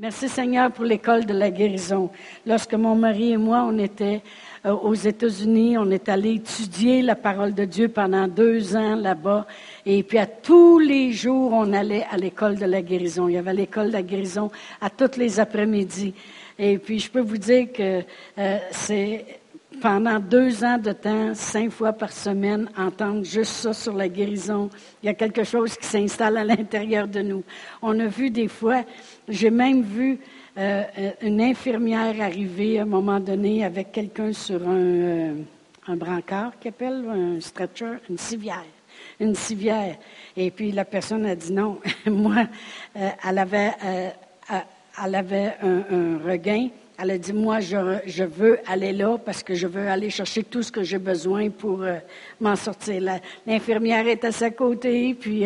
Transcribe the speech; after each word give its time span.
Merci 0.00 0.28
Seigneur 0.28 0.72
pour 0.72 0.84
l'école 0.84 1.24
de 1.24 1.32
la 1.32 1.52
guérison. 1.52 2.10
Lorsque 2.44 2.74
mon 2.74 2.96
mari 2.96 3.30
et 3.30 3.36
moi, 3.36 3.64
on 3.64 3.78
était 3.78 4.22
euh, 4.66 4.72
aux 4.72 4.94
États-Unis, 4.94 5.78
on 5.78 5.88
est 5.92 6.08
allé 6.08 6.32
étudier 6.34 7.00
la 7.00 7.14
parole 7.14 7.54
de 7.54 7.64
Dieu 7.64 7.88
pendant 7.88 8.26
deux 8.26 8.74
ans 8.74 8.96
là-bas. 8.96 9.46
Et 9.86 10.02
puis 10.02 10.18
à 10.18 10.26
tous 10.26 10.80
les 10.80 11.12
jours, 11.12 11.52
on 11.52 11.72
allait 11.72 12.04
à 12.10 12.16
l'école 12.16 12.56
de 12.56 12.64
la 12.64 12.82
guérison. 12.82 13.28
Il 13.28 13.34
y 13.34 13.38
avait 13.38 13.54
l'école 13.54 13.86
de 13.86 13.92
la 13.92 14.02
guérison 14.02 14.50
à 14.80 14.90
tous 14.90 15.16
les 15.16 15.38
après-midi. 15.38 16.12
Et 16.58 16.76
puis 16.78 16.98
je 16.98 17.08
peux 17.08 17.20
vous 17.20 17.38
dire 17.38 17.68
que 17.72 18.02
euh, 18.38 18.58
c'est 18.72 19.24
pendant 19.80 20.18
deux 20.18 20.64
ans 20.64 20.78
de 20.78 20.92
temps, 20.92 21.34
cinq 21.34 21.70
fois 21.70 21.92
par 21.92 22.12
semaine, 22.12 22.68
entendre 22.76 23.24
juste 23.24 23.52
ça 23.52 23.72
sur 23.72 23.94
la 23.94 24.08
guérison. 24.08 24.70
Il 25.02 25.06
y 25.06 25.08
a 25.08 25.14
quelque 25.14 25.44
chose 25.44 25.76
qui 25.76 25.86
s'installe 25.86 26.36
à 26.36 26.44
l'intérieur 26.44 27.06
de 27.08 27.20
nous. 27.20 27.44
On 27.82 27.98
a 28.00 28.06
vu 28.06 28.30
des 28.30 28.48
fois 28.48 28.84
j'ai 29.28 29.50
même 29.50 29.82
vu 29.82 30.18
euh, 30.56 30.84
une 31.22 31.40
infirmière 31.40 32.20
arriver 32.20 32.78
à 32.78 32.82
un 32.82 32.86
moment 32.86 33.18
donné 33.18 33.64
avec 33.64 33.90
quelqu'un 33.90 34.32
sur 34.32 34.62
un, 34.62 34.76
euh, 34.76 35.34
un 35.88 35.96
brancard, 35.96 36.52
qui 36.60 36.68
appelle, 36.68 37.04
un 37.08 37.40
stretcher, 37.40 37.94
une 38.08 38.18
civière. 38.18 38.64
Une 39.18 39.34
civière. 39.34 39.96
Et 40.36 40.50
puis 40.50 40.72
la 40.72 40.84
personne 40.84 41.26
a 41.26 41.34
dit 41.34 41.52
non. 41.52 41.80
Moi, 42.06 42.46
euh, 42.96 43.10
elle 43.28 43.38
avait, 43.38 43.72
elle 45.02 45.14
avait 45.14 45.54
un, 45.62 46.18
regain. 46.24 46.68
Elle 46.98 47.10
a 47.10 47.18
dit, 47.18 47.32
moi, 47.32 47.58
je, 47.60 48.24
veux 48.24 48.58
aller 48.66 48.92
là 48.92 49.18
parce 49.18 49.42
que 49.42 49.54
je 49.54 49.66
veux 49.66 49.88
aller 49.88 50.10
chercher 50.10 50.44
tout 50.44 50.62
ce 50.62 50.70
que 50.70 50.82
j'ai 50.82 50.98
besoin 50.98 51.50
pour 51.50 51.84
m'en 52.40 52.54
sortir. 52.54 53.02
L'infirmière 53.46 54.06
est 54.06 54.24
à 54.24 54.30
sa 54.30 54.50
côté, 54.50 55.14
puis 55.14 55.44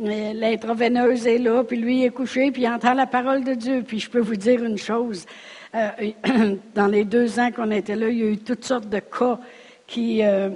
l'intraveineuse 0.00 1.26
est 1.26 1.38
là, 1.38 1.64
puis 1.64 1.76
lui 1.76 2.04
est 2.04 2.10
couché, 2.10 2.50
puis 2.50 2.62
il 2.62 2.68
entend 2.68 2.94
la 2.94 3.06
parole 3.06 3.44
de 3.44 3.54
Dieu. 3.54 3.84
Puis 3.86 4.00
je 4.00 4.10
peux 4.10 4.20
vous 4.20 4.36
dire 4.36 4.62
une 4.64 4.78
chose, 4.78 5.26
euh, 5.74 5.88
dans 6.74 6.86
les 6.86 7.04
deux 7.04 7.38
ans 7.38 7.50
qu'on 7.50 7.70
était 7.70 7.96
là, 7.96 8.08
il 8.08 8.18
y 8.18 8.22
a 8.22 8.26
eu 8.26 8.38
toutes 8.38 8.64
sortes 8.64 8.88
de 8.88 8.98
cas 8.98 9.38
qui, 9.86 10.22
euh, 10.22 10.50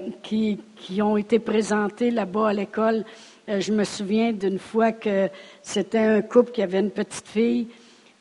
ont 1.01 1.17
été 1.17 1.39
présentés 1.39 2.11
là-bas 2.11 2.49
à 2.49 2.53
l'école. 2.53 3.05
Euh, 3.49 3.61
je 3.61 3.73
me 3.73 3.85
souviens 3.85 4.33
d'une 4.33 4.59
fois 4.59 4.93
que 4.93 5.29
c'était 5.63 5.99
un 5.99 6.23
couple 6.23 6.53
qui 6.53 6.63
avait 6.63 6.81
une 6.81 6.91
petite 6.91 7.29
fille 7.29 7.69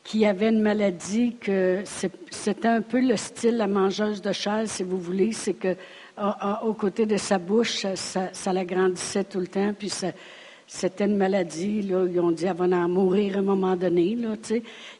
qui 0.06 0.24
avait 0.24 0.50
une 0.50 0.62
maladie 0.62 1.34
que 1.34 1.82
c'était 2.30 2.68
un 2.68 2.80
peu 2.80 3.00
le 3.00 3.16
style 3.16 3.56
la 3.56 3.66
mangeuse 3.66 4.22
de 4.22 4.30
chair, 4.30 4.62
si 4.66 4.84
vous 4.84 4.98
voulez, 4.98 5.32
c'est 5.32 5.54
que 5.54 5.76
au 6.62 6.72
côté 6.74 7.06
de 7.06 7.16
sa 7.16 7.38
bouche, 7.38 7.84
ça, 7.94 8.52
l'agrandissait 8.52 9.24
tout 9.24 9.40
le 9.40 9.48
temps, 9.48 9.74
puis 9.76 9.90
c'était 10.68 11.04
une 11.04 11.16
maladie. 11.16 11.82
Là, 11.82 12.06
ils 12.08 12.20
ont 12.20 12.30
dit 12.30 12.44
qu'elle 12.44 12.54
va 12.54 12.66
mourir 12.86 13.36
à 13.36 13.40
un 13.40 13.42
moment 13.42 13.74
donné. 13.74 14.16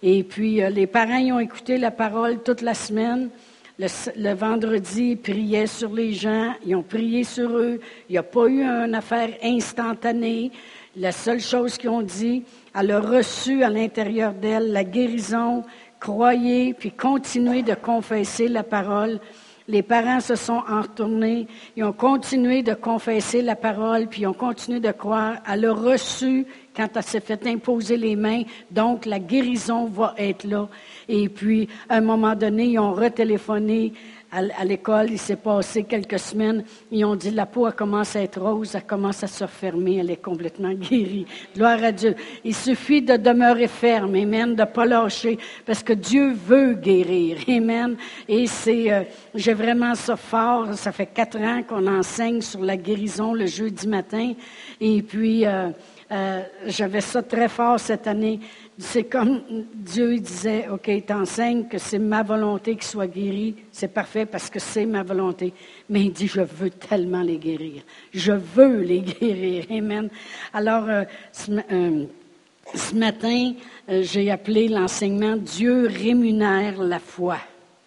Et 0.03 0.25
puis, 0.25 0.61
euh, 0.61 0.71
les 0.71 0.89
parents 0.89 1.19
ils 1.19 1.33
ont 1.33 1.39
écouté 1.39 1.79
la 1.79 1.93
parole 1.93 2.43
toute 2.43 2.61
la 2.61 2.75
semaine. 2.75 3.31
Le, 3.79 4.35
vendredi, 4.35 5.11
ils 5.11 5.17
priaient 5.17 5.67
sur 5.67 5.93
les 5.93 6.13
gens. 6.15 6.53
Ils 6.67 6.75
ont 6.75 6.83
prié 6.83 7.25
sur 7.25 7.57
eux. 7.57 7.81
Il 8.09 8.13
n'y 8.13 8.19
a 8.19 8.23
pas 8.23 8.47
eu 8.49 8.63
une 8.63 8.95
affaire 8.95 9.31
instantanée. 9.43 10.51
La 10.97 11.13
seule 11.13 11.41
chose 11.41 11.79
qu'ils 11.79 11.91
ont 11.91 12.03
dit, 12.03 12.43
elle 12.79 12.91
a 12.91 13.01
reçu 13.01 13.63
à 13.63 13.71
l'intérieur 13.71 14.35
d'elle 14.35 14.73
la 14.73 14.85
guérison. 14.85 15.65
Croyez, 15.99 16.75
puis 16.75 16.93
continuez 16.93 17.63
de 17.63 17.75
confesser 17.75 18.49
la 18.49 18.63
parole. 18.63 19.19
Les 19.69 19.83
parents 19.83 20.21
se 20.21 20.37
sont 20.37 20.61
retournés, 20.61 21.49
ils 21.75 21.83
ont 21.83 21.93
continué 21.93 22.63
de 22.63 22.75
confesser 22.75 23.43
la 23.43 23.57
parole, 23.57 24.07
puis 24.07 24.23
ils 24.23 24.27
ont 24.29 24.33
continué 24.33 24.79
de 24.79 24.93
croire. 24.93 25.39
Elle 25.51 25.65
a 25.65 25.73
reçu 25.73 26.47
quand 26.77 26.89
elle 26.95 27.03
s'est 27.03 27.21
fait 27.21 27.45
imposer 27.49 27.97
les 27.97 28.15
mains, 28.15 28.43
donc 28.71 29.07
la 29.07 29.19
guérison 29.19 29.87
va 29.87 30.15
être 30.19 30.45
là. 30.45 30.69
Et 31.09 31.29
puis, 31.29 31.69
à 31.89 31.97
un 31.97 32.01
moment 32.01 32.37
donné, 32.37 32.67
ils 32.67 32.79
ont 32.79 32.93
retéléphoné 32.93 33.93
à, 34.37 34.65
l'école, 34.65 35.11
il 35.11 35.19
s'est 35.19 35.37
passé 35.37 35.85
quelques 35.85 36.19
semaines, 36.19 36.63
ils 36.91 37.05
ont 37.05 37.17
dit 37.17 37.31
la 37.31 37.47
peau 37.47 37.69
commence 37.71 38.17
à 38.17 38.23
être 38.23 38.41
rose, 38.41 38.75
elle 38.75 38.85
commence 38.85 39.23
à 39.25 39.27
se 39.27 39.45
refermer, 39.45 39.97
elle 39.97 40.11
est 40.11 40.23
complètement 40.23 40.73
guérie. 40.75 41.27
Gloire 41.55 41.83
à 41.83 41.93
Dieu. 41.93 42.15
Il 42.45 42.55
suffit 42.55 43.01
de 43.01 43.17
demeurer 43.17 43.69
ferme, 43.69 44.15
amen, 44.15 44.55
de 44.55 44.61
ne 44.61 44.67
pas 44.67 44.85
lâcher, 44.85 45.39
parce 45.65 45.83
que 45.83 45.95
Dieu 45.95 46.33
veut 46.33 46.75
guérir, 46.75 47.39
amen. 47.49 47.97
Et 48.29 48.47
c'est, 48.47 48.93
euh, 48.93 49.03
j'ai 49.35 49.55
vraiment 49.55 49.95
ça 49.95 50.17
fort, 50.17 50.75
ça 50.75 50.93
fait 50.93 51.07
quatre 51.07 51.39
ans 51.39 51.63
qu'on 51.67 51.87
enseigne 51.87 52.43
sur 52.43 52.61
la 52.61 52.77
guérison 52.77 53.33
le 53.33 53.47
jeudi 53.47 53.89
matin, 53.89 54.35
et 54.81 55.03
puis 55.03 55.47
euh, 55.47 55.71
euh, 56.13 56.43
j'avais 56.67 57.01
ça 57.01 57.23
très 57.23 57.49
fort 57.49 57.81
cette 57.81 58.07
année. 58.07 58.39
C'est 58.79 59.05
comme 59.05 59.41
Dieu 59.75 60.19
disait, 60.19 60.69
OK, 60.69 60.91
t'enseignes 61.07 61.67
que 61.67 61.79
c'est 61.79 61.99
ma 61.99 62.23
volonté 62.23 62.75
qu'il 62.75 62.85
soit 62.85 63.07
guéri, 63.07 63.57
c'est 63.73 63.89
parfait 63.89 64.27
parce 64.27 64.51
que 64.51 64.59
c'est 64.59 64.85
ma 64.85 65.03
volonté. 65.03 65.55
Mais 65.89 66.03
il 66.03 66.13
dit, 66.13 66.29
je 66.29 66.43
veux 66.43 66.69
tellement 66.69 67.23
les 67.23 67.39
guérir. 67.39 67.83
Je 68.13 68.33
veux 68.33 68.83
les 68.83 69.01
guérir. 69.21 69.65
Amen. 69.71 70.11
Alors, 70.53 70.91
euh, 70.91 71.05
euh, 71.73 72.05
ce, 72.75 72.95
matin, 72.95 73.55
euh, 73.89 74.03
j'ai 74.03 74.31
appelé 74.31 74.69
l'enseignement 74.69 75.37
Dieu 75.37 75.87
rémunère 75.87 76.79
la 76.83 76.99
foi. 76.99 77.39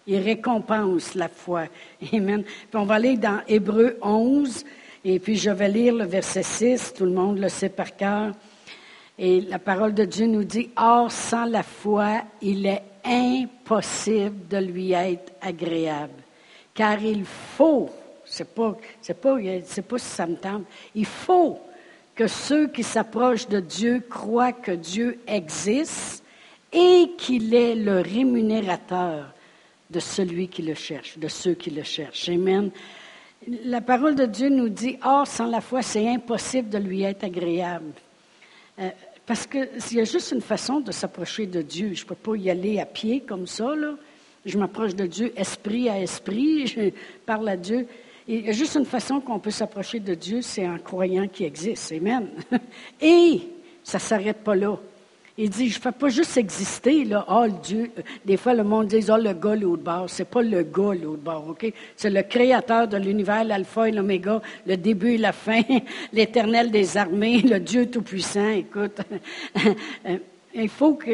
Il 0.07 0.17
récompense 0.17 1.13
la 1.13 1.29
foi. 1.29 1.65
Amen. 2.11 2.41
Puis 2.41 2.79
on 2.79 2.85
va 2.85 2.95
aller 2.95 3.15
dans 3.15 3.41
Hébreu 3.47 3.99
11, 4.01 4.65
et 5.05 5.19
puis 5.19 5.35
je 5.35 5.51
vais 5.51 5.69
lire 5.69 5.93
le 5.93 6.05
verset 6.05 6.41
6, 6.41 6.95
tout 6.95 7.05
le 7.05 7.11
monde 7.11 7.37
le 7.37 7.49
sait 7.49 7.69
par 7.69 7.95
cœur. 7.95 8.33
Et 9.21 9.41
la 9.41 9.59
parole 9.59 9.93
de 9.93 10.05
Dieu 10.05 10.27
nous 10.27 10.45
dit, 10.45 10.69
Or, 10.77 11.11
sans 11.11 11.43
la 11.43 11.61
foi, 11.61 12.21
il 12.41 12.65
est 12.65 12.83
impossible 13.03 14.47
de 14.47 14.57
lui 14.57 14.93
être 14.93 15.33
agréable. 15.41 16.23
Car 16.73 17.03
il 17.03 17.25
faut, 17.25 17.89
c'est 18.23 18.55
pas, 18.55 18.77
c'est 19.01 19.19
pas, 19.19 19.35
c'est 19.65 19.81
pas 19.81 19.97
si 19.97 20.05
ça 20.05 20.25
me 20.25 20.37
tente, 20.37 20.63
il 20.95 21.05
faut 21.05 21.59
que 22.15 22.27
ceux 22.27 22.69
qui 22.69 22.81
s'approchent 22.81 23.49
de 23.49 23.59
Dieu 23.59 24.01
croient 24.09 24.53
que 24.53 24.71
Dieu 24.71 25.19
existe 25.27 26.23
et 26.71 27.11
qu'il 27.17 27.53
est 27.53 27.75
le 27.75 27.99
rémunérateur 27.99 29.33
de 29.89 29.99
celui 29.99 30.47
qui 30.47 30.61
le 30.61 30.75
cherche, 30.75 31.17
de 31.17 31.27
ceux 31.27 31.55
qui 31.55 31.71
le 31.71 31.83
cherchent. 31.83 32.29
Amen. 32.29 32.71
La 33.65 33.81
parole 33.81 34.15
de 34.15 34.25
Dieu 34.25 34.47
nous 34.47 34.69
dit, 34.69 34.97
Or, 35.03 35.27
sans 35.27 35.47
la 35.47 35.59
foi, 35.59 35.81
c'est 35.81 36.07
impossible 36.07 36.69
de 36.69 36.77
lui 36.77 37.03
être 37.03 37.25
agréable. 37.25 37.91
Euh, 38.79 38.89
parce 39.29 39.45
qu'il 39.45 39.69
y 39.91 40.01
a 40.01 40.05
juste 40.05 40.31
une 40.31 40.41
façon 40.41 40.79
de 40.79 40.91
s'approcher 40.91 41.45
de 41.45 41.61
Dieu. 41.61 41.91
Je 41.93 42.01
ne 42.01 42.07
peux 42.07 42.15
pas 42.15 42.35
y 42.35 42.49
aller 42.49 42.79
à 42.79 42.85
pied 42.87 43.19
comme 43.19 43.45
ça. 43.45 43.75
Je 44.43 44.57
m'approche 44.57 44.95
de 44.95 45.05
Dieu 45.05 45.31
esprit 45.35 45.87
à 45.87 46.01
esprit, 46.01 46.65
je 46.75 46.89
parle 47.27 47.47
à 47.47 47.55
Dieu. 47.55 47.85
il 48.27 48.47
y 48.47 48.49
a 48.49 48.53
juste 48.53 48.73
une 48.73 48.87
façon 48.87 49.21
qu'on 49.21 49.37
peut 49.37 49.51
s'approcher 49.51 49.99
de 49.99 50.15
Dieu, 50.15 50.41
c'est 50.41 50.67
en 50.67 50.79
croyant 50.79 51.27
qu'il 51.27 51.45
existe. 51.45 51.91
Amen. 51.91 52.27
Et 53.01 53.41
ça 53.83 53.99
ne 53.99 54.01
s'arrête 54.01 54.43
pas 54.43 54.55
là. 54.55 54.79
Il 55.41 55.49
dit, 55.49 55.69
je 55.69 55.77
ne 55.77 55.81
fais 55.81 55.93
pas 55.93 56.09
juste 56.09 56.35
exister, 56.35 57.05
là, 57.05 57.25
oh, 57.29 57.47
Dieu. 57.63 57.91
Des 58.25 58.35
fois, 58.35 58.53
le 58.53 58.65
monde 58.65 58.87
dit, 58.87 59.05
oh, 59.09 59.15
le 59.15 59.31
gars, 59.31 59.55
l'autre 59.55 59.83
bord. 59.83 60.09
C'est 60.09 60.27
pas 60.27 60.41
le 60.41 60.63
gars, 60.63 60.93
l'autre 61.01 61.21
bord, 61.23 61.47
OK? 61.51 61.71
C'est 61.95 62.09
le 62.09 62.23
créateur 62.23 62.89
de 62.89 62.97
l'univers, 62.97 63.45
l'alpha 63.45 63.87
et 63.87 63.93
l'oméga, 63.93 64.41
le 64.67 64.75
début 64.75 65.13
et 65.13 65.17
la 65.17 65.31
fin, 65.31 65.61
l'éternel 66.11 66.71
des 66.71 66.97
armées, 66.97 67.39
le 67.39 67.57
Dieu 67.61 67.89
tout-puissant. 67.89 68.49
Écoute, 68.49 68.99
il 70.53 70.67
faut 70.67 70.95
que, 70.95 71.11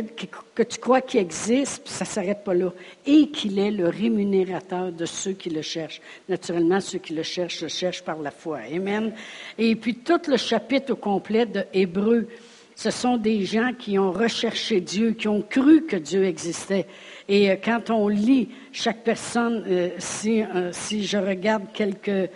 que, 0.55 0.63
tu 0.63 0.79
crois 0.79 1.01
qu'il 1.01 1.19
existe, 1.19 1.83
puis 1.83 1.93
ça 1.93 2.05
ne 2.05 2.09
s'arrête 2.09 2.43
pas 2.43 2.55
là. 2.55 2.73
Et 3.05 3.29
qu'il 3.29 3.59
est 3.59 3.69
le 3.69 3.89
rémunérateur 3.89 4.91
de 4.91 5.05
ceux 5.05 5.33
qui 5.33 5.51
le 5.51 5.61
cherchent. 5.61 6.01
Naturellement, 6.27 6.81
ceux 6.81 6.97
qui 6.97 7.13
le 7.13 7.21
cherchent, 7.21 7.61
le 7.61 7.67
cherchent 7.67 8.03
par 8.03 8.17
la 8.17 8.31
foi. 8.31 8.61
Amen. 8.73 9.13
Et 9.59 9.75
puis, 9.75 9.93
tout 9.93 10.21
le 10.27 10.37
chapitre 10.37 10.93
au 10.93 10.95
complet 10.95 11.45
de 11.45 11.63
Hébreu, 11.73 12.27
ce 12.75 12.91
sont 12.91 13.15
des 13.17 13.45
gens 13.45 13.71
qui 13.77 13.97
ont 13.97 14.11
recherché 14.11 14.81
Dieu, 14.81 15.11
qui 15.11 15.29
ont 15.29 15.41
cru 15.41 15.85
que 15.85 15.95
Dieu 15.95 16.25
existait. 16.25 16.85
Et 17.29 17.49
euh, 17.49 17.55
quand 17.63 17.89
on 17.89 18.09
lit 18.09 18.49
chaque 18.73 19.03
personne, 19.03 19.63
euh, 19.67 19.89
si, 19.97 20.43
euh, 20.43 20.71
si, 20.73 21.05
je 21.05 21.17
regarde 21.17 21.63
quelques, 21.73 22.29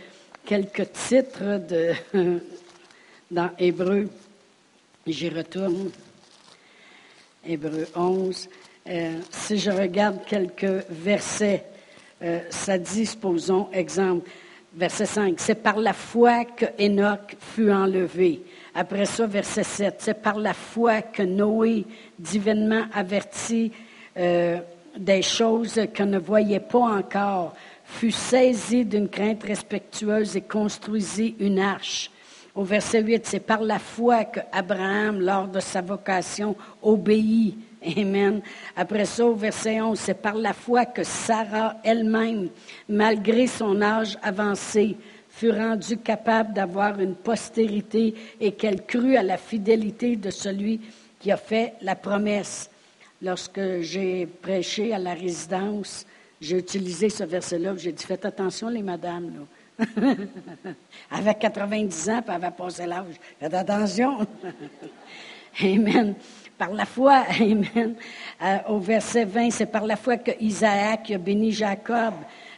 quelques 0.46 0.92
titres 0.94 1.60
de, 1.68 1.94
dans 3.32 3.52
Hébreu, 3.60 4.08
j'y 5.06 5.30
retourne, 5.30 5.92
Hébreu 7.46 7.88
11, 7.96 8.50
si 9.30 9.58
je 9.58 9.72
regarde 9.72 10.20
quelques 10.26 10.84
versets, 10.90 11.64
ça 12.50 12.78
dit, 12.78 13.06
supposons, 13.06 13.70
exemple, 13.72 14.30
verset 14.74 15.06
5, 15.06 15.36
c'est 15.38 15.56
par 15.56 15.78
la 15.78 15.94
foi 15.94 16.44
que 16.44 16.66
Enoch 16.80 17.36
fut 17.40 17.72
enlevé. 17.72 18.42
Après 18.80 19.04
ça, 19.04 19.28
verset 19.28 19.64
7, 19.64 19.96
c'est 19.98 20.22
par 20.22 20.38
la 20.38 20.54
foi 20.54 21.02
que 21.02 21.22
Noé, 21.22 21.86
divinement 22.18 22.86
averti 22.94 23.74
euh, 24.16 24.60
des 24.98 25.22
choses 25.22 25.82
qu'on 25.94 26.06
ne 26.06 26.18
voyait 26.18 26.62
pas 26.62 26.96
encore, 26.98 27.56
fut 27.84 28.14
saisi 28.14 28.86
d'une 28.86 29.10
crainte 29.10 29.44
respectueuse 29.44 30.38
et 30.38 30.42
construisit 30.44 31.36
une 31.42 31.60
arche. 31.60 32.10
Au 32.56 32.64
verset 32.64 33.02
8, 33.02 33.26
c'est 33.26 33.42
par 33.42 33.64
la 33.64 33.80
foi 33.80 34.24
que 34.24 34.40
Abraham, 34.50 35.20
lors 35.20 35.50
de 35.50 35.60
sa 35.60 35.82
vocation, 35.82 36.56
obéit 36.82 37.58
Amen. 37.98 38.42
Après 38.78 39.06
ça, 39.06 39.26
au 39.26 39.36
verset 39.36 39.82
11, 39.82 40.00
c'est 40.00 40.22
par 40.22 40.36
la 40.36 40.54
foi 40.54 40.86
que 40.86 41.04
Sarah 41.04 41.76
elle-même, 41.84 42.50
malgré 42.88 43.48
son 43.48 43.82
âge 43.82 44.18
avancé, 44.22 44.98
fut 45.40 45.52
rendue 45.52 45.96
capable 45.96 46.54
d'avoir 46.54 47.00
une 47.00 47.16
postérité 47.16 48.14
et 48.42 48.52
qu'elle 48.52 48.86
crut 48.86 49.16
à 49.16 49.24
la 49.24 49.38
fidélité 49.38 50.18
de 50.18 50.32
celui 50.32 50.82
qui 51.18 51.32
a 51.32 51.38
fait 51.38 51.76
la 51.82 51.96
promesse. 51.96 52.70
Lorsque 53.22 53.80
j'ai 53.80 54.26
prêché 54.26 54.94
à 54.94 55.00
la 55.00 55.14
résidence, 55.14 56.06
j'ai 56.42 56.58
utilisé 56.58 57.10
ce 57.10 57.24
verset-là. 57.24 57.74
J'ai 57.78 57.94
dit, 57.94 58.04
faites 58.04 58.26
attention 58.26 58.68
les 58.68 58.84
madames. 58.84 59.48
Là. 59.80 59.86
avec 61.12 61.40
90 61.40 62.10
ans, 62.10 62.22
puis 62.22 62.36
elle 62.36 62.44
avait 62.44 62.56
passé 62.56 62.86
l'âge. 62.86 63.16
Faites 63.40 63.54
attention. 63.54 64.28
Amen. 65.62 66.16
Par 66.58 66.74
la 66.74 66.86
foi, 66.86 67.24
Amen. 67.40 67.96
Euh, 68.42 68.58
au 68.68 68.80
verset 68.80 69.24
20, 69.24 69.52
c'est 69.52 69.66
par 69.68 69.86
la 69.86 69.96
foi 69.96 70.18
que 70.18 70.32
Isaac 70.42 71.12
a 71.12 71.18
béni 71.18 71.54
Jacob. 71.54 72.16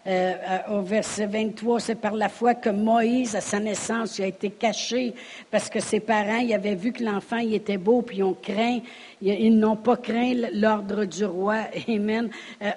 Euh, 0.07 0.33
euh, 0.33 0.79
au 0.79 0.81
verset 0.81 1.27
23, 1.27 1.79
c'est 1.79 1.93
par 1.95 2.15
la 2.15 2.27
foi 2.27 2.55
que 2.55 2.71
Moïse, 2.71 3.35
à 3.35 3.41
sa 3.41 3.59
naissance, 3.59 4.19
a 4.19 4.25
été 4.25 4.49
caché 4.49 5.13
parce 5.51 5.69
que 5.69 5.79
ses 5.79 5.99
parents, 5.99 6.39
ils 6.39 6.55
avaient 6.55 6.73
vu 6.73 6.91
que 6.91 7.03
l'enfant, 7.03 7.37
il 7.37 7.53
était 7.53 7.77
beau, 7.77 8.01
puis 8.01 8.17
ils 8.17 8.35
craint, 8.41 8.79
ils, 9.21 9.55
n'ont 9.55 9.75
pas 9.75 9.97
craint 9.97 10.33
l'ordre 10.53 11.05
du 11.05 11.23
roi. 11.23 11.65
Amen. 11.87 12.31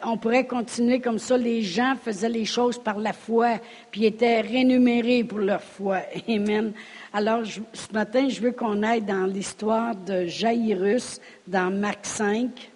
on 0.05 0.19
pourrait 0.19 0.47
continuer 0.47 1.01
comme 1.01 1.19
ça. 1.19 1.39
Les 1.39 1.63
gens 1.63 1.95
faisaient 1.97 2.29
les 2.29 2.45
choses 2.45 2.79
par 2.79 2.99
la 2.99 3.15
foi, 3.15 3.59
puis 3.91 4.05
étaient 4.05 4.43
rémunérés 4.43 5.25
pour 5.25 5.39
leur 5.39 5.63
foi. 5.63 6.01
Amen. 6.29 6.73
Alors, 7.15 7.41
ce 7.47 7.93
matin, 7.95 8.29
je 8.29 8.39
veux 8.43 8.53
qu'on 8.53 8.83
aille 8.83 9.01
dans 9.01 9.25
l'histoire 9.25 9.97
de 9.97 10.27
Jairus, 10.27 11.21
dans 11.47 11.71
Marc 11.71 12.05
5. 12.05 12.71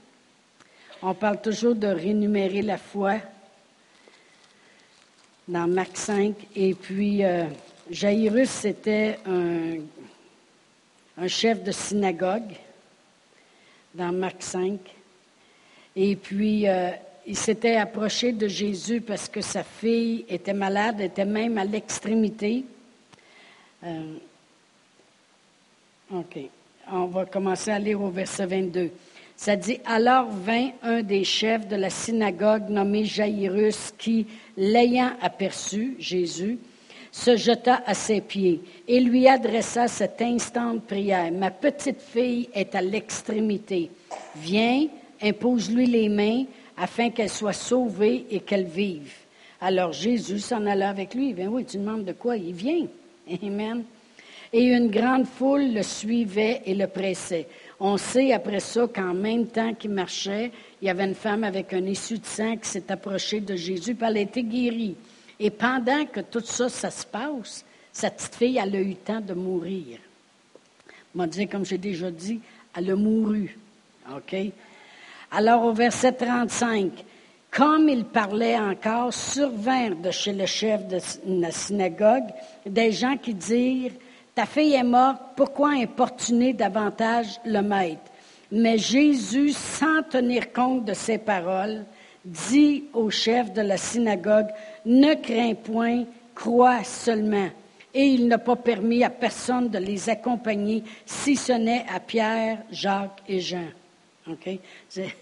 On 1.02 1.12
parle 1.12 1.42
toujours 1.42 1.74
de 1.74 1.88
rémunérer 1.88 2.62
la 2.62 2.78
foi 2.78 3.16
dans 5.48 5.66
Marc 5.66 5.96
5. 5.96 6.34
Et 6.54 6.74
puis, 6.74 7.24
euh, 7.24 7.46
Jairus, 7.90 8.50
c'était 8.50 9.18
un, 9.26 9.78
chef 11.26 11.64
de 11.64 11.72
synagogue 11.72 12.52
dans 13.94 14.12
Marc 14.12 14.42
5. 14.42 14.78
Et 15.96 16.14
puis, 16.14 16.68
euh, 16.68 16.90
il 17.26 17.36
s'était 17.36 17.76
approché 17.76 18.32
de 18.32 18.46
Jésus 18.46 19.00
parce 19.00 19.28
que 19.28 19.40
sa 19.40 19.64
fille 19.64 20.24
était 20.28 20.52
malade, 20.52 21.00
était 21.00 21.24
même 21.24 21.58
à 21.58 21.64
l'extrémité. 21.64 22.64
Euh, 23.84 24.14
OK. 26.12 26.38
On 26.90 27.06
va 27.06 27.26
commencer 27.26 27.70
à 27.70 27.78
lire 27.78 28.00
au 28.00 28.10
verset 28.10 28.46
22. 28.46 28.90
Ça 29.38 29.54
dit, 29.54 29.78
alors 29.86 30.26
vint 30.30 30.70
un 30.82 31.02
des 31.02 31.22
chefs 31.22 31.68
de 31.68 31.76
la 31.76 31.90
synagogue 31.90 32.68
nommé 32.70 33.04
Jairus 33.04 33.94
qui, 33.96 34.26
l'ayant 34.56 35.12
aperçu, 35.22 35.94
Jésus, 36.00 36.58
se 37.12 37.36
jeta 37.36 37.80
à 37.86 37.94
ses 37.94 38.20
pieds 38.20 38.60
et 38.88 38.98
lui 38.98 39.28
adressa 39.28 39.86
cette 39.86 40.20
instante 40.20 40.82
prière. 40.82 41.30
Ma 41.30 41.52
petite 41.52 42.00
fille 42.00 42.48
est 42.52 42.74
à 42.74 42.82
l'extrémité. 42.82 43.90
Viens, 44.34 44.88
impose-lui 45.22 45.86
les 45.86 46.08
mains 46.08 46.42
afin 46.76 47.10
qu'elle 47.10 47.30
soit 47.30 47.52
sauvée 47.52 48.26
et 48.32 48.40
qu'elle 48.40 48.66
vive. 48.66 49.14
Alors 49.60 49.92
Jésus 49.92 50.40
s'en 50.40 50.66
alla 50.66 50.90
avec 50.90 51.14
lui. 51.14 51.32
Ben 51.32 51.46
oui, 51.46 51.64
tu 51.64 51.78
demandes 51.78 52.04
de 52.04 52.12
quoi? 52.12 52.36
Il 52.36 52.54
vient. 52.54 52.86
Amen 53.42 53.84
et 54.52 54.64
une 54.64 54.90
grande 54.90 55.26
foule 55.26 55.74
le 55.74 55.82
suivait 55.82 56.62
et 56.64 56.74
le 56.74 56.86
pressait. 56.86 57.46
On 57.80 57.96
sait 57.96 58.32
après 58.32 58.60
ça 58.60 58.88
qu'en 58.92 59.14
même 59.14 59.46
temps 59.46 59.72
qu'il 59.74 59.90
marchait, 59.90 60.50
il 60.82 60.86
y 60.86 60.90
avait 60.90 61.04
une 61.04 61.14
femme 61.14 61.44
avec 61.44 61.72
un 61.72 61.84
issue 61.84 62.18
de 62.18 62.26
sang 62.26 62.56
qui 62.56 62.68
s'est 62.68 62.90
approchée 62.90 63.40
de 63.40 63.54
Jésus, 63.54 63.94
puis 63.94 64.06
elle 64.06 64.16
a 64.16 64.20
été 64.20 64.42
guérie. 64.42 64.96
Et 65.38 65.50
pendant 65.50 66.04
que 66.06 66.20
tout 66.20 66.40
ça, 66.40 66.68
ça 66.68 66.90
se 66.90 67.06
passe, 67.06 67.64
cette 67.92 68.16
petite 68.16 68.34
fille, 68.34 68.60
elle 68.62 68.74
a 68.74 68.80
eu 68.80 68.88
le 68.90 68.94
temps 68.94 69.20
de 69.20 69.34
mourir. 69.34 69.98
M'a 71.14 71.26
dit, 71.26 71.46
comme 71.46 71.64
j'ai 71.64 71.78
déjà 71.78 72.10
dit, 72.10 72.40
elle 72.76 72.90
a 72.90 72.96
mouru. 72.96 73.56
OK? 74.14 74.36
Alors, 75.30 75.64
au 75.64 75.72
verset 75.72 76.12
35, 76.12 76.90
comme 77.50 77.88
il 77.88 78.04
parlait 78.04 78.58
encore, 78.58 79.12
survinrent 79.12 80.00
de 80.00 80.10
chez 80.10 80.32
le 80.32 80.46
chef 80.46 80.86
de 80.88 80.98
la 81.26 81.50
synagogue 81.50 82.26
des 82.66 82.92
gens 82.92 83.16
qui 83.16 83.34
dirent 83.34 83.92
ta 84.38 84.46
fille 84.46 84.74
est 84.74 84.84
morte, 84.84 85.20
pourquoi 85.34 85.70
importuner 85.70 86.52
davantage 86.52 87.40
le 87.44 87.60
maître? 87.60 88.08
Mais 88.52 88.78
Jésus, 88.78 89.50
sans 89.50 90.04
tenir 90.04 90.52
compte 90.52 90.84
de 90.84 90.94
ces 90.94 91.18
paroles, 91.18 91.84
dit 92.24 92.84
au 92.92 93.10
chef 93.10 93.52
de 93.52 93.62
la 93.62 93.76
synagogue, 93.76 94.46
ne 94.86 95.14
crains 95.14 95.56
point, 95.56 96.04
crois 96.36 96.84
seulement. 96.84 97.48
Et 97.92 98.04
il 98.04 98.28
n'a 98.28 98.38
pas 98.38 98.54
permis 98.54 99.02
à 99.02 99.10
personne 99.10 99.70
de 99.70 99.78
les 99.78 100.08
accompagner, 100.08 100.84
si 101.04 101.34
ce 101.34 101.54
n'est 101.54 101.84
à 101.92 101.98
Pierre, 101.98 102.58
Jacques 102.70 103.20
et 103.26 103.40
Jean. 103.40 103.66
C'est 104.88 105.16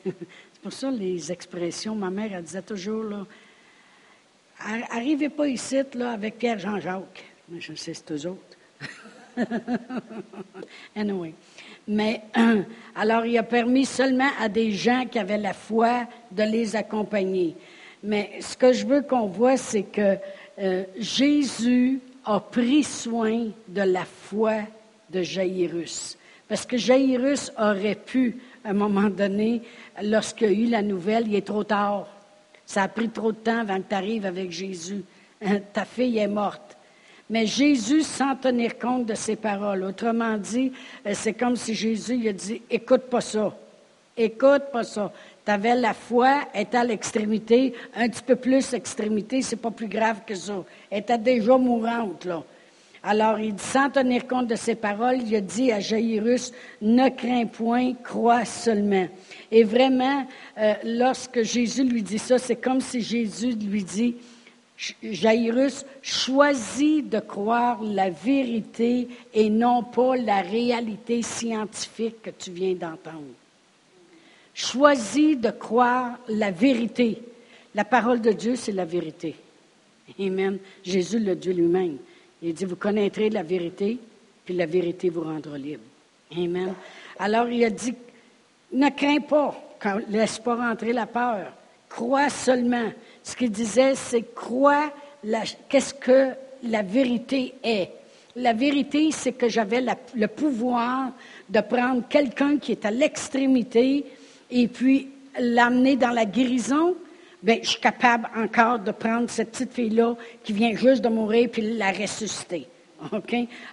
pour 0.62 0.74
ça 0.74 0.90
les 0.90 1.32
expressions, 1.32 1.94
ma 1.94 2.10
mère, 2.10 2.34
elle 2.34 2.44
disait 2.44 2.60
toujours, 2.60 3.26
arrivez 4.90 5.30
pas 5.30 5.48
ici, 5.48 5.78
là, 5.94 6.10
avec 6.10 6.36
Pierre, 6.36 6.58
Jean, 6.58 6.78
Jacques. 6.80 7.24
Mais 7.48 7.62
je 7.62 7.72
sais, 7.74 7.94
c'est 7.94 8.12
eux 8.12 8.26
autres. 8.28 8.55
Mais 11.88 12.22
alors, 12.94 13.26
il 13.26 13.38
a 13.38 13.42
permis 13.42 13.84
seulement 13.84 14.30
à 14.40 14.48
des 14.48 14.72
gens 14.72 15.04
qui 15.10 15.18
avaient 15.18 15.38
la 15.38 15.52
foi 15.52 16.06
de 16.30 16.42
les 16.42 16.74
accompagner. 16.74 17.54
Mais 18.02 18.38
ce 18.40 18.56
que 18.56 18.72
je 18.72 18.86
veux 18.86 19.02
qu'on 19.02 19.26
voit, 19.26 19.56
c'est 19.56 19.84
que 19.84 20.16
euh, 20.58 20.84
Jésus 20.98 22.00
a 22.24 22.40
pris 22.40 22.82
soin 22.82 23.48
de 23.68 23.82
la 23.82 24.04
foi 24.04 24.62
de 25.10 25.22
Jairus. 25.22 26.16
Parce 26.48 26.66
que 26.66 26.76
Jairus 26.76 27.52
aurait 27.58 27.94
pu, 27.96 28.38
à 28.64 28.70
un 28.70 28.74
moment 28.74 29.08
donné, 29.08 29.62
lorsqu'il 30.02 30.46
a 30.46 30.52
eu 30.52 30.66
la 30.66 30.82
nouvelle, 30.82 31.28
il 31.28 31.34
est 31.34 31.46
trop 31.46 31.64
tard. 31.64 32.08
Ça 32.64 32.82
a 32.82 32.88
pris 32.88 33.08
trop 33.08 33.32
de 33.32 33.38
temps 33.38 33.60
avant 33.60 33.78
que 33.78 33.88
tu 33.88 33.94
arrives 33.94 34.26
avec 34.26 34.50
Jésus. 34.50 35.04
Ta 35.72 35.84
fille 35.84 36.18
est 36.18 36.28
morte. 36.28 36.75
Mais 37.28 37.46
Jésus, 37.46 38.02
sans 38.02 38.36
tenir 38.36 38.78
compte 38.78 39.06
de 39.06 39.14
ses 39.14 39.36
paroles, 39.36 39.82
autrement 39.82 40.36
dit, 40.36 40.72
euh, 41.06 41.12
c'est 41.14 41.32
comme 41.32 41.56
si 41.56 41.74
Jésus 41.74 42.28
a 42.28 42.32
dit, 42.32 42.62
écoute 42.70 43.02
pas 43.10 43.20
ça, 43.20 43.52
écoute 44.16 44.64
pas 44.72 44.84
ça. 44.84 45.12
Tu 45.44 45.50
avais 45.50 45.74
la 45.74 45.92
foi, 45.92 46.42
était 46.54 46.76
à 46.76 46.84
l'extrémité, 46.84 47.74
un 47.96 48.08
petit 48.08 48.22
peu 48.22 48.36
plus 48.36 48.74
extrémité, 48.74 49.42
c'est 49.42 49.56
pas 49.56 49.70
plus 49.72 49.88
grave 49.88 50.20
que 50.26 50.34
ça. 50.34 50.64
Elle 50.90 51.00
était 51.00 51.18
déjà 51.18 51.56
mourante, 51.56 52.24
là. 52.24 52.44
Alors, 53.08 53.38
il 53.38 53.54
dit, 53.54 53.62
sans 53.62 53.88
tenir 53.88 54.26
compte 54.26 54.48
de 54.48 54.56
ses 54.56 54.74
paroles, 54.74 55.18
il 55.24 55.36
a 55.36 55.40
dit 55.40 55.70
à 55.70 55.78
Jairus, 55.78 56.50
ne 56.82 57.08
crains 57.08 57.46
point, 57.46 57.94
crois 58.02 58.44
seulement. 58.44 59.06
Et 59.52 59.62
vraiment, 59.62 60.26
euh, 60.58 60.74
lorsque 60.82 61.42
Jésus 61.42 61.84
lui 61.84 62.02
dit 62.02 62.18
ça, 62.18 62.38
c'est 62.38 62.56
comme 62.56 62.80
si 62.80 63.00
Jésus 63.00 63.52
lui 63.52 63.84
dit, 63.84 64.16
Jairus 65.02 65.84
choisit 66.02 67.08
de 67.08 67.20
croire 67.20 67.82
la 67.82 68.10
vérité 68.10 69.08
et 69.32 69.48
non 69.48 69.82
pas 69.82 70.16
la 70.16 70.42
réalité 70.42 71.22
scientifique 71.22 72.22
que 72.22 72.30
tu 72.30 72.50
viens 72.50 72.74
d'entendre. 72.74 73.34
Choisis 74.52 75.38
de 75.38 75.50
croire 75.50 76.18
la 76.28 76.50
vérité. 76.50 77.22
La 77.74 77.84
parole 77.84 78.20
de 78.20 78.32
Dieu, 78.32 78.56
c'est 78.56 78.72
la 78.72 78.84
vérité. 78.84 79.36
Amen. 80.18 80.58
Jésus 80.84 81.18
le 81.18 81.34
dit 81.34 81.52
lui-même. 81.52 81.98
Il 82.42 82.54
dit, 82.54 82.64
vous 82.64 82.76
connaîtrez 82.76 83.30
la 83.30 83.42
vérité, 83.42 83.98
puis 84.44 84.54
la 84.54 84.66
vérité 84.66 85.08
vous 85.08 85.22
rendra 85.22 85.56
libre. 85.56 85.82
Amen. 86.36 86.74
Alors 87.18 87.48
il 87.48 87.64
a 87.64 87.70
dit, 87.70 87.94
ne 88.72 88.90
crains 88.90 89.20
pas, 89.20 89.54
laisse 90.08 90.38
pas 90.38 90.56
rentrer 90.56 90.92
la 90.92 91.06
peur. 91.06 91.52
Crois 91.88 92.28
seulement. 92.28 92.90
Ce 93.22 93.34
qu'il 93.34 93.50
disait, 93.50 93.94
c'est 93.94 94.34
crois 94.34 94.92
qu'est-ce 95.68 95.94
que 95.94 96.30
la 96.62 96.82
vérité 96.82 97.54
est. 97.62 97.90
La 98.36 98.52
vérité, 98.52 99.10
c'est 99.12 99.32
que 99.32 99.48
j'avais 99.48 99.84
le 100.14 100.26
pouvoir 100.26 101.12
de 101.48 101.60
prendre 101.60 102.02
quelqu'un 102.08 102.58
qui 102.58 102.72
est 102.72 102.84
à 102.84 102.90
l'extrémité 102.90 104.04
et 104.50 104.68
puis 104.68 105.08
l'amener 105.38 105.96
dans 105.96 106.10
la 106.10 106.24
guérison. 106.24 106.94
Bien, 107.42 107.58
je 107.62 107.70
suis 107.70 107.80
capable 107.80 108.28
encore 108.36 108.78
de 108.78 108.90
prendre 108.90 109.30
cette 109.30 109.52
petite 109.52 109.72
fille-là 109.72 110.16
qui 110.44 110.52
vient 110.52 110.74
juste 110.74 111.02
de 111.02 111.08
mourir 111.08 111.48
puis 111.50 111.76
la 111.76 111.92
ressusciter. 111.92 112.66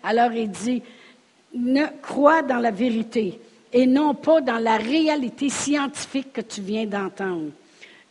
Alors, 0.04 0.32
il 0.32 0.50
dit, 0.50 0.82
ne 1.54 1.86
crois 2.02 2.42
dans 2.42 2.60
la 2.60 2.72
vérité 2.72 3.40
et 3.72 3.86
non 3.86 4.14
pas 4.14 4.42
dans 4.42 4.60
la 4.60 4.78
réalité 4.78 5.50
scientifique 5.50 6.34
que 6.34 6.42
tu 6.42 6.62
viens 6.62 6.86
d'entendre. 6.86 7.52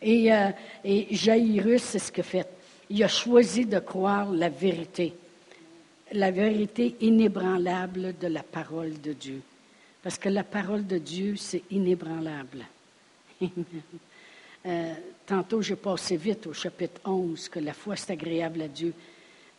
Et, 0.03 0.31
euh, 0.31 0.49
et 0.83 1.07
Jairus, 1.15 1.81
c'est 1.81 1.99
ce 1.99 2.11
qu'il 2.11 2.23
fait. 2.23 2.47
Il 2.89 3.03
a 3.03 3.07
choisi 3.07 3.65
de 3.65 3.79
croire 3.79 4.31
la 4.31 4.49
vérité, 4.49 5.13
la 6.11 6.29
vérité 6.31 6.95
inébranlable 7.01 8.17
de 8.19 8.27
la 8.27 8.43
parole 8.43 8.99
de 9.01 9.13
Dieu. 9.13 9.41
Parce 10.03 10.17
que 10.17 10.29
la 10.29 10.43
parole 10.43 10.85
de 10.85 10.97
Dieu, 10.97 11.35
c'est 11.37 11.63
inébranlable. 11.71 12.65
Euh, 14.65 14.93
tantôt, 15.25 15.61
j'ai 15.61 15.75
passé 15.75 16.15
vite 16.15 16.47
au 16.47 16.53
chapitre 16.53 17.01
11, 17.03 17.49
que 17.49 17.59
la 17.59 17.73
foi, 17.73 17.97
c'est 17.97 18.13
agréable 18.13 18.61
à 18.61 18.69
Dieu. 18.69 18.93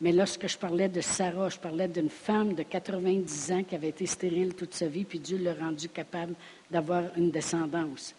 Mais 0.01 0.13
lorsque 0.13 0.49
je 0.49 0.57
parlais 0.57 0.89
de 0.89 1.03
Sarah, 1.03 1.51
je 1.51 1.59
parlais 1.59 1.89
d'une 1.89 2.09
femme 2.09 2.55
de 2.55 2.63
90 2.63 3.53
ans 3.53 3.63
qui 3.65 3.75
avait 3.75 3.91
été 3.91 4.07
stérile 4.07 4.55
toute 4.55 4.73
sa 4.73 4.87
vie, 4.87 5.05
puis 5.05 5.19
Dieu 5.19 5.37
l'a 5.37 5.53
rendue 5.53 5.91
capable 5.91 6.35
d'avoir 6.71 7.05
une 7.19 7.31
descendance. 7.31 8.15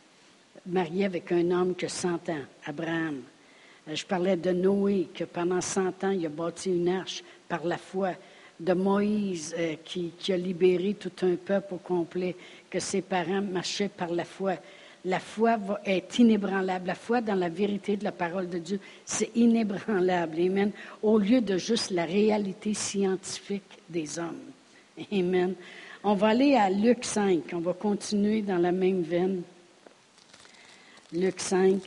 Mariée 0.68 1.06
avec 1.06 1.32
un 1.32 1.52
homme 1.52 1.76
qui 1.76 1.86
a 1.86 1.90
100 1.90 2.30
ans, 2.30 2.44
Abraham. 2.66 3.22
Euh, 3.88 3.96
je 3.96 4.06
parlais 4.06 4.36
de 4.36 4.52
Noé, 4.52 5.10
que 5.14 5.24
pendant 5.24 5.62
100 5.62 6.04
ans, 6.04 6.10
il 6.10 6.26
a 6.26 6.30
bâti 6.30 6.72
une 6.72 6.90
arche 6.90 7.24
par 7.48 7.64
la 7.66 7.78
foi 7.78 8.14
de 8.60 8.74
Moïse 8.74 9.54
euh, 9.58 9.76
qui, 9.84 10.12
a 10.30 10.38
libéré 10.38 10.96
tout 10.96 11.12
un 11.22 11.36
peuple 11.36 11.76
au 11.76 11.78
complet, 11.78 12.36
que 12.70 12.80
ses 12.80 13.02
parents 13.02 13.42
marchaient 13.42 13.90
par 13.90 14.10
la 14.10 14.26
foi. 14.26 14.56
La 15.04 15.20
foi 15.20 15.60
est 15.86 16.18
inébranlable. 16.18 16.88
La 16.88 16.96
foi 16.96 17.22
dans 17.22 17.36
la 17.36 17.50
vérité 17.50 17.96
de 17.96 18.04
la 18.04 18.12
parole 18.12 18.50
de 18.50 18.58
Dieu, 18.58 18.80
c'est 19.06 19.30
inébranlable. 19.36 20.40
Amen. 20.40 20.72
Au 21.04 21.20
lieu 21.20 21.42
de 21.42 21.58
juste 21.58 21.92
la 21.92 22.06
réalité 22.06 22.74
scientifique 22.74 23.78
des 23.88 24.18
hommes. 24.18 24.52
Amen. 25.12 25.54
On 26.04 26.16
va 26.16 26.30
aller 26.30 26.56
à 26.56 26.72
Luc 26.72 27.04
5. 27.06 27.44
On 27.54 27.60
va 27.60 27.74
continuer 27.74 28.42
dans 28.42 28.58
la 28.58 28.72
même 28.72 29.04
veine. 29.04 29.44
Luc 31.16 31.40
5. 31.40 31.82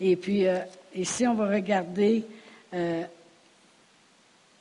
Et 0.00 0.16
puis, 0.16 0.46
euh, 0.46 0.58
ici, 0.94 1.26
on 1.26 1.34
va 1.34 1.48
regarder 1.48 2.24
euh, 2.74 3.04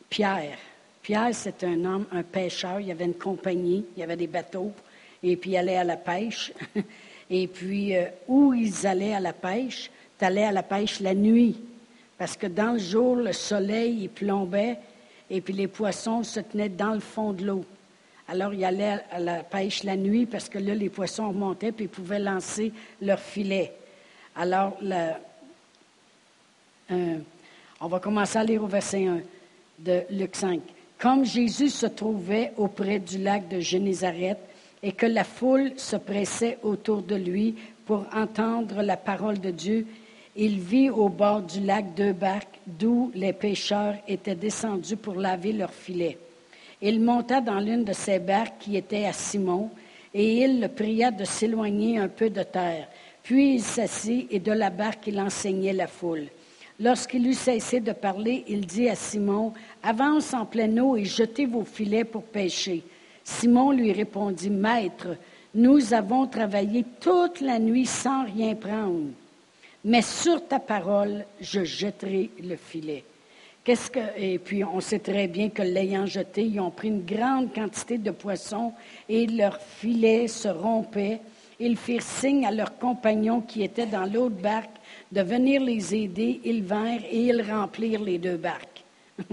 Pierre. 0.10 0.57
Pierre, 1.01 1.29
c'est 1.33 1.63
un 1.63 1.83
homme, 1.83 2.05
un 2.12 2.21
pêcheur. 2.21 2.79
Il 2.79 2.88
y 2.88 2.91
avait 2.91 3.05
une 3.05 3.15
compagnie, 3.15 3.83
il 3.95 4.00
y 4.00 4.03
avait 4.03 4.15
des 4.15 4.27
bateaux, 4.27 4.71
et 5.24 5.36
puis 5.36 5.51
il 5.51 5.57
allait 5.57 5.77
à 5.77 5.83
la 5.83 5.98
pêche. 5.98 6.53
et 7.29 7.48
puis, 7.48 7.95
euh, 7.95 8.05
où 8.27 8.53
ils 8.53 8.86
allaient 8.86 9.15
à 9.15 9.19
la 9.19 9.33
pêche? 9.33 9.89
Tu 10.19 10.25
allais 10.25 10.43
à 10.43 10.51
la 10.51 10.63
pêche 10.63 11.00
la 11.00 11.15
nuit, 11.15 11.57
parce 12.19 12.38
que 12.38 12.45
dans 12.45 12.74
le 12.74 12.79
jour, 12.79 13.15
le 13.15 13.33
soleil, 13.33 14.03
il 14.03 14.10
plombait, 14.10 14.77
et 15.31 15.41
puis 15.41 15.53
les 15.53 15.67
poissons 15.67 16.24
se 16.24 16.41
tenaient 16.41 16.69
dans 16.69 16.93
le 16.93 17.00
fond 17.00 17.33
de 17.33 17.45
l'eau. 17.45 17.65
Alors, 18.31 18.53
ils 18.53 18.63
allaient 18.63 19.00
à 19.11 19.19
la 19.19 19.43
pêche 19.43 19.83
la 19.83 19.97
nuit, 19.97 20.25
parce 20.25 20.47
que 20.47 20.57
là, 20.57 20.73
les 20.73 20.88
poissons 20.88 21.27
remontaient, 21.27 21.73
puis 21.73 21.83
ils 21.83 21.89
pouvaient 21.89 22.17
lancer 22.17 22.71
leur 23.01 23.19
filet. 23.19 23.73
Alors, 24.38 24.77
euh, 26.89 27.17
on 27.81 27.88
va 27.88 28.00
commencer 28.00 28.38
à 28.38 28.45
lire 28.45 28.63
au 28.63 28.67
verset 28.67 29.05
1 29.05 29.19
de 29.79 30.03
Luc 30.11 30.33
5. 30.33 30.61
Comme 30.97 31.25
Jésus 31.25 31.71
se 31.71 31.88
trouvait 31.88 32.53
auprès 32.55 33.00
du 33.00 33.17
lac 33.17 33.50
de 33.50 33.59
Génézareth 33.59 34.39
et 34.81 34.93
que 34.93 35.07
la 35.07 35.25
foule 35.25 35.73
se 35.75 35.97
pressait 35.97 36.57
autour 36.63 37.01
de 37.01 37.15
lui 37.15 37.55
pour 37.85 38.05
entendre 38.13 38.81
la 38.81 38.95
parole 38.95 39.41
de 39.41 39.51
Dieu, 39.51 39.85
il 40.38 40.57
vit 40.57 40.89
au 40.89 41.09
bord 41.09 41.41
du 41.41 41.59
lac 41.59 41.93
deux 41.95 42.13
barques 42.13 42.61
d'où 42.65 43.11
les 43.13 43.33
pêcheurs 43.33 43.95
étaient 44.07 44.35
descendus 44.35 44.95
pour 44.95 45.15
laver 45.15 45.51
leurs 45.51 45.73
filets. 45.73 46.17
Il 46.81 47.00
monta 47.00 47.41
dans 47.41 47.59
l'une 47.59 47.83
de 47.83 47.93
ces 47.93 48.19
barques 48.19 48.59
qui 48.59 48.75
était 48.75 49.05
à 49.05 49.13
Simon, 49.13 49.69
et 50.13 50.43
il 50.43 50.59
le 50.59 50.67
pria 50.67 51.11
de 51.11 51.23
s'éloigner 51.23 52.00
un 52.00 52.07
peu 52.07 52.29
de 52.29 52.43
terre. 52.43 52.88
Puis 53.23 53.55
il 53.55 53.61
s'assit 53.61 54.27
et 54.31 54.39
de 54.39 54.51
la 54.51 54.69
barque 54.69 55.07
il 55.07 55.19
enseignait 55.19 55.73
la 55.73 55.88
foule. 55.88 56.27
Lorsqu'il 56.79 57.27
eut 57.27 57.35
cessé 57.35 57.79
de 57.79 57.91
parler, 57.91 58.43
il 58.47 58.65
dit 58.65 58.89
à 58.89 58.95
Simon, 58.95 59.53
Avance 59.83 60.33
en 60.33 60.45
pleine 60.45 60.79
eau 60.79 60.95
et 60.95 61.05
jetez 61.05 61.45
vos 61.45 61.63
filets 61.63 62.03
pour 62.03 62.23
pêcher. 62.23 62.83
Simon 63.23 63.71
lui 63.71 63.91
répondit, 63.91 64.50
Maître, 64.50 65.15
nous 65.53 65.93
avons 65.93 66.25
travaillé 66.25 66.83
toute 67.00 67.41
la 67.41 67.59
nuit 67.59 67.85
sans 67.85 68.25
rien 68.25 68.55
prendre, 68.55 69.11
mais 69.85 70.01
sur 70.01 70.47
ta 70.47 70.59
parole, 70.59 71.25
je 71.39 71.63
jetterai 71.63 72.31
le 72.43 72.55
filet. 72.55 73.03
Qu'est-ce 73.63 73.91
que, 73.91 73.99
et 74.17 74.39
puis 74.39 74.63
on 74.63 74.79
sait 74.79 74.99
très 74.99 75.27
bien 75.27 75.49
que 75.49 75.61
l'ayant 75.61 76.07
jeté, 76.07 76.43
ils 76.43 76.59
ont 76.59 76.71
pris 76.71 76.87
une 76.87 77.05
grande 77.05 77.53
quantité 77.53 77.99
de 77.99 78.09
poissons 78.09 78.73
et 79.07 79.27
leurs 79.27 79.61
filets 79.61 80.27
se 80.27 80.47
rompaient. 80.47 81.21
Ils 81.59 81.77
firent 81.77 82.01
signe 82.01 82.47
à 82.47 82.51
leurs 82.51 82.79
compagnons 82.79 83.41
qui 83.41 83.61
étaient 83.61 83.85
dans 83.85 84.11
l'autre 84.11 84.35
barque 84.41 84.77
de 85.11 85.21
venir 85.21 85.61
les 85.61 85.93
aider, 85.93 86.41
ils 86.43 86.63
vinrent 86.63 87.03
et 87.07 87.27
ils 87.27 87.41
remplirent 87.43 88.01
les 88.01 88.17
deux 88.17 88.37
barques. 88.37 88.83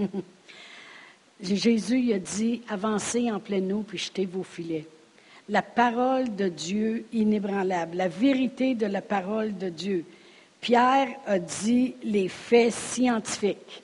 Jésus 1.41 2.13
a 2.13 2.19
dit, 2.19 2.61
avancez 2.69 3.31
en 3.31 3.39
pleine 3.39 3.73
eau 3.73 3.83
puis 3.87 3.97
jetez 3.97 4.25
vos 4.25 4.43
filets. 4.43 4.85
La 5.47 5.63
parole 5.63 6.35
de 6.35 6.49
Dieu 6.49 7.05
inébranlable, 7.13 7.97
la 7.97 8.07
vérité 8.07 8.75
de 8.75 8.85
la 8.85 9.01
parole 9.01 9.57
de 9.57 9.69
Dieu. 9.69 10.05
Pierre 10.61 11.07
a 11.25 11.39
dit 11.39 11.95
les 12.03 12.27
faits 12.27 12.73
scientifiques. 12.73 13.81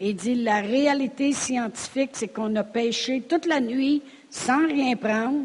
Il 0.00 0.16
dit 0.16 0.34
la 0.34 0.60
réalité 0.60 1.32
scientifique, 1.32 2.10
c'est 2.14 2.28
qu'on 2.28 2.54
a 2.56 2.64
pêché 2.64 3.22
toute 3.22 3.46
la 3.46 3.60
nuit 3.60 4.02
sans 4.28 4.66
rien 4.66 4.96
prendre, 4.96 5.44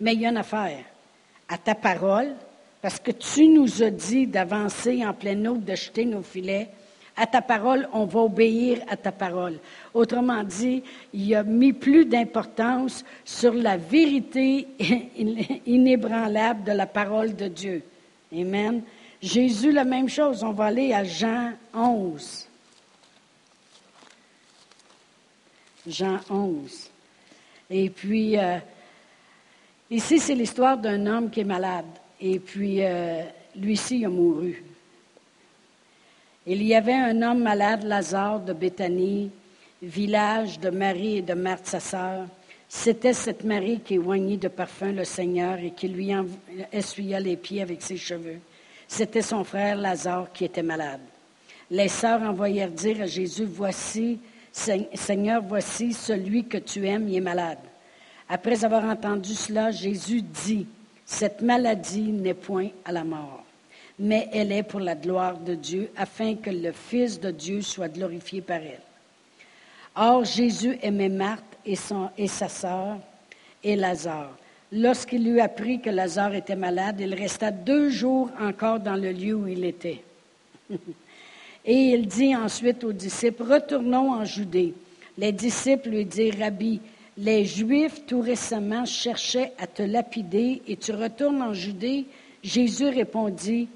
mais 0.00 0.14
il 0.14 0.20
y 0.22 0.26
a 0.26 0.30
une 0.30 0.38
affaire. 0.38 0.84
À 1.48 1.58
ta 1.58 1.74
parole, 1.74 2.34
parce 2.80 2.98
que 2.98 3.12
tu 3.12 3.46
nous 3.48 3.82
as 3.82 3.90
dit 3.90 4.26
d'avancer 4.26 5.04
en 5.06 5.12
pleine 5.12 5.46
eau, 5.46 5.56
de 5.56 5.74
jeter 5.74 6.04
nos 6.04 6.22
filets. 6.22 6.68
À 7.14 7.26
ta 7.26 7.42
parole, 7.42 7.86
on 7.92 8.06
va 8.06 8.20
obéir 8.20 8.78
à 8.88 8.96
ta 8.96 9.12
parole. 9.12 9.58
Autrement 9.92 10.42
dit, 10.42 10.82
il 11.12 11.34
a 11.34 11.42
mis 11.42 11.74
plus 11.74 12.06
d'importance 12.06 13.04
sur 13.24 13.52
la 13.52 13.76
vérité 13.76 14.66
inébranlable 15.66 16.64
de 16.64 16.72
la 16.72 16.86
parole 16.86 17.36
de 17.36 17.48
Dieu. 17.48 17.82
Amen. 18.34 18.82
Jésus, 19.20 19.70
la 19.72 19.84
même 19.84 20.08
chose. 20.08 20.42
On 20.42 20.52
va 20.52 20.64
aller 20.64 20.94
à 20.94 21.04
Jean 21.04 21.52
11. 21.74 22.48
Jean 25.86 26.20
11. 26.30 26.90
Et 27.70 27.90
puis, 27.90 28.38
euh, 28.38 28.58
ici, 29.90 30.18
c'est 30.18 30.34
l'histoire 30.34 30.78
d'un 30.78 31.06
homme 31.06 31.30
qui 31.30 31.40
est 31.40 31.44
malade. 31.44 31.86
Et 32.20 32.38
puis, 32.38 32.84
euh, 32.84 33.22
lui-ci 33.56 34.04
a 34.04 34.08
mouru. 34.08 34.62
Il 36.46 36.62
y 36.62 36.74
avait 36.74 36.94
un 36.94 37.22
homme 37.22 37.42
malade, 37.42 37.84
Lazare 37.84 38.40
de 38.40 38.52
Béthanie, 38.52 39.30
village 39.80 40.58
de 40.60 40.70
Marie 40.70 41.18
et 41.18 41.22
de 41.22 41.34
Marthe, 41.34 41.66
sa 41.66 41.80
sœur. 41.80 42.26
C'était 42.68 43.12
cette 43.12 43.44
Marie 43.44 43.80
qui 43.80 43.98
oignit 43.98 44.38
de 44.38 44.48
parfum 44.48 44.92
le 44.92 45.04
Seigneur 45.04 45.58
et 45.58 45.70
qui 45.70 45.88
lui 45.88 46.10
essuya 46.72 47.20
les 47.20 47.36
pieds 47.36 47.62
avec 47.62 47.82
ses 47.82 47.96
cheveux. 47.96 48.38
C'était 48.88 49.22
son 49.22 49.44
frère 49.44 49.76
Lazare 49.76 50.32
qui 50.32 50.44
était 50.44 50.62
malade. 50.62 51.00
Les 51.70 51.88
sœurs 51.88 52.22
envoyèrent 52.22 52.70
dire 52.70 53.02
à 53.02 53.06
Jésus, 53.06 53.44
Voici, 53.44 54.18
Seigneur, 54.52 55.42
voici 55.42 55.92
celui 55.92 56.44
que 56.44 56.58
tu 56.58 56.86
aimes, 56.86 57.08
il 57.08 57.16
est 57.16 57.20
malade. 57.20 57.58
Après 58.28 58.64
avoir 58.64 58.84
entendu 58.84 59.34
cela, 59.34 59.70
Jésus 59.70 60.22
dit, 60.22 60.66
cette 61.04 61.42
maladie 61.42 62.12
n'est 62.12 62.34
point 62.34 62.68
à 62.84 62.92
la 62.92 63.04
mort, 63.04 63.44
mais 63.98 64.28
elle 64.32 64.52
est 64.52 64.62
pour 64.62 64.80
la 64.80 64.94
gloire 64.94 65.38
de 65.38 65.54
Dieu, 65.54 65.90
afin 65.96 66.36
que 66.36 66.50
le 66.50 66.72
Fils 66.72 67.18
de 67.18 67.30
Dieu 67.30 67.62
soit 67.62 67.88
glorifié 67.88 68.40
par 68.40 68.58
elle. 68.58 68.80
Or, 69.94 70.24
Jésus 70.24 70.78
aimait 70.82 71.08
Marthe 71.08 71.58
et, 71.66 71.76
et 72.16 72.28
sa 72.28 72.48
sœur 72.48 72.98
et 73.62 73.76
Lazare. 73.76 74.36
Lorsqu'il 74.70 75.30
lui 75.30 75.40
apprit 75.40 75.80
que 75.80 75.90
Lazare 75.90 76.34
était 76.34 76.56
malade, 76.56 77.00
il 77.00 77.14
resta 77.14 77.50
deux 77.50 77.90
jours 77.90 78.30
encore 78.40 78.80
dans 78.80 78.96
le 78.96 79.12
lieu 79.12 79.34
où 79.34 79.46
il 79.46 79.64
était. 79.64 80.02
et 81.64 81.92
il 81.92 82.06
dit 82.06 82.34
ensuite 82.34 82.84
aux 82.84 82.92
disciples, 82.92 83.44
retournons 83.44 84.12
en 84.12 84.24
Judée. 84.24 84.74
Les 85.18 85.32
disciples 85.32 85.90
lui 85.90 86.04
dirent, 86.04 86.38
Rabbi, 86.40 86.80
les 87.18 87.44
Juifs 87.44 88.06
tout 88.06 88.20
récemment 88.20 88.84
cherchaient 88.84 89.52
à 89.58 89.66
te 89.66 89.82
lapider 89.82 90.62
et 90.66 90.76
tu 90.76 90.92
retournes 90.92 91.42
en 91.42 91.52
Judée. 91.52 92.06
Jésus 92.42 92.88
répondit, 92.88 93.68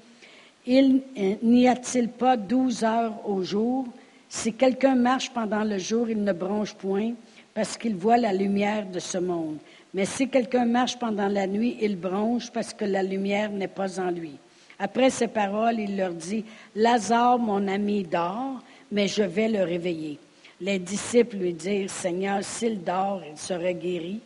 il 0.65 1.01
n'y 1.43 1.67
a-t-il 1.67 2.09
pas 2.09 2.35
douze 2.35 2.83
heures 2.83 3.21
au 3.29 3.41
jour? 3.41 3.85
Si 4.27 4.53
quelqu'un 4.53 4.95
marche 4.95 5.29
pendant 5.29 5.63
le 5.63 5.77
jour, 5.77 6.09
il 6.09 6.21
ne 6.21 6.33
bronche 6.33 6.73
point 6.73 7.13
parce 7.53 7.77
qu'il 7.77 7.95
voit 7.95 8.17
la 8.17 8.33
lumière 8.33 8.85
de 8.85 8.99
ce 8.99 9.17
monde. 9.17 9.57
Mais 9.93 10.05
si 10.05 10.27
quelqu'un 10.27 10.65
marche 10.65 10.99
pendant 10.99 11.29
la 11.29 11.47
nuit, 11.47 11.77
il 11.81 11.95
bronche 11.95 12.51
parce 12.51 12.73
que 12.73 12.83
la 12.83 13.01
lumière 13.01 13.49
n'est 13.49 13.69
pas 13.69 13.99
en 13.99 14.11
lui. 14.11 14.33
Après 14.79 15.09
ces 15.09 15.27
paroles, 15.27 15.79
il 15.79 15.97
leur 15.97 16.13
dit, 16.13 16.45
Lazare, 16.75 17.39
mon 17.39 17.67
ami, 17.67 18.03
dort, 18.03 18.61
mais 18.91 19.07
je 19.07 19.23
vais 19.23 19.47
le 19.47 19.63
réveiller. 19.63 20.19
Les 20.61 20.79
disciples 20.79 21.37
lui 21.37 21.53
dirent, 21.53 21.89
Seigneur, 21.89 22.43
s'il 22.43 22.83
dort, 22.83 23.21
il 23.29 23.37
serait 23.37 23.73
guéri. 23.73 24.19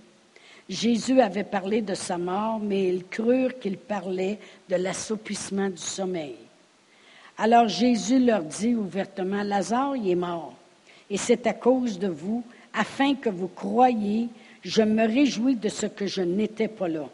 Jésus 0.70 1.20
avait 1.20 1.44
parlé 1.44 1.82
de 1.82 1.94
sa 1.94 2.18
mort, 2.18 2.60
mais 2.60 2.90
ils 2.90 3.06
crurent 3.06 3.60
qu'il 3.60 3.78
parlait 3.78 4.40
de 4.70 4.76
l'assoupissement 4.76 5.70
du 5.70 5.78
sommeil. 5.78 6.36
Alors 7.38 7.68
Jésus 7.68 8.20
leur 8.20 8.44
dit 8.44 8.76
ouvertement, 8.76 9.44
Lazare, 9.44 9.96
il 9.96 10.10
est 10.10 10.16
mort, 10.16 10.54
et 11.10 11.18
c'est 11.18 11.48
à 11.48 11.54
cause 11.54 11.98
de 11.98 12.08
vous, 12.08 12.44
afin 12.74 13.16
que 13.16 13.30
vous 13.30 13.50
croyiez, 13.50 14.30
Je 14.64 14.84
me 14.84 15.08
réjouis 15.08 15.56
de 15.56 15.70
ce 15.70 15.88
que 15.88 16.06
je 16.06 16.22
n'étais 16.22 16.68
pas 16.68 16.88
là. 16.88 17.10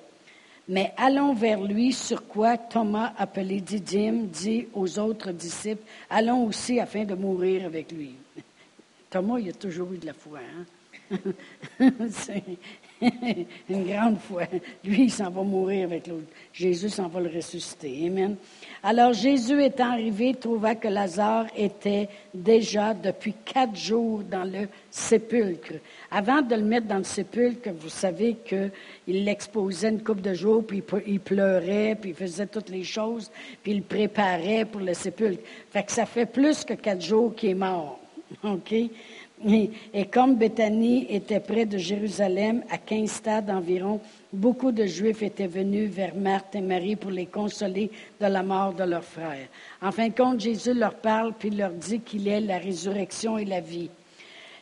Mais 0.70 0.94
allons 0.98 1.34
vers 1.34 1.62
lui, 1.62 1.94
sur 1.94 2.28
quoi 2.28 2.58
Thomas, 2.58 3.14
appelé 3.18 3.62
Didyme, 3.62 4.28
dit 4.28 4.68
aux 4.74 5.00
autres 5.00 5.32
disciples, 5.32 5.84
allons 6.10 6.46
aussi 6.46 6.80
afin 6.80 7.06
de 7.06 7.16
mourir 7.16 7.66
avec 7.66 7.92
lui. 7.92 8.16
Thomas, 9.10 9.40
il 9.40 9.50
a 9.50 9.54
toujours 9.54 9.94
eu 9.94 9.98
de 9.98 10.08
la 10.08 10.14
foi. 10.14 10.40
Hein? 10.40 10.66
C'est 12.10 12.44
une 13.70 13.86
grande 13.86 14.20
foi. 14.20 14.44
Lui, 14.84 15.04
il 15.04 15.12
s'en 15.12 15.30
va 15.30 15.42
mourir 15.44 15.86
avec 15.86 16.08
l'autre. 16.08 16.28
Jésus 16.52 16.90
s'en 16.90 17.08
va 17.08 17.22
le 17.22 17.30
ressusciter. 17.30 18.08
Amen. 18.08 18.36
Alors 18.90 19.12
Jésus 19.12 19.62
étant 19.62 19.92
arrivé, 19.92 20.34
trouva 20.34 20.74
que 20.74 20.88
Lazare 20.88 21.48
était 21.58 22.08
déjà 22.34 22.94
depuis 22.94 23.34
quatre 23.44 23.76
jours 23.76 24.22
dans 24.24 24.46
le 24.46 24.70
sépulcre. 24.90 25.74
Avant 26.10 26.42
de 26.42 26.56
le 26.56 26.62
mettre 26.62 26.88
dans 26.88 27.00
le 27.00 27.04
sépulcre, 27.04 27.70
vous 27.78 27.90
savez 27.90 28.38
qu'il 28.46 28.72
l'exposait 29.26 29.90
une 29.90 30.02
couple 30.02 30.22
de 30.22 30.34
jours, 30.34 30.66
puis 30.66 30.82
il 31.06 31.20
pleurait, 31.20 31.98
puis 32.00 32.12
il 32.12 32.16
faisait 32.16 32.48
toutes 32.48 32.70
les 32.70 32.86
choses, 32.86 33.30
puis 33.62 33.74
il 33.74 33.84
préparait 33.84 34.64
pour 34.64 34.80
le 34.80 34.94
sépulcre. 34.94 35.44
Fait 35.70 35.84
que 35.84 35.92
ça 35.92 36.06
fait 36.06 36.26
plus 36.26 36.64
que 36.64 36.76
quatre 36.76 37.02
jours 37.02 37.36
qu'il 37.36 37.50
est 37.50 37.56
mort. 37.56 38.00
Et, 39.46 40.06
comme 40.06 40.36
Béthanie 40.36 41.06
était 41.10 41.40
près 41.40 41.66
de 41.66 41.78
Jérusalem, 41.78 42.64
à 42.72 42.80
quinze 42.80 43.12
stades 43.12 43.52
environ, 43.52 44.02
beaucoup 44.34 44.72
de 44.72 44.86
Juifs 44.86 45.22
étaient 45.22 45.48
venus 45.48 45.92
vers 45.92 46.16
Marthe 46.16 46.56
et 46.56 46.62
Marie 46.62 46.96
pour 46.96 47.12
les 47.12 47.28
consoler 47.28 47.92
de 48.20 48.26
la 48.26 48.42
mort 48.42 48.74
de 48.74 48.84
leur 48.84 49.04
frère. 49.04 49.48
En 49.82 49.92
fin 49.92 50.08
de 50.08 50.16
compte, 50.16 50.40
Jésus 50.40 50.74
leur 50.74 50.96
parle 50.96 51.34
puis 51.38 51.52
leur 51.52 51.72
dit 51.72 52.00
qu'il 52.00 52.28
est 52.28 52.42
la 52.42 52.58
résurrection 52.58 53.38
et 53.38 53.46
la 53.46 53.62
vie. 53.62 53.92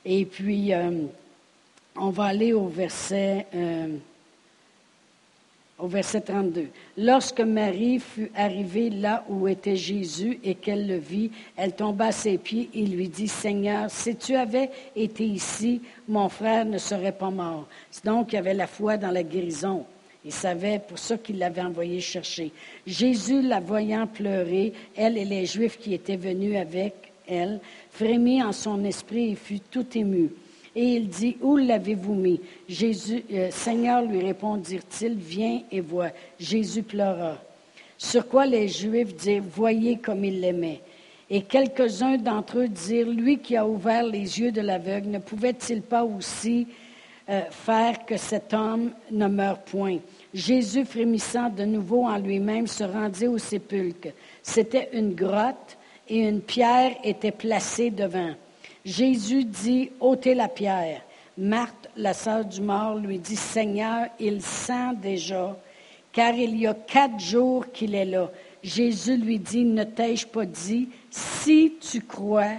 Et 0.04 0.26
puis, 0.26 0.74
euh, 0.74 1.06
on 1.96 2.10
va 2.10 2.26
aller 2.26 2.52
au 2.52 2.68
verset. 2.68 3.48
Euh, 3.56 3.88
au 5.78 5.88
verset 5.88 6.22
32. 6.22 6.70
Lorsque 6.98 7.42
Marie 7.42 8.00
fut 8.00 8.32
arrivée 8.36 8.90
là 8.90 9.26
où 9.28 9.48
était 9.48 9.76
Jésus 9.76 10.40
et 10.44 10.56
qu'elle 10.56 10.88
le 10.88 10.98
vit, 10.98 11.32
elle 11.58 11.74
tomba 11.74 12.08
à 12.08 12.12
ses 12.12 12.38
pieds 12.38 12.70
et 12.74 12.86
lui 12.86 13.10
dit, 13.10 13.28
Seigneur, 13.28 13.90
si 13.90 14.16
tu 14.16 14.36
avais 14.36 14.70
été 14.96 15.26
ici, 15.26 15.82
mon 16.08 16.30
frère 16.30 16.66
ne 16.66 16.78
serait 16.78 17.12
pas 17.12 17.30
mort. 17.30 17.68
Donc, 18.04 18.32
il 18.32 18.36
y 18.36 18.40
avait 18.40 18.54
la 18.54 18.68
foi 18.68 18.98
dans 18.98 19.12
la 19.12 19.24
guérison. 19.24 19.86
Il 20.24 20.32
savait 20.32 20.80
pour 20.80 20.98
ça 20.98 21.18
qu'il 21.18 21.38
l'avait 21.38 21.62
envoyé 21.62 22.00
chercher. 22.00 22.52
Jésus, 22.88 23.42
la 23.42 23.60
voyant 23.60 24.08
pleurer, 24.08 24.74
elle 24.96 25.18
et 25.18 25.26
les 25.26 25.46
Juifs 25.46 25.78
qui 25.78 25.94
étaient 25.94 26.16
venus 26.16 26.58
avec 26.58 26.94
elle, 27.28 27.60
frémit 27.92 28.42
en 28.42 28.52
son 28.52 28.84
esprit 28.86 29.32
et 29.32 29.36
fut 29.36 29.60
tout 29.60 29.86
ému. 29.96 30.32
Et 30.76 30.96
il 30.96 31.08
dit, 31.08 31.38
Où 31.42 31.58
l'avez-vous 31.58 32.14
mis? 32.14 32.42
Jésus, 32.68 33.24
euh, 33.32 33.50
Seigneur, 33.52 34.02
lui 34.02 34.20
répondirent-ils, 34.22 35.16
Viens 35.16 35.62
et 35.72 35.80
vois. 35.80 36.10
Jésus 36.40 36.84
pleura. 36.84 37.38
Sur 37.98 38.28
quoi 38.28 38.46
les 38.46 38.68
Juifs 38.68 39.16
dirent, 39.16 39.44
Voyez 39.56 39.98
comme 39.98 40.26
il 40.26 40.42
l'aimait. 40.42 40.82
Et 41.30 41.42
quelques-uns 41.42 42.18
d'entre 42.18 42.60
eux 42.60 42.68
dirent, 42.68 43.10
Lui 43.10 43.40
qui 43.40 43.56
a 43.56 43.66
ouvert 43.66 44.04
les 44.04 44.40
yeux 44.40 44.52
de 44.52 44.62
l'aveugle, 44.62 45.10
ne 45.10 45.20
pouvait-il 45.20 45.82
pas 45.82 46.04
aussi 46.04 46.68
euh, 47.30 47.42
faire 47.50 48.06
que 48.06 48.18
cet 48.18 48.54
homme 48.54 48.92
ne 49.12 49.28
meure 49.28 49.60
point? 49.60 50.00
Jésus, 50.34 50.84
frémissant 50.84 51.50
de 51.50 51.64
nouveau 51.64 52.06
en 52.06 52.18
lui-même, 52.18 52.68
se 52.68 52.84
rendit 52.84 53.28
au 53.28 53.38
sépulcre. 53.38 54.10
C'était 54.44 54.90
une 54.92 55.16
grotte 55.16 55.78
et 56.10 56.20
une 56.20 56.42
pierre 56.42 56.98
était 57.04 57.32
placée 57.32 57.90
devant. 57.90 58.34
Jésus 58.86 59.44
dit, 59.44 59.90
ôtez 60.00 60.36
la 60.36 60.48
pierre. 60.48 61.02
Marthe, 61.38 61.90
la 61.98 62.14
sœur 62.14 62.46
du 62.46 62.62
mort, 62.62 62.96
lui 62.96 63.18
dit, 63.18 63.36
Seigneur, 63.36 64.08
il 64.20 64.42
sent 64.42 64.96
déjà, 65.02 65.58
car 66.14 66.34
il 66.36 66.56
y 66.56 66.68
a 66.68 66.76
quatre 66.76 67.20
jours 67.20 67.66
qu'il 67.74 67.96
est 67.96 68.06
là. 68.06 68.30
Jésus 68.64 69.18
lui 69.18 69.40
dit, 69.40 69.66
ne 69.66 69.84
t'ai-je 69.84 70.28
pas 70.28 70.46
dit, 70.46 70.90
si 71.10 71.74
tu 71.82 72.02
crois, 72.02 72.54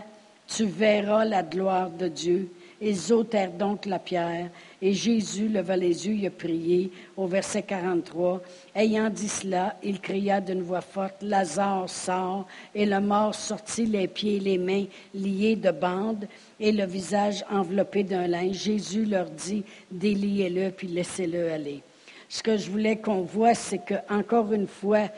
tu 0.49 0.65
verras 0.65 1.25
la 1.25 1.43
gloire 1.43 1.91
de 1.91 2.09
Dieu. 2.09 2.51
Ils 2.81 3.13
ôtèrent 3.13 3.53
donc 3.53 3.87
la 3.87 3.99
pierre. 3.99 4.51
Et 4.83 4.93
Jésus 4.93 5.49
leva 5.49 5.77
les 5.77 6.07
yeux, 6.07 6.15
il 6.15 6.27
a 6.27 6.31
prié 6.31 6.91
au 7.17 7.27
verset 7.27 7.63
43. 7.63 8.43
Ayant 8.75 9.09
dit 9.09 9.29
cela, 9.29 9.77
il 9.83 10.01
cria 10.01 10.41
d'une 10.41 10.63
voix 10.63 10.83
forte, 10.83 11.23
Lazare 11.23 11.89
sort, 11.89 12.47
et 12.75 12.85
le 12.85 13.01
mort 13.01 13.35
sortit 13.35 13.87
les 13.87 14.09
pieds 14.09 14.37
et 14.37 14.41
les 14.41 14.59
mains 14.59 14.85
liés 15.15 15.57
de 15.57 15.71
bandes 15.71 16.29
et 16.61 16.73
le 16.73 16.85
visage 16.85 17.45
enveloppé 17.51 18.03
d'un 18.03 18.27
linge. 18.27 18.57
Jésus 18.57 19.07
leur 19.07 19.31
dit, 19.31 19.65
déliez-le, 19.91 20.71
puis 20.71 20.89
laissez-le 20.89 21.51
aller. 21.51 21.83
Ce 22.29 22.43
que 22.43 22.57
je 22.57 22.71
voulais 22.71 22.97
qu'on 22.97 23.23
voit, 23.23 23.55
c'est 23.55 23.79
que, 23.79 23.95
encore 24.11 24.53
une 24.53 24.67
fois, 24.67 25.09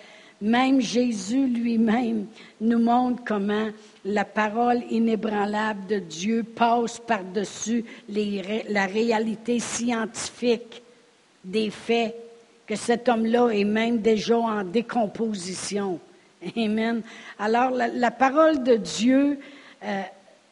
même 0.41 0.81
Jésus 0.81 1.47
lui-même 1.47 2.27
nous 2.61 2.79
montre 2.79 3.23
comment 3.25 3.69
la 4.05 4.25
parole 4.25 4.83
inébranlable 4.91 5.87
de 5.87 5.99
Dieu 5.99 6.43
passe 6.43 7.01
par-dessus 7.01 7.85
la 8.09 8.87
réalité 8.87 9.59
scientifique 9.59 10.83
des 11.45 11.71
faits, 11.71 12.15
que 12.67 12.77
cet 12.77 13.09
homme-là 13.09 13.49
est 13.49 13.65
même 13.65 13.99
déjà 13.99 14.37
en 14.37 14.63
décomposition. 14.63 15.99
Amen. 16.57 17.03
Alors, 17.39 17.71
la, 17.71 18.11
parole 18.11 18.63
de 18.63 18.77
Dieu, 18.77 19.39
euh, 19.83 20.03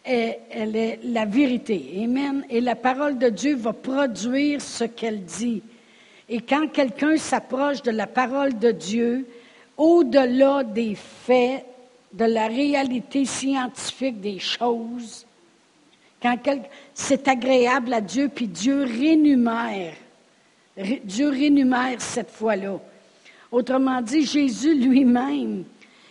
est, 0.04 0.40
elle 0.50 0.76
est 0.76 1.00
la 1.04 1.26
vérité. 1.26 2.00
Amen. 2.02 2.44
Et 2.48 2.60
la 2.60 2.74
parole 2.74 3.18
de 3.18 3.28
Dieu 3.28 3.56
va 3.56 3.72
produire 3.72 4.60
ce 4.60 4.84
qu'elle 4.84 5.24
dit. 5.24 5.62
Et 6.28 6.40
quand 6.40 6.68
quelqu'un 6.68 7.16
s'approche 7.18 7.82
de 7.82 7.90
la 7.90 8.06
parole 8.06 8.58
de 8.58 8.70
Dieu, 8.70 9.26
au-delà 9.76 10.64
des 10.64 10.94
faits, 10.94 11.64
de 12.12 12.24
la 12.24 12.46
réalité 12.46 13.24
scientifique 13.24 14.20
des 14.20 14.38
choses, 14.38 15.26
quand 16.22 16.36
c'est 16.94 17.28
agréable 17.28 17.92
à 17.92 18.00
Dieu, 18.00 18.30
puis 18.34 18.48
Dieu 18.48 18.84
rénumère, 18.84 19.92
Dieu 21.04 21.28
rénumère 21.28 22.00
cette 22.00 22.30
fois-là. 22.30 22.78
Autrement 23.52 24.00
dit, 24.00 24.24
Jésus 24.24 24.74
lui-même, 24.74 25.64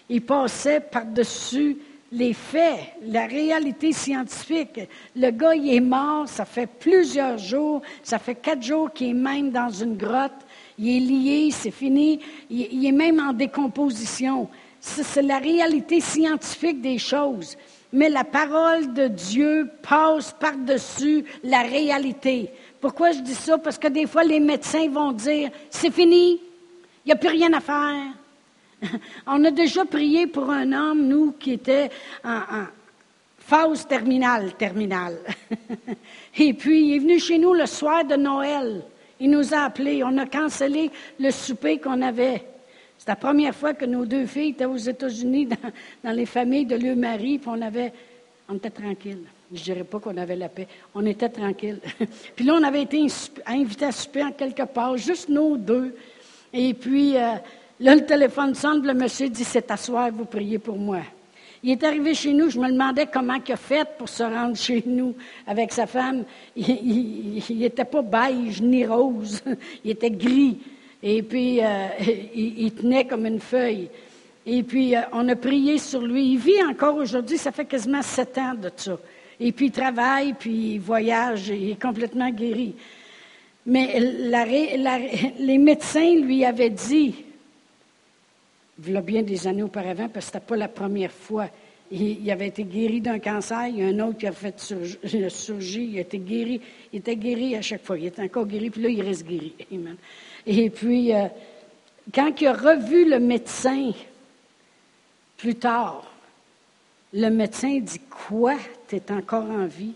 il 0.10 0.22
passait 0.22 0.80
par-dessus 0.80 1.78
les 2.12 2.34
faits, 2.34 2.80
la 3.02 3.26
réalité 3.26 3.92
scientifique. 3.92 4.80
Le 5.16 5.32
gars, 5.32 5.56
il 5.56 5.74
est 5.74 5.80
mort, 5.82 6.28
ça 6.28 6.46
fait 6.46 6.68
plusieurs 6.68 7.38
jours, 7.38 7.82
ça 8.04 8.20
fait 8.20 8.36
quatre 8.36 8.64
jours 8.64 8.92
qu'il 8.94 9.10
est 9.10 9.14
même 9.14 9.52
dans 9.52 9.70
une 9.70 9.98
grotte 9.98 10.45
il 10.78 10.90
est 10.90 11.00
lié, 11.00 11.52
c'est 11.52 11.72
fini, 11.72 12.20
il, 12.50 12.86
est 12.86 12.92
même 12.92 13.20
en 13.20 13.34
décomposition. 13.34 14.50
C'est 14.80 15.22
la 15.22 15.40
réalité 15.40 16.00
scientifique 16.02 16.82
des 16.82 16.98
choses. 16.98 17.58
Mais 17.94 18.10
la 18.10 18.24
parole 18.24 18.94
de 18.94 19.08
Dieu 19.08 19.70
passe 19.82 20.36
par-dessus 20.38 21.24
la 21.44 21.62
réalité. 21.62 22.50
Pourquoi 22.82 23.12
je 23.12 23.20
dis 23.20 23.36
ça? 23.36 23.58
Parce 23.58 23.78
que 23.78 23.88
des 23.88 24.06
fois, 24.06 24.24
les 24.24 24.40
médecins 24.40 24.90
vont 24.90 25.12
dire, 25.12 25.50
c'est 25.70 25.94
fini, 25.94 26.42
il 27.06 27.08
n'y 27.08 27.12
a 27.14 27.16
plus 27.16 27.30
rien 27.30 27.54
à 27.54 27.62
faire. 27.62 28.04
On 29.28 29.44
a 29.46 29.52
déjà 29.52 29.86
prié 29.86 30.28
pour 30.28 30.50
un 30.50 30.72
homme, 30.74 31.08
nous, 31.08 31.32
qui 31.40 31.54
était 31.54 31.90
en, 32.24 32.66
phase 33.40 33.88
terminale, 33.88 34.54
terminale. 34.58 35.20
Et 36.38 36.54
puis, 36.54 36.88
il 36.88 36.96
est 36.96 37.00
venu 37.00 37.20
chez 37.20 37.38
nous 37.38 37.54
le 37.54 37.66
soir 37.66 38.04
de 38.04 38.16
Noël. 38.16 38.84
Il 39.20 39.30
nous 39.30 39.54
a 39.54 39.60
appelés. 39.60 40.04
On 40.04 40.18
a 40.18 40.26
cancellé 40.26 40.92
le 41.20 41.32
souper 41.32 41.80
qu'on 41.80 42.02
avait. 42.02 42.44
C'est 42.98 43.08
la 43.10 43.16
première 43.16 43.56
fois 43.56 43.74
que 43.74 43.86
nos 43.86 44.06
deux 44.06 44.26
filles 44.26 44.50
étaient 44.50 44.66
aux 44.66 44.78
États-Unis 44.78 45.48
dans, 46.04 46.12
les 46.12 46.26
familles 46.26 46.66
de 46.66 46.76
leur 46.76 46.96
mari, 46.96 47.38
puis 47.38 47.50
on 47.52 47.62
avait, 47.62 47.94
on 48.50 48.56
était 48.56 48.70
tranquille. 48.70 49.24
Je 49.52 49.60
ne 49.60 49.64
dirais 49.64 49.84
pas 49.84 50.00
qu'on 50.00 50.18
avait 50.18 50.36
la 50.36 50.50
paix. 50.50 50.68
On 50.94 51.06
était 51.06 51.30
tranquille. 51.30 51.80
puis 52.36 52.46
là, 52.46 52.56
on 52.56 52.64
avait 52.64 52.82
été 52.82 53.06
invités 53.46 53.86
à 53.86 53.92
souper 53.92 54.24
en 54.24 54.32
quelque 54.32 54.64
part, 54.64 54.98
juste 54.98 55.30
nous 55.30 55.58
deux. 55.58 55.96
Et 56.52 56.74
puis, 56.74 57.16
euh, 57.16 57.34
là, 57.80 57.96
le 57.96 58.06
téléphone 58.06 58.56
sonne, 58.56 58.86
le 58.86 58.94
monsieur 58.94 59.30
dit, 59.30 59.44
c'est 59.44 59.70
à 59.70 59.78
soir, 59.78 60.10
vous 60.12 60.26
priez 60.26 60.58
pour 60.58 60.78
moi. 60.78 61.02
Il 61.68 61.72
est 61.72 61.84
arrivé 61.84 62.14
chez 62.14 62.32
nous, 62.32 62.52
je 62.52 62.60
me 62.60 62.72
demandais 62.72 63.08
comment 63.12 63.40
il 63.44 63.52
a 63.52 63.58
fait 63.58 63.88
pour 63.98 64.08
se 64.08 64.22
rendre 64.22 64.56
chez 64.56 64.84
nous 64.86 65.16
avec 65.48 65.74
sa 65.74 65.88
femme. 65.88 66.24
Il 66.56 67.42
n'était 67.50 67.86
pas 67.86 68.04
beige 68.04 68.62
ni 68.62 68.86
rose, 68.86 69.42
il 69.84 69.90
était 69.90 70.12
gris. 70.12 70.60
Et 71.02 71.24
puis, 71.24 71.64
euh, 71.64 71.88
il, 72.36 72.72
tenait 72.72 73.08
comme 73.08 73.26
une 73.26 73.40
feuille. 73.40 73.90
Et 74.46 74.62
puis, 74.62 74.96
euh, 74.96 75.02
on 75.12 75.28
a 75.28 75.36
prié 75.36 75.80
sur 75.80 76.02
lui. 76.02 76.34
Il 76.34 76.38
vit 76.38 76.64
encore 76.64 76.98
aujourd'hui, 76.98 77.40
ça 77.40 77.52
fait 77.52 77.66
quasiment 77.66 78.04
sept 78.04 78.38
ans 78.38 78.54
de 78.54 78.70
ça. 78.76 79.00
Et 79.40 79.52
puis, 79.52 79.66
il 79.66 79.72
travaille, 79.72 80.34
puis 80.34 80.74
il 80.74 80.80
voyage, 80.80 81.48
il 81.48 81.72
est 81.72 81.82
complètement 81.82 82.30
guéri. 82.30 82.76
Mais 83.66 84.00
les 85.40 85.58
médecins 85.58 86.14
lui 86.14 86.46
avaient 86.46 86.70
dit, 86.70 87.25
il 88.84 88.94
y 88.94 88.98
a 88.98 89.02
bien 89.02 89.24
des 89.24 89.48
années 89.48 89.64
auparavant, 89.64 90.10
parce 90.10 90.26
que 90.28 90.32
ce 90.32 90.38
n'était 90.38 90.48
pas 90.48 90.58
la 90.58 90.68
première 90.68 91.12
fois. 91.12 91.48
il, 91.92 92.30
avait 92.32 92.48
été 92.48 92.64
guéri 92.64 93.00
d'un 93.00 93.20
cancer, 93.20 93.68
il 93.68 93.78
y 93.78 93.84
a 93.84 93.88
un 93.88 94.00
autre 94.00 94.18
qui 94.18 94.28
a 94.28 94.32
fait 94.32 94.60
surgir, 95.30 95.82
il 95.82 95.98
a 95.98 96.02
été 96.02 96.18
guéri, 96.20 96.62
il 96.92 97.00
était 97.00 97.16
guéri 97.16 97.56
à 97.56 97.62
chaque 97.62 97.84
fois, 97.84 97.98
il 97.98 98.08
était 98.08 98.24
encore 98.24 98.46
guéri, 98.46 98.70
puis 98.70 98.82
là, 98.82 98.90
il 98.90 99.02
reste 99.02 99.26
guéri. 99.26 99.54
Et 100.48 100.70
puis, 100.70 101.14
euh, 101.14 101.28
quand 102.14 102.40
il 102.40 102.48
a 102.48 102.54
revu 102.54 103.10
le 103.10 103.20
médecin, 103.20 103.92
plus 105.38 105.56
tard, 105.56 106.12
le 107.14 107.30
médecin 107.30 107.80
dit 107.80 108.02
Quoi? 108.28 108.56
Tu 108.88 108.98
es 108.98 109.12
encore 109.12 109.50
en 109.50 109.66
vie 109.66 109.94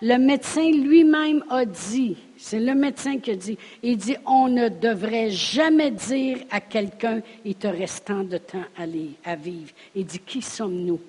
Le 0.00 0.16
médecin 0.18 0.70
lui-même 0.70 1.44
a 1.50 1.64
dit 1.64 2.16
c'est 2.46 2.60
le 2.60 2.74
médecin 2.74 3.20
qui 3.20 3.34
dit 3.38 3.56
il 3.82 3.96
dit 3.96 4.16
On 4.26 4.48
ne 4.48 4.68
devrait 4.68 5.30
jamais 5.30 5.90
dire 5.90 6.40
à 6.50 6.60
quelqu'un 6.60 7.22
Il 7.42 7.54
te 7.54 7.66
reste 7.66 8.04
tant 8.04 8.22
de 8.22 8.36
temps 8.36 8.66
à, 8.76 8.82
à 9.30 9.34
vivre. 9.34 9.70
Il 9.94 10.04
dit 10.04 10.18
Qui 10.18 10.42
sommes-nous? 10.42 11.00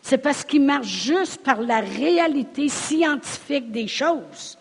C'est 0.00 0.16
parce 0.16 0.46
qu'il 0.46 0.62
marche 0.62 0.86
juste 0.86 1.42
par 1.42 1.60
la 1.60 1.80
réalité 1.80 2.70
scientifique 2.70 3.70
des 3.70 3.86
choses. 3.86 4.56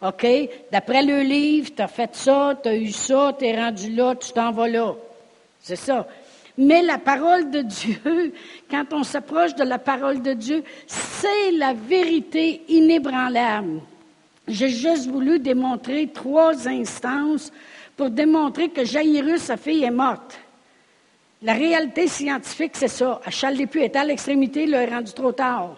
OK? 0.00 0.24
D'après 0.70 1.02
le 1.02 1.22
livre, 1.22 1.70
tu 1.74 1.82
as 1.82 1.88
fait 1.88 2.14
ça, 2.14 2.56
tu 2.62 2.68
as 2.68 2.76
eu 2.76 2.92
ça, 2.92 3.34
tu 3.36 3.44
es 3.44 3.56
rendu 3.56 3.92
là, 3.96 4.14
tu 4.14 4.30
t'en 4.30 4.52
vas 4.52 4.68
là. 4.68 4.94
C'est 5.60 5.74
ça. 5.74 6.06
Mais 6.56 6.82
la 6.82 6.98
parole 6.98 7.50
de 7.50 7.62
Dieu, 7.62 8.32
quand 8.70 8.92
on 8.92 9.02
s'approche 9.02 9.56
de 9.56 9.64
la 9.64 9.80
parole 9.80 10.22
de 10.22 10.34
Dieu, 10.34 10.62
c'est 10.86 11.50
la 11.50 11.72
vérité 11.72 12.62
inébranlable. 12.68 13.80
J'ai 14.48 14.68
juste 14.70 15.08
voulu 15.08 15.38
démontrer 15.38 16.08
trois 16.08 16.68
instances 16.68 17.52
pour 17.96 18.10
démontrer 18.10 18.68
que 18.68 18.84
Jairus, 18.84 19.42
sa 19.42 19.56
fille, 19.56 19.84
est 19.84 19.90
morte. 19.90 20.38
La 21.42 21.54
réalité 21.54 22.06
scientifique, 22.06 22.72
c'est 22.74 22.88
ça. 22.88 23.20
Elle 23.42 23.58
ne 23.58 23.66
plus, 23.66 23.82
elle 23.82 23.96
à 23.96 24.04
l'extrémité, 24.04 24.64
elle 24.64 24.74
est 24.74 24.86
rendu 24.86 25.12
trop 25.12 25.32
tard. 25.32 25.76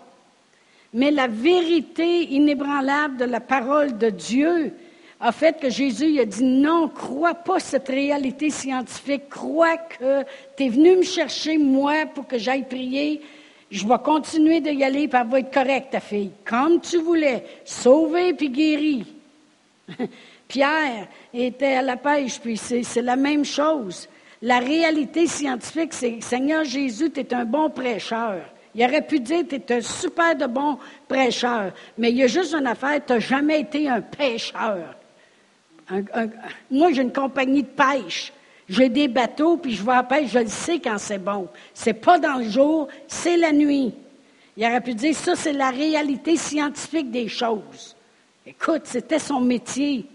Mais 0.92 1.10
la 1.10 1.26
vérité 1.26 2.22
inébranlable 2.32 3.16
de 3.16 3.24
la 3.24 3.40
parole 3.40 3.98
de 3.98 4.10
Dieu 4.10 4.72
a 5.20 5.32
fait 5.32 5.58
que 5.58 5.70
Jésus 5.70 6.20
a 6.20 6.24
dit 6.24 6.44
non, 6.44 6.88
crois 6.88 7.34
pas 7.34 7.58
cette 7.58 7.88
réalité 7.88 8.50
scientifique, 8.50 9.28
crois 9.28 9.76
que 9.76 10.22
tu 10.56 10.64
es 10.64 10.68
venu 10.68 10.96
me 10.96 11.02
chercher 11.02 11.56
moi 11.56 12.06
pour 12.14 12.26
que 12.26 12.38
j'aille 12.38 12.68
prier. 12.68 13.22
Je 13.74 13.88
vais 13.88 13.98
continuer 13.98 14.60
d'y 14.60 14.84
aller, 14.84 15.08
puis 15.08 15.18
elle 15.20 15.26
va 15.26 15.40
être 15.40 15.52
correcte, 15.52 15.90
ta 15.90 15.98
fille, 15.98 16.30
comme 16.44 16.80
tu 16.80 16.98
voulais, 16.98 17.44
sauver 17.64 18.32
puis 18.32 18.48
guéri. 18.48 19.04
Pierre 20.46 21.08
était 21.32 21.74
à 21.74 21.82
la 21.82 21.96
pêche, 21.96 22.38
puis 22.38 22.56
c'est 22.56 23.02
la 23.02 23.16
même 23.16 23.44
chose. 23.44 24.08
La 24.42 24.60
réalité 24.60 25.26
scientifique, 25.26 25.92
c'est 25.92 26.20
Seigneur 26.20 26.62
Jésus, 26.62 27.10
tu 27.10 27.18
es 27.18 27.34
un 27.34 27.44
bon 27.44 27.68
prêcheur. 27.68 28.42
Il 28.76 28.84
aurait 28.84 29.04
pu 29.04 29.18
dire, 29.18 29.42
tu 29.48 29.56
es 29.56 29.72
un 29.72 29.80
super 29.80 30.36
de 30.36 30.46
bon 30.46 30.78
prêcheur. 31.08 31.72
Mais 31.98 32.10
il 32.10 32.18
y 32.18 32.22
a 32.22 32.28
juste 32.28 32.54
une 32.54 32.68
affaire, 32.68 33.04
tu 33.04 33.12
n'as 33.12 33.18
jamais 33.18 33.62
été 33.62 33.88
un 33.88 34.02
pêcheur. 34.02 34.94
moi, 36.70 36.92
j'ai 36.92 37.02
une 37.02 37.12
compagnie 37.12 37.64
de 37.64 37.68
pêche. 37.68 38.32
J'ai 38.68 38.88
des 38.88 39.08
bateaux, 39.08 39.56
puis 39.56 39.74
je 39.74 39.82
vais 39.82 39.92
à 39.92 40.02
pêche, 40.02 40.30
je 40.32 40.38
le 40.38 40.48
sais 40.48 40.78
quand 40.80 40.98
c'est 40.98 41.18
bon. 41.18 41.48
C'est 41.74 41.94
pas 41.94 42.18
dans 42.18 42.38
le 42.38 42.48
jour, 42.48 42.88
c'est 43.06 43.36
la 43.36 43.52
nuit. 43.52 43.92
Il 44.56 44.64
aurait 44.64 44.80
pu 44.80 44.94
dire, 44.94 45.14
ça, 45.14 45.34
c'est 45.34 45.52
la 45.52 45.70
réalité 45.70 46.36
scientifique 46.36 47.10
des 47.10 47.28
choses. 47.28 47.96
Écoute, 48.46 48.82
c'était 48.84 49.18
son 49.18 49.40
métier. 49.40 50.06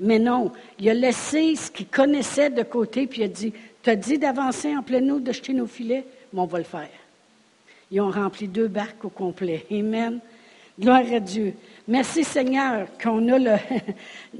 Mais 0.00 0.18
non, 0.18 0.52
il 0.78 0.88
a 0.88 0.94
laissé 0.94 1.56
ce 1.56 1.70
qu'il 1.70 1.86
connaissait 1.86 2.50
de 2.50 2.62
côté, 2.62 3.06
puis 3.06 3.20
il 3.20 3.24
a 3.24 3.28
dit, 3.28 3.52
tu 3.82 3.90
as 3.90 3.96
dit 3.96 4.18
d'avancer 4.18 4.76
en 4.76 4.82
pleine 4.82 5.10
eau, 5.10 5.20
de 5.20 5.32
jeter 5.32 5.52
nos 5.52 5.66
filets, 5.66 6.04
mais 6.32 6.40
on 6.40 6.46
va 6.46 6.58
le 6.58 6.64
faire. 6.64 6.88
Ils 7.90 8.00
ont 8.00 8.10
rempli 8.10 8.48
deux 8.48 8.68
barques 8.68 9.04
au 9.04 9.08
complet. 9.08 9.66
Amen. 9.70 10.20
Gloire 10.78 11.12
à 11.12 11.20
Dieu. 11.20 11.54
Merci 11.88 12.22
Seigneur 12.22 12.86
qu'on 13.02 13.28
a 13.28 13.38
le, 13.38 13.56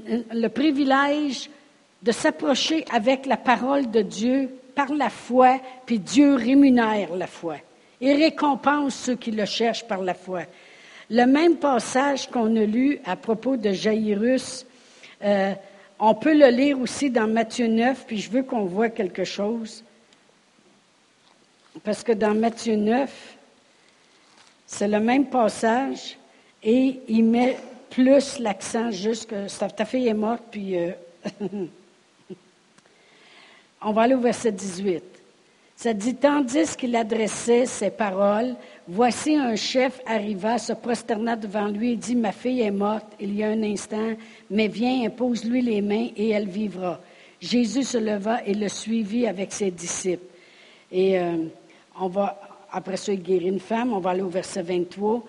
le 0.33 0.47
privilège 0.47 1.49
de 2.01 2.11
s'approcher 2.11 2.85
avec 2.91 3.25
la 3.25 3.37
parole 3.37 3.91
de 3.91 4.01
Dieu 4.01 4.49
par 4.75 4.93
la 4.93 5.09
foi, 5.09 5.59
puis 5.85 5.99
Dieu 5.99 6.35
rémunère 6.35 7.15
la 7.15 7.27
foi 7.27 7.57
et 8.01 8.13
récompense 8.13 8.95
ceux 8.95 9.15
qui 9.15 9.31
le 9.31 9.45
cherchent 9.45 9.85
par 9.85 10.01
la 10.01 10.13
foi. 10.13 10.43
Le 11.09 11.25
même 11.25 11.57
passage 11.57 12.29
qu'on 12.29 12.55
a 12.55 12.63
lu 12.63 12.99
à 13.03 13.15
propos 13.15 13.57
de 13.57 13.71
Jairus, 13.71 14.65
euh, 15.23 15.53
on 15.99 16.15
peut 16.15 16.33
le 16.33 16.47
lire 16.47 16.79
aussi 16.79 17.09
dans 17.09 17.27
Matthieu 17.27 17.67
9, 17.67 18.05
puis 18.07 18.19
je 18.19 18.29
veux 18.29 18.43
qu'on 18.43 18.65
voit 18.65 18.89
quelque 18.89 19.25
chose. 19.25 19.83
Parce 21.83 22.03
que 22.03 22.13
dans 22.13 22.33
Matthieu 22.33 22.75
9, 22.75 23.11
c'est 24.65 24.87
le 24.87 24.99
même 24.99 25.25
passage 25.25 26.17
et 26.63 26.99
il 27.07 27.23
met 27.25 27.57
plus 27.89 28.39
l'accent 28.39 28.91
juste 28.91 29.29
que 29.29 29.67
ta 29.75 29.85
fille 29.85 30.07
est 30.07 30.13
morte, 30.13 30.43
puis 30.51 30.77
euh, 30.77 30.91
on 33.81 33.91
va 33.91 34.03
aller 34.03 34.15
au 34.15 34.19
verset 34.19 34.51
18. 34.51 35.03
Ça 35.75 35.93
dit, 35.93 36.15
tandis 36.15 36.75
qu'il 36.75 36.95
adressait 36.95 37.65
ces 37.65 37.89
paroles, 37.89 38.55
voici 38.87 39.35
un 39.35 39.55
chef 39.55 40.01
arriva, 40.05 40.57
se 40.57 40.73
prosterna 40.73 41.37
devant 41.37 41.67
lui 41.67 41.93
et 41.93 41.95
dit, 41.95 42.15
ma 42.15 42.33
fille 42.33 42.61
est 42.61 42.71
morte 42.71 43.07
il 43.19 43.33
y 43.33 43.43
a 43.43 43.47
un 43.47 43.63
instant, 43.63 44.15
mais 44.49 44.67
viens, 44.67 45.05
impose-lui 45.05 45.61
les 45.61 45.81
mains 45.81 46.09
et 46.17 46.29
elle 46.29 46.49
vivra. 46.49 46.99
Jésus 47.39 47.83
se 47.83 47.97
leva 47.97 48.43
et 48.45 48.53
le 48.53 48.67
suivit 48.67 49.25
avec 49.25 49.53
ses 49.53 49.71
disciples. 49.71 50.25
Et 50.91 51.17
euh, 51.17 51.45
on 51.97 52.09
va 52.09 52.37
après 52.71 52.97
ça, 52.97 53.13
il 53.13 53.21
guérit 53.21 53.47
une 53.47 53.59
femme. 53.59 53.93
On 53.93 53.99
va 53.99 54.11
aller 54.11 54.21
au 54.21 54.29
verset 54.29 54.61
23. 54.61 55.23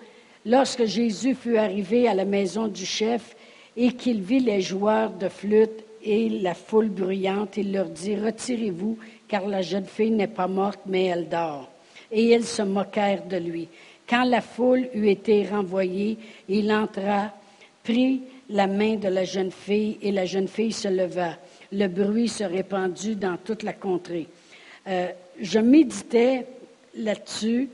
Lorsque 0.45 0.85
Jésus 0.85 1.35
fut 1.35 1.57
arrivé 1.57 2.07
à 2.07 2.13
la 2.13 2.25
maison 2.25 2.67
du 2.67 2.85
chef 2.85 3.35
et 3.75 3.93
qu'il 3.93 4.21
vit 4.21 4.39
les 4.39 4.61
joueurs 4.61 5.11
de 5.11 5.29
flûte 5.29 5.83
et 6.03 6.29
la 6.29 6.53
foule 6.53 6.89
bruyante, 6.89 7.57
il 7.57 7.71
leur 7.71 7.89
dit, 7.89 8.15
Retirez-vous, 8.15 8.97
car 9.27 9.47
la 9.47 9.61
jeune 9.61 9.85
fille 9.85 10.11
n'est 10.11 10.27
pas 10.27 10.47
morte, 10.47 10.81
mais 10.85 11.05
elle 11.05 11.29
dort. 11.29 11.69
Et 12.11 12.33
ils 12.33 12.45
se 12.45 12.61
moquèrent 12.61 13.25
de 13.25 13.37
lui. 13.37 13.67
Quand 14.07 14.23
la 14.23 14.41
foule 14.41 14.89
eut 14.93 15.07
été 15.07 15.45
renvoyée, 15.47 16.17
il 16.49 16.71
entra, 16.71 17.31
prit 17.83 18.21
la 18.49 18.67
main 18.67 18.95
de 18.95 19.07
la 19.07 19.23
jeune 19.23 19.51
fille, 19.51 19.97
et 20.01 20.11
la 20.11 20.25
jeune 20.25 20.47
fille 20.47 20.73
se 20.73 20.87
leva. 20.87 21.37
Le 21.71 21.87
bruit 21.87 22.27
se 22.27 22.43
répandit 22.43 23.15
dans 23.15 23.37
toute 23.37 23.63
la 23.63 23.73
contrée. 23.73 24.27
Euh, 24.87 25.07
je 25.39 25.59
méditais 25.59 26.45
là-dessus. 26.95 27.69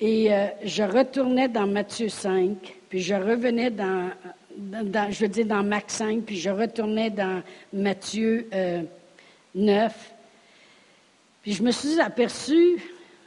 Et 0.00 0.32
euh, 0.32 0.46
je 0.64 0.82
retournais 0.82 1.48
dans 1.48 1.66
Matthieu 1.66 2.08
5, 2.08 2.56
puis 2.88 3.00
je 3.00 3.14
revenais 3.14 3.70
dans, 3.70 4.10
je 4.56 5.20
veux 5.20 5.28
dire 5.28 5.46
dans 5.46 5.62
Max 5.62 5.94
5, 5.94 6.22
puis 6.22 6.38
je 6.38 6.50
retournais 6.50 7.10
dans 7.10 7.42
Matthieu 7.72 8.48
9. 9.54 9.92
Euh, 9.92 10.14
puis 11.42 11.52
je 11.52 11.62
me 11.62 11.70
suis 11.70 12.00
aperçu 12.00 12.82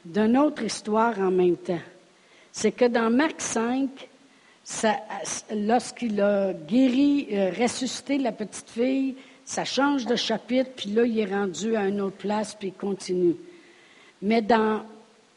d'une 0.05 0.37
autre 0.37 0.63
histoire 0.63 1.19
en 1.19 1.31
même 1.31 1.57
temps. 1.57 1.79
C'est 2.51 2.71
que 2.71 2.85
dans 2.85 3.09
Marc 3.09 3.41
5, 3.41 3.89
lorsqu'il 5.55 6.19
a 6.21 6.53
guéri, 6.53 7.27
euh, 7.31 7.51
ressuscité 7.51 8.17
la 8.17 8.31
petite 8.31 8.69
fille, 8.69 9.15
ça 9.45 9.63
change 9.63 10.05
de 10.05 10.15
chapitre, 10.15 10.71
puis 10.75 10.89
là, 10.89 11.05
il 11.05 11.19
est 11.19 11.33
rendu 11.33 11.75
à 11.75 11.87
une 11.87 12.01
autre 12.01 12.17
place, 12.17 12.55
puis 12.55 12.69
il 12.69 12.73
continue. 12.73 13.35
Mais 14.21 14.41
dans 14.41 14.83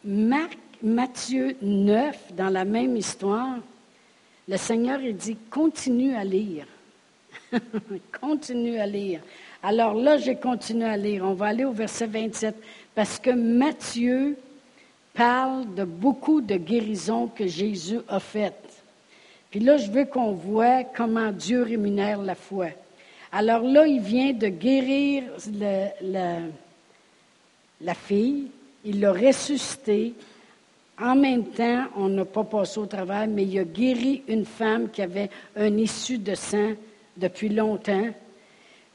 Marc, 0.04 0.58
Matthieu 0.82 1.56
9, 1.60 2.32
dans 2.34 2.48
la 2.48 2.64
même 2.64 2.96
histoire, 2.96 3.58
le 4.50 4.56
Seigneur 4.56 5.00
il 5.00 5.16
dit 5.16 5.36
continue 5.48 6.16
à 6.16 6.24
lire. 6.24 6.66
continue 8.20 8.80
à 8.80 8.86
lire. 8.86 9.20
Alors 9.62 9.94
là, 9.94 10.18
j'ai 10.18 10.34
continué 10.34 10.86
à 10.86 10.96
lire. 10.96 11.24
On 11.24 11.34
va 11.34 11.46
aller 11.46 11.64
au 11.64 11.70
verset 11.70 12.06
27 12.06 12.56
parce 12.92 13.20
que 13.20 13.30
Matthieu 13.30 14.36
parle 15.14 15.72
de 15.74 15.84
beaucoup 15.84 16.40
de 16.40 16.56
guérisons 16.56 17.28
que 17.28 17.46
Jésus 17.46 18.00
a 18.08 18.18
faites. 18.18 18.82
Puis 19.52 19.60
là, 19.60 19.76
je 19.76 19.88
veux 19.88 20.04
qu'on 20.04 20.32
voit 20.32 20.82
comment 20.82 21.30
Dieu 21.30 21.62
rémunère 21.62 22.20
la 22.20 22.34
foi. 22.34 22.70
Alors 23.30 23.62
là, 23.62 23.86
il 23.86 24.00
vient 24.00 24.32
de 24.32 24.48
guérir 24.48 25.24
la 27.80 27.94
fille, 27.94 28.48
il 28.84 28.98
l'a 28.98 29.12
ressuscité. 29.12 30.14
En 31.02 31.16
même 31.16 31.44
temps, 31.44 31.84
on 31.96 32.08
n'a 32.08 32.26
pas 32.26 32.44
passé 32.44 32.78
au 32.78 32.86
travail, 32.86 33.28
mais 33.28 33.44
il 33.44 33.58
a 33.58 33.64
guéri 33.64 34.22
une 34.28 34.44
femme 34.44 34.90
qui 34.90 35.00
avait 35.00 35.30
un 35.56 35.76
issue 35.78 36.18
de 36.18 36.34
sang 36.34 36.72
depuis 37.16 37.48
longtemps. 37.48 38.08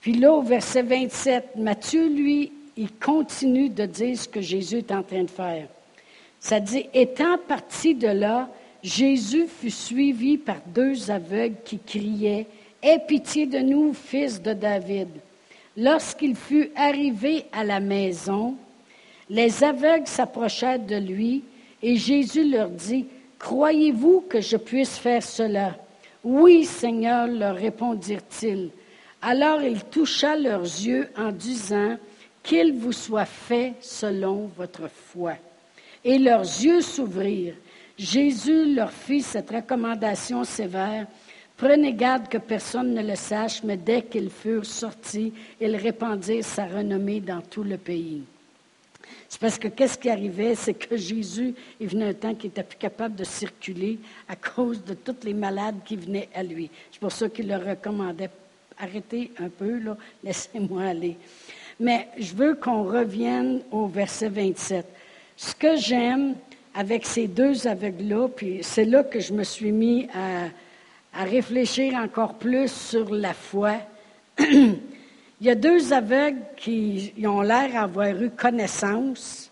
Puis 0.02 0.14
là, 0.14 0.32
au 0.32 0.44
verset 0.44 0.84
27, 0.84 1.56
Matthieu, 1.56 2.08
lui, 2.08 2.52
il 2.78 2.92
continue 2.94 3.70
de 3.70 3.86
dire 3.88 4.18
ce 4.20 4.28
que 4.28 4.42
Jésus 4.42 4.78
est 4.78 4.92
en 4.92 5.02
train 5.02 5.24
de 5.24 5.32
faire. 5.32 5.68
Ça 6.40 6.60
dit, 6.60 6.86
étant 6.94 7.40
parti 7.48 7.96
de 7.96 8.10
là, 8.10 8.50
Jésus 8.84 9.48
fut 9.48 9.72
suivi 9.72 10.38
par 10.38 10.58
deux 10.68 11.10
aveugles 11.10 11.56
qui 11.66 11.80
criaient, 11.80 12.46
Aie 12.84 13.00
pitié 13.00 13.48
de 13.48 13.58
nous, 13.58 13.94
fils 13.94 14.40
de 14.40 14.54
David. 14.54 15.08
Lorsqu'il 15.76 16.36
fut 16.36 16.70
arrivé 16.76 17.46
à 17.52 17.64
la 17.64 17.80
maison, 17.80 18.54
les 19.28 19.64
aveugles 19.64 20.06
s'approchèrent 20.06 20.78
de 20.78 20.98
lui 20.98 21.44
Et 21.88 21.98
Jésus 21.98 22.50
leur 22.50 22.70
dit, 22.70 23.06
Croyez-vous 23.38 24.22
que 24.28 24.42
je 24.42 24.58
puisse 24.58 24.98
faire 24.98 25.22
cela? 25.22 25.76
Oui, 26.24 26.66
Seigneur, 26.66 27.28
leur 27.28 27.56
répondirent-ils. 27.56 28.72
Alors 29.22 29.62
il 29.62 29.84
toucha 29.84 30.36
leurs 30.36 30.64
yeux 30.64 31.10
en 31.16 31.32
disant, 31.32 31.98
Qu'il 32.42 32.74
vous 32.74 32.92
soit 32.92 33.26
fait 33.26 33.74
selon 33.82 34.50
votre 34.58 34.90
foi. 34.90 35.34
Et 36.04 36.18
leurs 36.18 36.42
yeux 36.42 36.82
s'ouvrirent. 36.82 37.54
Jésus 38.00 38.74
leur 38.74 38.92
fit 38.92 39.22
cette 39.22 39.52
recommandation 39.52 40.44
sévère. 40.44 41.06
Prenez 41.56 41.94
garde 41.94 42.28
que 42.28 42.40
personne 42.40 42.96
ne 42.96 43.04
le 43.04 43.16
sache, 43.16 43.64
mais 43.64 43.78
dès 43.78 44.02
qu'ils 44.02 44.32
furent 44.32 44.66
sortis, 44.66 45.32
ils 45.62 45.76
répandirent 45.76 46.44
sa 46.44 46.66
renommée 46.66 47.20
dans 47.20 47.42
tout 47.42 47.64
le 47.64 47.78
pays. 47.78 48.24
C'est 49.30 49.40
parce 49.40 49.58
que 49.58 49.68
qu'est-ce 49.68 49.98
qui 49.98 50.10
arrivait, 50.10 50.56
c'est 50.56 50.74
que 50.74 50.96
Jésus, 50.96 51.54
il 51.80 51.88
venait 51.88 52.10
un 52.10 52.14
temps 52.14 52.36
qu'il 52.36 52.50
n'était 52.50 52.64
plus 52.64 52.78
capable 52.78 53.16
de 53.16 53.24
circuler 53.24 54.00
à 54.28 54.36
cause 54.36 54.84
de 54.84 54.94
tous 54.94 55.24
les 55.24 55.34
malades 55.34 55.78
qui 55.86 55.96
venaient 55.96 56.30
à 56.34 56.44
lui. 56.44 56.70
C'est 56.92 57.00
pour 57.00 57.12
ça 57.12 57.30
qu'il 57.30 57.48
leur 57.48 57.64
recommandait, 57.66 58.30
arrêtez 58.78 59.32
un 59.40 59.50
peu, 59.50 59.80
là, 59.80 59.98
laissez-moi 60.24 60.84
aller. 60.84 61.18
Mais 61.80 62.08
je 62.18 62.34
veux 62.34 62.56
qu'on 62.56 62.84
revienne 62.84 63.62
au 63.72 63.88
verset 63.88 64.30
27. 64.30 64.86
Ce 65.36 65.54
que 65.54 65.76
j'aime 65.76 66.36
avec 66.74 67.06
ces 67.06 67.28
deux 67.28 67.68
aveugles-là, 67.68 68.30
puis 68.30 68.60
c'est 68.62 68.86
là 68.86 69.04
que 69.04 69.20
je 69.20 69.34
me 69.34 69.44
suis 69.44 69.72
mis 69.72 70.08
à 70.14 71.24
réfléchir 71.24 71.96
encore 71.96 72.36
plus 72.36 72.72
sur 72.72 73.14
la 73.14 73.34
foi. 73.34 73.78
Il 75.42 75.48
y 75.48 75.50
a 75.50 75.56
deux 75.56 75.92
aveugles 75.92 76.42
qui 76.56 77.14
ont 77.26 77.42
l'air 77.42 77.72
d'avoir 77.74 78.10
eu 78.10 78.30
connaissance, 78.30 79.52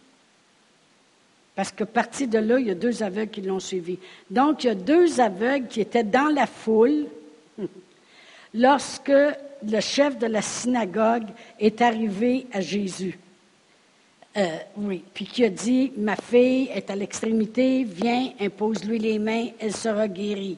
parce 1.55 1.71
que 1.71 1.83
parti 1.83 2.27
de 2.27 2.39
là, 2.39 2.59
il 2.59 2.67
y 2.67 2.71
a 2.71 2.75
deux 2.75 3.03
aveugles 3.03 3.31
qui 3.31 3.41
l'ont 3.41 3.59
suivi. 3.59 3.99
Donc, 4.29 4.63
il 4.63 4.67
y 4.67 4.69
a 4.69 4.75
deux 4.75 5.19
aveugles 5.19 5.67
qui 5.67 5.81
étaient 5.81 6.03
dans 6.03 6.33
la 6.33 6.47
foule 6.47 7.05
lorsque 8.53 9.11
le 9.11 9.79
chef 9.79 10.17
de 10.17 10.27
la 10.27 10.41
synagogue 10.41 11.27
est 11.59 11.81
arrivé 11.81 12.47
à 12.51 12.61
Jésus. 12.61 13.19
Euh, 14.35 14.57
oui, 14.77 15.03
puis 15.13 15.25
qui 15.25 15.45
a 15.45 15.49
dit, 15.49 15.91
ma 15.95 16.15
fille 16.15 16.69
est 16.73 16.89
à 16.89 16.95
l'extrémité, 16.95 17.83
viens, 17.83 18.31
impose-lui 18.39 18.97
les 18.97 19.19
mains, 19.19 19.47
elle 19.59 19.75
sera 19.75 20.07
guérie. 20.07 20.57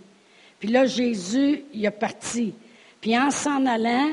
Puis 0.59 0.69
là, 0.69 0.85
Jésus, 0.85 1.63
il 1.73 1.85
est 1.85 1.91
parti. 1.91 2.53
Puis 3.01 3.17
en 3.17 3.31
s'en 3.31 3.65
allant, 3.65 4.11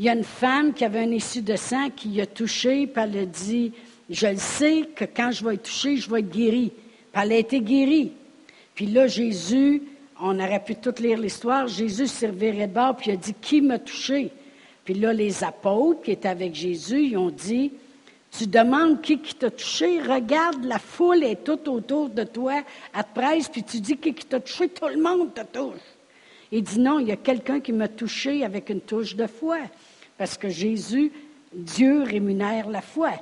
il 0.00 0.06
y 0.06 0.08
a 0.08 0.14
une 0.14 0.24
femme 0.24 0.72
qui 0.72 0.82
avait 0.86 1.00
un 1.00 1.10
issue 1.10 1.42
de 1.42 1.56
sang 1.56 1.90
qui 1.94 2.22
a 2.22 2.26
touché, 2.26 2.86
puis 2.86 3.02
elle 3.04 3.18
a 3.18 3.26
dit, 3.26 3.70
je 4.08 4.28
le 4.28 4.38
sais 4.38 4.88
que 4.96 5.04
quand 5.04 5.30
je 5.30 5.44
vais 5.44 5.56
être 5.56 5.64
touchée, 5.64 5.98
je 5.98 6.10
vais 6.10 6.20
être 6.20 6.30
guérie. 6.30 6.72
Puis 7.12 7.22
elle 7.22 7.32
a 7.32 7.36
été 7.36 7.60
guérie. 7.60 8.12
Puis 8.74 8.86
là, 8.86 9.06
Jésus, 9.08 9.82
on 10.18 10.40
aurait 10.40 10.64
pu 10.64 10.76
tout 10.76 10.94
lire 11.00 11.18
l'histoire, 11.18 11.68
Jésus 11.68 12.06
s'est 12.06 12.28
reviré 12.28 12.66
de 12.66 12.72
bord, 12.72 12.96
puis 12.96 13.10
il 13.10 13.12
a 13.12 13.16
dit, 13.16 13.34
qui 13.34 13.60
m'a 13.60 13.78
touché? 13.78 14.30
Puis 14.86 14.94
là, 14.94 15.12
les 15.12 15.44
apôtres 15.44 16.00
qui 16.00 16.12
étaient 16.12 16.28
avec 16.28 16.54
Jésus, 16.54 17.08
ils 17.08 17.18
ont 17.18 17.28
dit, 17.28 17.70
tu 18.30 18.46
demandes 18.46 19.02
qui, 19.02 19.18
t'a 19.18 19.50
touché, 19.50 20.00
regarde, 20.00 20.64
la 20.64 20.78
foule 20.78 21.24
est 21.24 21.44
tout 21.44 21.68
autour 21.68 22.08
de 22.08 22.24
toi, 22.24 22.62
à 22.94 23.04
te 23.04 23.20
presse, 23.20 23.50
puis 23.50 23.62
tu 23.64 23.80
dis 23.80 23.98
qui, 23.98 24.14
qui 24.14 24.24
t'a 24.24 24.40
touché, 24.40 24.70
tout 24.70 24.88
le 24.88 25.02
monde 25.02 25.34
te 25.34 25.42
touche. 25.42 25.82
Il 26.52 26.62
dit 26.62 26.80
non, 26.80 26.98
il 26.98 27.08
y 27.08 27.12
a 27.12 27.16
quelqu'un 27.16 27.60
qui 27.60 27.72
m'a 27.72 27.88
touché 27.88 28.44
avec 28.44 28.70
une 28.70 28.80
touche 28.80 29.14
de 29.14 29.26
foi. 29.26 29.58
Parce 30.20 30.36
que 30.36 30.50
Jésus, 30.50 31.10
Dieu 31.50 32.02
rémunère 32.02 32.68
la 32.68 32.82
foi. 32.82 33.12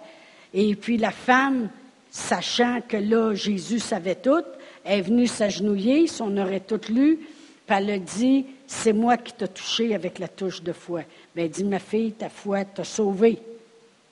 Et 0.53 0.75
puis 0.75 0.97
la 0.97 1.13
femme, 1.13 1.71
sachant 2.11 2.81
que 2.81 2.97
là, 2.97 3.35
Jésus 3.35 3.79
savait 3.79 4.17
tout, 4.17 4.43
est 4.85 5.01
venue 5.01 5.29
s'agenouiller, 5.29 6.07
on 6.19 6.37
aurait 6.37 6.59
tout 6.59 6.81
lu, 6.89 7.21
puis 7.69 7.77
elle 7.77 7.91
a 7.91 7.99
dit, 7.99 8.47
c'est 8.67 8.93
moi 8.93 9.17
qui 9.17 9.33
t'ai 9.33 9.47
touché 9.47 9.95
avec 9.95 10.19
la 10.19 10.27
touche 10.27 10.61
de 10.61 10.73
foi. 10.73 11.03
Mais 11.37 11.45
elle 11.45 11.51
dit, 11.51 11.63
ma 11.63 11.79
fille, 11.79 12.11
ta 12.11 12.29
foi 12.29 12.65
t'a 12.65 12.83
sauvée. 12.83 13.39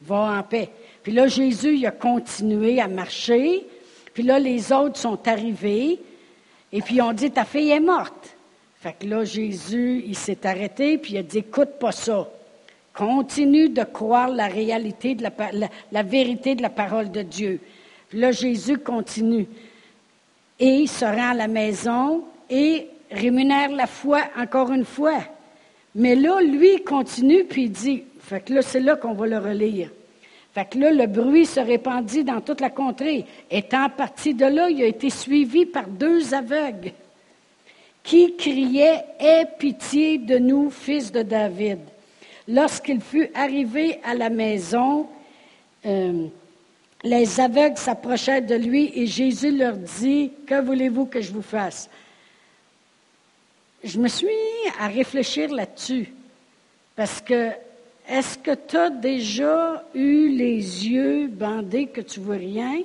Va 0.02 0.38
en 0.38 0.42
paix. 0.44 0.70
Puis 1.02 1.10
là, 1.10 1.26
Jésus, 1.26 1.78
il 1.78 1.86
a 1.86 1.90
continué 1.90 2.80
à 2.80 2.86
marcher. 2.86 3.66
Puis 4.14 4.22
là, 4.22 4.38
les 4.38 4.70
autres 4.72 4.96
sont 4.96 5.26
arrivés. 5.26 5.98
Et 6.70 6.82
puis, 6.82 7.02
on 7.02 7.12
dit, 7.12 7.32
ta 7.32 7.44
fille 7.44 7.70
est 7.70 7.80
morte. 7.80 8.36
Fait 8.80 8.94
que 8.96 9.06
là, 9.06 9.24
Jésus, 9.24 10.04
il 10.06 10.16
s'est 10.16 10.46
arrêté, 10.46 10.98
puis 10.98 11.14
il 11.14 11.18
a 11.18 11.24
dit, 11.24 11.38
écoute 11.38 11.80
pas 11.80 11.90
ça. 11.90 12.28
Continue 12.96 13.68
de 13.68 13.82
croire 13.84 14.28
la 14.28 14.46
réalité, 14.46 15.14
de 15.14 15.26
la, 15.92 16.02
vérité 16.02 16.54
de 16.54 16.62
la 16.62 16.70
parole 16.70 17.10
de 17.10 17.22
Dieu. 17.22 17.60
là, 18.12 18.32
Jésus 18.32 18.78
continue. 18.78 19.46
Et 20.58 20.76
il 20.78 20.88
se 20.88 21.04
rend 21.04 21.30
à 21.30 21.34
la 21.34 21.48
maison 21.48 22.24
et 22.48 22.88
rémunère 23.10 23.70
la 23.70 23.86
foi 23.86 24.20
encore 24.38 24.72
une 24.72 24.86
fois. 24.86 25.18
Mais 25.94 26.14
là, 26.14 26.40
lui, 26.40 26.82
continue, 26.84 27.44
puis 27.44 27.64
il 27.64 27.72
dit, 27.72 28.04
là, 28.48 28.62
c'est 28.62 28.80
là 28.80 28.96
qu'on 28.96 29.12
va 29.12 29.26
le 29.26 29.38
relire. 29.38 29.90
Fait 30.54 30.64
que 30.64 30.78
là, 30.78 30.90
le 30.90 31.06
bruit 31.06 31.44
se 31.44 31.60
répandit 31.60 32.24
dans 32.24 32.40
toute 32.40 32.62
la 32.62 32.70
contrée. 32.70 33.26
Étant 33.50 33.90
parti 33.90 34.32
de 34.32 34.46
là, 34.46 34.70
il 34.70 34.82
a 34.82 34.86
été 34.86 35.10
suivi 35.10 35.66
par 35.66 35.86
deux 35.86 36.32
aveugles 36.32 36.92
qui 38.02 38.36
criaient 38.36 39.04
Aie 39.18 39.46
pitié 39.58 40.16
de 40.16 40.38
nous, 40.38 40.70
fils 40.70 41.12
de 41.12 41.20
David. 41.22 41.80
Lorsqu'il 42.48 43.00
fut 43.00 43.28
arrivé 43.34 43.98
à 44.04 44.14
la 44.14 44.30
maison, 44.30 45.08
euh, 45.84 46.26
les 47.02 47.40
aveugles 47.40 47.76
s'approchèrent 47.76 48.42
de 48.42 48.54
lui 48.54 48.92
et 48.94 49.06
Jésus 49.06 49.50
leur 49.50 49.76
dit, 49.76 50.32
Que 50.46 50.60
voulez-vous 50.60 51.06
que 51.06 51.20
je 51.20 51.32
vous 51.32 51.42
fasse? 51.42 51.90
Je 53.82 53.98
me 53.98 54.08
suis 54.08 54.28
à 54.78 54.88
réfléchir 54.88 55.52
là-dessus, 55.52 56.12
parce 56.94 57.20
que 57.20 57.50
est-ce 58.08 58.38
que 58.38 58.54
tu 58.54 58.76
as 58.76 58.90
déjà 58.90 59.84
eu 59.94 60.28
les 60.28 60.88
yeux 60.88 61.26
bandés 61.26 61.86
que 61.86 62.00
tu 62.00 62.20
vois 62.20 62.36
rien, 62.36 62.80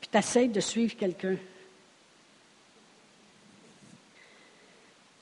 puis 0.00 0.08
tu 0.10 0.18
essaies 0.18 0.48
de 0.48 0.60
suivre 0.60 0.96
quelqu'un? 0.96 1.36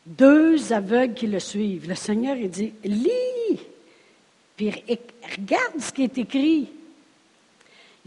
Deux 0.05 0.73
aveugles 0.73 1.15
qui 1.15 1.27
le 1.27 1.41
suivent. 1.41 1.89
Le 1.89 1.95
Seigneur, 1.95 2.37
dit, 2.49 2.73
lis 2.85 3.61
puis 4.59 4.73
regarde 5.37 5.81
ce 5.81 5.93
qui 5.93 6.03
est 6.03 6.19
écrit. 6.19 6.69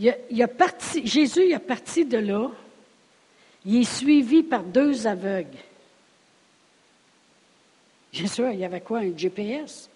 A, 0.05 0.47
parti, 0.49 1.07
Jésus 1.07 1.49
est 1.49 1.59
parti 1.59 2.03
de 2.03 2.17
là. 2.17 2.51
Il 3.65 3.77
est 3.77 3.89
suivi 3.89 4.43
par 4.43 4.61
deux 4.61 5.07
aveugles. 5.07 5.57
Sûr, 8.11 8.51
il 8.51 8.59
y 8.59 8.65
avait 8.65 8.81
quoi, 8.81 8.99
un 8.99 9.17
GPS? 9.17 9.89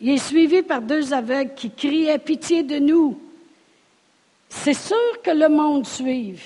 Il 0.00 0.08
est 0.08 0.26
suivi 0.26 0.62
par 0.62 0.80
deux 0.80 1.12
aveugles 1.12 1.52
qui 1.54 1.70
criaient 1.70 2.18
pitié 2.18 2.62
de 2.62 2.78
nous. 2.78 3.20
C'est 4.48 4.72
sûr 4.72 5.20
que 5.22 5.30
le 5.30 5.50
monde 5.50 5.86
suive. 5.86 6.42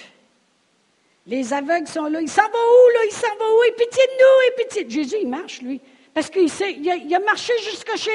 Les 1.24 1.52
aveugles 1.52 1.86
sont 1.86 2.06
là. 2.06 2.20
Il 2.20 2.28
s'en 2.28 2.42
va 2.42 2.48
où, 2.48 2.88
là? 2.94 3.00
Il 3.04 3.12
s'en 3.12 3.36
va 3.38 3.44
où? 3.44 3.62
Et 3.68 3.72
pitié 3.72 4.02
de 4.06 4.12
nous, 4.18 4.48
et 4.48 4.64
pitié. 4.64 4.90
Jésus, 4.90 5.16
il 5.22 5.28
marche, 5.28 5.62
lui. 5.62 5.80
Parce 6.14 6.28
qu'il 6.30 6.48
il 6.48 7.14
a, 7.14 7.20
marché 7.20 7.52
jusqu'à 7.58 7.96
chez 7.96 8.10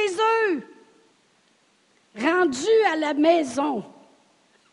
eux. 0.49 0.63
Rendu 2.19 2.67
à 2.91 2.95
la 2.95 3.13
maison. 3.13 3.84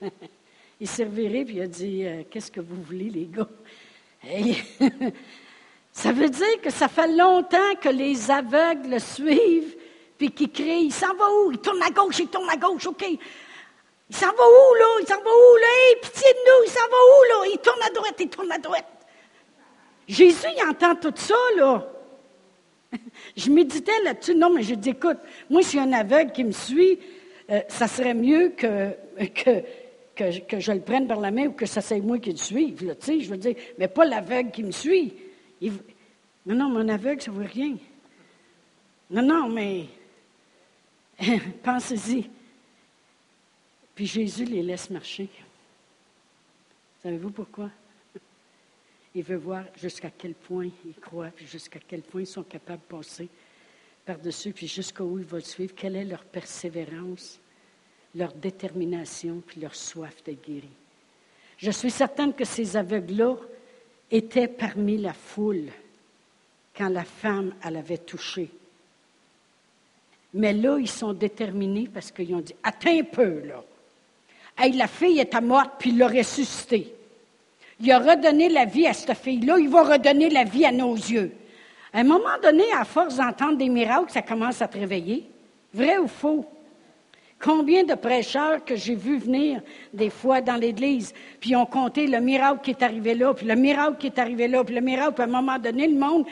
il 0.81 0.89
s'est 0.89 1.05
reviré 1.05 1.45
puis 1.45 1.57
il 1.57 1.63
a 1.63 1.67
dit 1.67 2.05
euh, 2.05 2.23
Qu'est-ce 2.31 2.51
que 2.51 2.61
vous 2.61 2.83
voulez, 2.83 3.11
les 3.11 3.27
gars? 3.27 3.49
Ça 5.93 6.13
veut 6.13 6.31
dire 6.31 6.61
que 6.63 6.71
ça 6.71 6.89
fait 6.89 7.09
longtemps 7.09 7.75
que 7.81 7.91
les 7.91 8.31
aveugles 8.31 8.89
le 8.89 8.99
suivent, 8.99 9.77
puis 10.17 10.31
qu'ils 10.31 10.51
crient 10.51 10.87
Il 10.87 10.93
s'en 10.93 11.15
va 11.15 11.31
où? 11.31 11.53
Il 11.53 11.59
tourne 11.59 11.83
à 11.83 11.91
gauche, 11.91 12.19
il 12.19 12.29
tourne 12.29 12.49
à 12.49 12.57
gauche, 12.57 12.87
OK. 12.87 13.05
Il 14.09 14.17
s'en 14.17 14.27
va 14.27 14.33
où, 14.33 14.75
là? 14.75 14.87
Il 15.01 15.07
s'en 15.07 15.17
va 15.17 15.31
où, 15.31 15.57
là? 15.57 15.67
Hey, 15.67 15.97
Pitié 16.01 16.33
de 16.33 16.39
nous, 16.39 16.65
il 16.65 16.71
s'en 16.71 16.81
va 16.81 16.97
où, 16.97 17.23
là? 17.29 17.51
Il 17.53 17.59
tourne 17.59 17.83
à 17.83 17.91
droite, 17.91 18.15
il 18.19 18.29
tourne 18.29 18.53
à 18.53 18.59
droite. 18.59 18.87
Jésus, 20.09 20.47
il 20.57 20.69
entend 20.69 20.95
tout 20.95 21.13
ça, 21.15 21.35
là. 21.57 21.92
Je 23.37 23.51
méditais 23.51 24.01
là-dessus. 24.05 24.35
Non, 24.35 24.53
mais 24.53 24.63
je 24.63 24.75
dis, 24.75 24.91
écoute, 24.91 25.19
moi, 25.49 25.63
si 25.63 25.79
un 25.79 25.93
aveugle 25.93 26.33
qui 26.33 26.45
me 26.45 26.53
suit, 26.53 26.99
euh, 27.51 27.61
ça 27.69 27.89
serait 27.89 28.15
mieux 28.15 28.51
que, 28.51 28.95
je 30.19 30.73
le 30.73 30.81
prenne 30.81 31.07
par 31.07 31.21
la 31.21 31.31
main 31.31 31.47
ou 31.47 31.53
que 31.53 31.67
ça 31.67 31.81
soit 31.81 32.01
moi 32.01 32.19
qui 32.19 32.31
le 32.31 32.37
suive. 32.37 32.85
Là, 32.85 32.95
je 33.07 33.29
veux 33.29 33.37
dire, 33.37 33.55
mais 33.79 33.89
pas 33.89 34.05
l'aveugle 34.05 34.51
qui 34.51 34.63
me 34.63 34.71
suit. 34.71 35.15
Non, 35.61 36.55
non, 36.55 36.69
mon 36.69 36.89
aveugle, 36.89 37.23
ça 37.23 37.31
ne 37.31 37.37
veut 37.37 37.49
rien. 37.51 37.77
Non, 39.11 39.23
non, 39.23 39.49
mais 39.49 39.87
pensez-y. 41.63 42.29
Puis 43.95 44.07
Jésus 44.07 44.45
les 44.45 44.63
laisse 44.63 44.91
marcher. 44.91 45.29
Savez-vous 47.03 47.31
pourquoi? 47.31 47.71
Il 49.15 49.23
veut 49.23 49.37
voir 49.37 49.65
jusqu'à 49.77 50.11
quel 50.11 50.35
point 50.35 50.69
ils 50.87 50.95
croient, 50.95 51.31
puis 51.35 51.47
jusqu'à 51.47 51.81
quel 51.87 52.03
point 52.03 52.23
ils 52.23 52.27
sont 52.27 52.43
capables 52.43 52.81
de 52.89 52.97
passer 52.97 53.29
par-dessus, 54.07 54.53
puis 54.53 54.67
jusqu'où 54.67 55.19
ils 55.19 55.25
vont 55.25 55.41
suivre, 55.41 55.75
quelle 55.77 55.97
est 55.97 56.05
leur 56.05 56.25
persévérance, 56.25 57.39
leur 58.15 58.33
détermination, 58.33 59.43
puis 59.47 59.61
leur 59.61 59.75
soif 59.75 60.23
de 60.25 60.33
guérir? 60.33 60.71
Je 61.59 61.71
suis 61.71 61.91
certaine 61.91 62.33
que 62.33 62.45
ces 62.45 62.77
aveugles-là 62.77 63.37
étaient 64.11 64.49
parmi 64.49 64.99
la 64.99 65.13
foule 65.13 65.69
quand 66.77 66.89
la 66.89 67.05
femme, 67.05 67.55
elle 67.63 67.77
avait 67.77 67.99
touché. 67.99 68.49
Mais 70.35 70.55
là, 70.55 70.79
ils 70.79 70.89
sont 70.89 71.13
déterminés 71.13 71.89
parce 71.93 72.11
qu'ils 72.11 72.35
ont 72.35 72.41
dit, 72.41 72.55
attends 72.63 72.99
un 72.99 73.05
peu, 73.05 73.41
là. 73.47 73.63
Hey, 74.57 74.73
la 74.73 74.89
fille 74.89 75.19
est 75.19 75.41
morte, 75.41 75.73
puis 75.79 75.91
il 75.91 75.99
l'a 75.99 76.09
ressuscitée. 76.09 76.95
Il 77.83 77.91
a 77.91 77.99
redonné 77.99 78.49
la 78.49 78.65
vie 78.65 78.87
à 78.87 78.93
cette 78.93 79.19
fille-là, 79.19 79.59
il 79.59 79.69
va 79.69 79.83
redonner 79.83 80.31
la 80.31 80.45
vie 80.45 80.65
à 80.65 80.71
nos 80.71 80.95
yeux. 80.95 81.33
À 81.93 81.99
un 81.99 82.05
moment 82.05 82.39
donné, 82.41 82.63
à 82.79 82.85
force 82.85 83.17
d'entendre 83.17 83.57
des 83.59 83.69
miracles, 83.69 84.13
ça 84.13 84.23
commence 84.23 84.63
à 84.63 84.69
te 84.69 84.79
réveiller. 84.79 85.25
Vrai 85.75 85.99
ou 85.99 86.07
faux? 86.07 86.47
Combien 87.41 87.83
de 87.83 87.95
prêcheurs 87.95 88.65
que 88.65 88.77
j'ai 88.77 88.95
vus 88.95 89.19
venir 89.19 89.63
des 89.93 90.11
fois 90.11 90.41
dans 90.41 90.55
l'Église, 90.55 91.13
puis 91.41 91.57
ont 91.57 91.67
compté 91.67 92.07
le 92.07 92.21
miracle 92.21 92.61
qui 92.63 92.71
est 92.71 92.85
arrivé 92.85 93.17
là, 93.17 93.35
puis 93.35 93.47
le 93.47 93.57
miracle 93.57 93.97
qui 93.99 94.07
est 94.07 94.19
arrivé 94.21 94.47
là, 94.47 94.63
puis 94.63 94.77
le 94.77 94.81
miracle, 94.81 95.15
puis 95.15 95.23
à 95.23 95.27
un 95.27 95.31
moment 95.31 95.59
donné, 95.59 95.89
le 95.89 95.99
monde, 95.99 96.25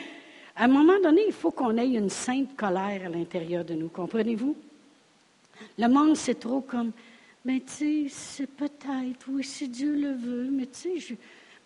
à 0.55 0.63
un 0.63 0.67
moment 0.69 1.01
donné, 1.03 1.23
il 1.27 1.33
faut 1.33 1.51
qu'on 1.51 1.77
ait 1.77 1.85
une 1.85 2.09
sainte 2.09 2.55
colère 2.55 3.01
à 3.05 3.09
l'intérieur 3.09 3.65
de 3.65 3.73
nous, 3.73 3.89
comprenez-vous? 3.89 4.55
Le 5.77 5.87
monde, 5.89 6.15
c'est 6.15 6.39
trop 6.39 6.61
comme, 6.61 6.93
mais 7.43 7.59
tu 7.59 8.07
sais, 8.07 8.09
c'est 8.09 8.49
peut-être, 8.49 9.25
oui, 9.27 9.43
si 9.43 9.67
Dieu 9.67 9.93
le 9.93 10.13
veut, 10.13 10.47
mais 10.49 10.67
tu 10.67 10.97
sais, 10.97 10.97
je 10.97 11.15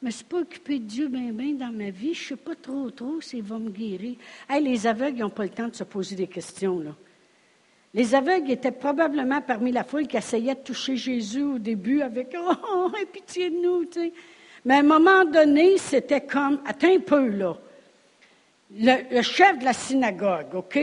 ne 0.02 0.08
me 0.08 0.12
suis 0.12 0.26
pas 0.26 0.40
occupé 0.40 0.80
de 0.80 0.86
Dieu 0.86 1.08
bien, 1.08 1.32
bien 1.32 1.54
dans 1.54 1.72
ma 1.72 1.90
vie, 1.90 2.14
je 2.14 2.24
ne 2.24 2.28
sais 2.30 2.44
pas 2.44 2.56
trop, 2.56 2.92
trop 2.92 3.22
s'il 3.22 3.44
va 3.44 3.58
me 3.58 3.70
guérir. 3.70 4.16
Hey, 4.50 4.64
les 4.64 4.86
aveugles 4.86 5.20
n'ont 5.20 5.30
pas 5.30 5.44
le 5.44 5.50
temps 5.50 5.68
de 5.68 5.76
se 5.76 5.84
poser 5.84 6.16
des 6.16 6.28
questions, 6.28 6.80
là. 6.80 6.96
Les 7.94 8.14
aveugles 8.14 8.52
étaient 8.52 8.74
probablement 8.74 9.42
parmi 9.42 9.72
la 9.72 9.86
foule 9.86 10.06
qui 10.06 10.18
essayait 10.18 10.56
de 10.56 10.60
toucher 10.60 10.98
Jésus 10.98 11.44
au 11.44 11.60
début 11.60 12.02
avec 12.02 12.36
Oh, 12.38 12.52
oh 12.70 12.92
pitié 13.12 13.50
de 13.50 13.56
nous. 13.56 13.86
Mais 14.66 14.74
à 14.74 14.80
un 14.80 14.84
moment 14.84 15.24
donné, 15.24 15.78
c'était 15.78 16.20
comme, 16.20 16.60
attends 16.66 16.94
un 16.94 17.00
peu, 17.00 17.30
là. 17.30 17.58
Le, 18.78 19.22
chef 19.22 19.60
de 19.60 19.64
la 19.64 19.72
synagogue, 19.72 20.56
OK? 20.56 20.78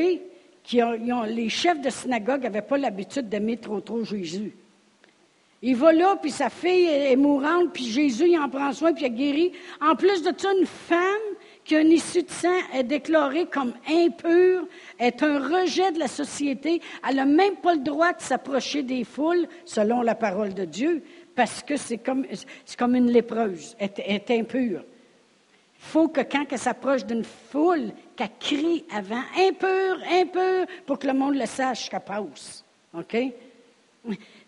Qui 0.64 0.80
les 1.28 1.48
chefs 1.50 1.82
de 1.82 1.90
synagogue 1.90 2.44
n'avaient 2.44 2.62
pas 2.62 2.78
l'habitude 2.78 3.28
d'aimer 3.28 3.58
trop, 3.58 3.80
trop 3.82 4.02
Jésus. 4.04 4.54
Il 5.64 5.76
va 5.76 5.92
là, 5.92 6.16
puis 6.20 6.32
sa 6.32 6.50
fille 6.50 6.86
est 6.86 7.14
mourante, 7.14 7.72
puis 7.72 7.84
Jésus, 7.84 8.30
il 8.30 8.38
en 8.38 8.48
prend 8.48 8.72
soin, 8.72 8.92
puis 8.92 9.04
il 9.04 9.06
a 9.06 9.10
guéri. 9.10 9.52
En 9.80 9.94
plus 9.94 10.20
de 10.22 10.32
ça, 10.36 10.52
une 10.58 10.66
femme 10.66 11.36
qui 11.64 11.76
a 11.76 11.80
une 11.80 11.92
issue 11.92 12.24
de 12.24 12.30
sang 12.30 12.58
est 12.74 12.82
déclarée 12.82 13.46
comme 13.46 13.72
impure, 13.88 14.66
est 14.98 15.22
un 15.22 15.38
rejet 15.38 15.92
de 15.92 16.00
la 16.00 16.08
société. 16.08 16.80
Elle 17.08 17.16
n'a 17.16 17.26
même 17.26 17.54
pas 17.56 17.74
le 17.74 17.80
droit 17.80 18.12
de 18.12 18.20
s'approcher 18.20 18.82
des 18.82 19.04
foules, 19.04 19.46
selon 19.64 20.02
la 20.02 20.16
parole 20.16 20.52
de 20.52 20.64
Dieu, 20.64 21.04
parce 21.36 21.62
que 21.62 21.76
c'est 21.76 21.98
comme, 21.98 22.26
une 22.96 23.12
lépreuse, 23.12 23.76
elle 23.78 23.90
est, 23.98 24.30
impure. 24.32 24.80
Il 24.80 25.84
faut 25.88 26.08
que 26.08 26.22
quand 26.22 26.44
elle 26.50 26.58
s'approche 26.58 27.06
d'une 27.06 27.24
foule, 27.24 27.92
qu'elle 28.16 28.30
crie 28.40 28.84
avant, 28.92 29.22
impure, 29.38 29.98
impure, 30.10 30.66
pour 30.86 30.98
que 30.98 31.06
le 31.06 31.14
monde 31.14 31.36
le 31.36 31.46
sache 31.46 31.88
qu'elle 31.88 32.00
passe. 32.00 32.64
OK? 32.94 33.16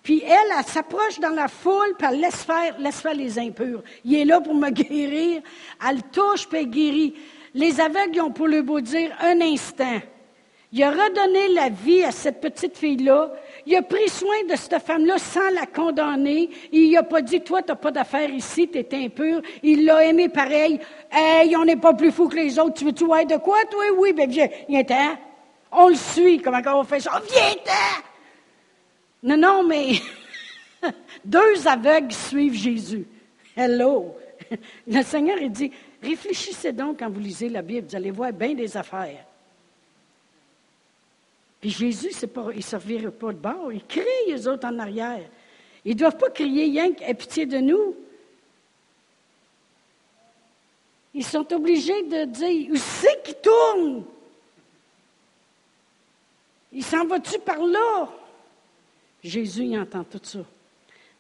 Puis 0.05 0.23
elle, 0.23 0.53
elle 0.57 0.65
s'approche 0.67 1.19
dans 1.19 1.31
la 1.31 1.49
foule, 1.49 1.97
puis 1.99 2.07
elle 2.11 2.21
laisse 2.21 2.45
faire, 2.45 3.15
les 3.15 3.39
impurs. 3.39 3.83
Il 4.05 4.15
est 4.15 4.27
là 4.27 4.39
pour 4.41 4.55
me 4.55 4.69
guérir. 4.71 5.41
Elle 5.89 6.03
touche, 6.13 6.47
puis 6.47 6.59
elle 6.59 6.71
guérit. 6.71 7.15
Les 7.55 7.81
aveugles 7.81 8.21
ont 8.21 8.31
pour 8.31 8.47
le 8.47 8.61
beau 8.61 8.81
dire 8.81 9.17
un 9.21 9.41
instant. 9.41 10.01
Il 10.73 10.83
a 10.83 10.91
redonné 10.91 11.49
la 11.55 11.71
vie 11.71 12.05
à 12.05 12.11
cette 12.11 12.41
petite 12.41 12.77
fille-là. 12.77 13.33
Il 13.65 13.75
a 13.77 13.83
pris 13.83 14.09
soin 14.11 14.45
de 14.51 14.57
cette 14.57 14.83
femme-là 14.83 15.17
sans 15.19 15.49
la 15.51 15.65
condamner. 15.67 16.51
Il 16.71 16.91
n'a 16.91 17.03
pas 17.03 17.23
dit, 17.23 17.41
toi, 17.41 17.63
tu 17.63 17.69
n'as 17.69 17.77
pas 17.77 17.91
d'affaire 17.91 18.29
ici, 18.29 18.69
tu 18.69 18.79
es 18.79 19.05
impur. 19.05 19.41
Il 19.63 19.87
l'a 19.87 20.05
aimé 20.05 20.29
pareil. 20.29 20.81
Hey, 21.11 21.57
on 21.57 21.65
n'est 21.65 21.77
pas 21.77 21.95
plus 21.95 22.11
fou 22.11 22.29
que 22.29 22.37
les 22.37 22.59
autres. 22.59 22.75
Tu 22.75 22.85
veux-tu 22.85 23.05
de 23.05 23.39
quoi, 23.39 23.59
toi? 23.71 23.85
Oui, 23.97 24.13
bien, 24.13 24.27
viens. 24.27 24.49
Viens-t'en. 24.69 25.17
On 25.73 25.89
le 25.89 25.95
suit. 25.95 26.43
Comment 26.43 26.61
on 26.75 26.85
fait 26.85 27.01
ça? 27.01 27.23
Viens-t'en! 27.27 28.14
Non, 29.25 29.39
non, 29.39 29.63
mais 29.63 29.95
deux 31.25 31.67
aveugles 31.67 32.13
suivent 32.13 32.55
Jésus. 32.55 33.07
Hello! 33.57 34.15
Le 34.87 35.03
Seigneur, 35.03 35.39
il 35.39 35.51
dit, 35.51 35.73
réfléchissez 36.03 36.73
donc 36.73 36.99
quand 36.99 37.09
vous 37.09 37.21
lisez 37.21 37.49
la 37.49 37.63
Bible, 37.63 37.89
vous 37.89 37.97
allez 37.97 38.11
voir 38.11 38.33
bien 38.35 38.53
des 38.53 38.77
affaires. 38.77 39.25
Puis 41.59 41.71
Jésus, 41.71 42.11
il 42.23 42.57
ne 42.57 42.61
servira 42.61 43.11
pas 43.11 43.33
de 43.33 43.39
bord, 43.39 43.73
il 43.73 43.83
crie 43.87 44.05
les 44.29 44.47
autres 44.47 44.69
en 44.69 44.79
arrière. 44.79 45.25
Ils 45.87 45.95
ne 45.95 45.99
doivent 45.99 46.19
pas 46.19 46.29
crier, 46.29 46.65
rien 46.65 46.93
aie 47.01 47.15
pitié 47.15 47.47
de 47.47 47.59
nous. 47.59 47.97
Ils 51.15 51.25
sont 51.25 51.51
obligés 51.51 52.03
de 52.03 52.25
dire, 52.27 52.71
où 52.73 52.77
c'est 52.77 53.23
qui 53.23 53.35
tourne? 53.37 54.05
Il 56.73 56.85
s'en 56.85 57.07
va-tu 57.07 57.39
par 57.39 57.65
là? 57.65 58.11
Jésus 59.25 59.65
y 59.65 59.79
entend 59.79 60.05
tout 60.05 60.21
ça. 60.23 60.45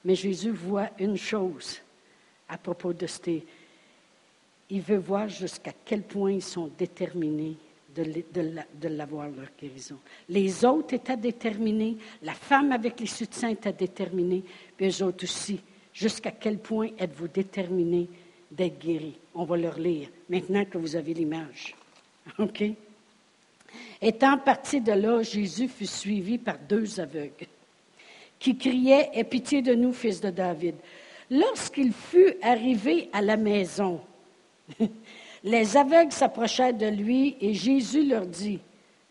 Mais 0.04 0.14
Jésus 0.14 0.50
voit 0.50 0.90
une 0.98 1.16
chose 1.16 1.80
à 2.48 2.58
propos 2.58 2.92
de 2.92 3.06
ces. 3.06 3.42
Il 4.68 4.82
veut 4.82 4.98
voir 4.98 5.28
jusqu'à 5.28 5.72
quel 5.84 6.02
point 6.02 6.32
ils 6.32 6.42
sont 6.42 6.70
déterminés 6.78 7.56
de, 7.94 8.88
l'avoir, 8.88 9.28
leur 9.28 9.48
guérison. 9.58 9.98
Les 10.28 10.64
autres 10.64 10.94
étaient 10.94 11.16
déterminés, 11.16 11.96
la 12.22 12.34
femme 12.34 12.72
avec 12.72 13.00
les 13.00 13.06
soutiens 13.06 13.50
était 13.50 13.72
déterminée, 13.72 14.42
puis 14.76 14.88
eux 14.88 15.04
autres 15.04 15.24
aussi. 15.24 15.60
Jusqu'à 15.92 16.32
quel 16.32 16.58
point 16.58 16.88
êtes-vous 16.98 17.28
déterminés 17.28 18.08
d'être 18.50 18.80
guéris? 18.80 19.16
On 19.32 19.44
va 19.44 19.56
leur 19.56 19.78
lire, 19.78 20.08
maintenant 20.28 20.64
que 20.64 20.76
vous 20.76 20.96
avez 20.96 21.14
l'image. 21.14 21.76
OK? 22.38 22.64
Étant 24.02 24.38
parti 24.38 24.80
de 24.80 24.92
là, 24.92 25.22
Jésus 25.22 25.68
fut 25.68 25.86
suivi 25.86 26.36
par 26.36 26.58
deux 26.58 26.98
aveugles 26.98 27.46
qui 28.44 28.58
criait 28.58 29.08
Aie 29.14 29.24
pitié 29.24 29.62
de 29.62 29.74
nous, 29.74 29.94
fils 29.94 30.20
de 30.20 30.28
David. 30.28 30.74
Lorsqu'il 31.30 31.94
fut 31.94 32.34
arrivé 32.42 33.08
à 33.10 33.22
la 33.22 33.38
maison, 33.38 34.02
les 35.44 35.76
aveugles 35.78 36.12
s'approchèrent 36.12 36.74
de 36.74 36.88
lui 36.88 37.38
et 37.40 37.54
Jésus 37.54 38.04
leur 38.04 38.26
dit, 38.26 38.60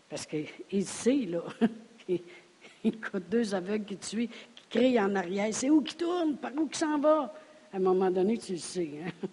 parce 0.08 0.24
qu'il 0.24 0.86
sait, 0.86 1.26
là, 1.26 1.40
il 2.08 2.92
a 3.12 3.18
deux 3.18 3.52
aveugles 3.56 3.84
qui 3.84 3.96
tuent, 3.96 4.28
qui 4.54 4.62
crient 4.70 5.00
en 5.00 5.16
arrière, 5.16 5.48
c'est 5.50 5.68
où 5.68 5.80
qui 5.80 5.96
tourne, 5.96 6.36
par 6.36 6.52
où 6.56 6.66
qui 6.68 6.78
s'en 6.78 7.00
va? 7.00 7.34
À 7.72 7.78
un 7.78 7.80
moment 7.80 8.12
donné, 8.12 8.38
tu 8.38 8.52
le 8.52 8.58
sais. 8.58 8.88
Hein. 9.04 9.28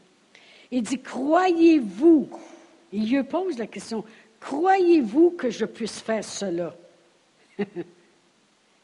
Il 0.71 0.81
dit, 0.81 0.99
croyez-vous, 0.99 2.27
il 2.91 3.07
lui 3.07 3.23
pose 3.23 3.59
la 3.59 3.67
question, 3.67 4.03
croyez-vous 4.39 5.29
que 5.37 5.51
je 5.51 5.65
puisse 5.65 5.99
faire 5.99 6.23
cela? 6.23 6.75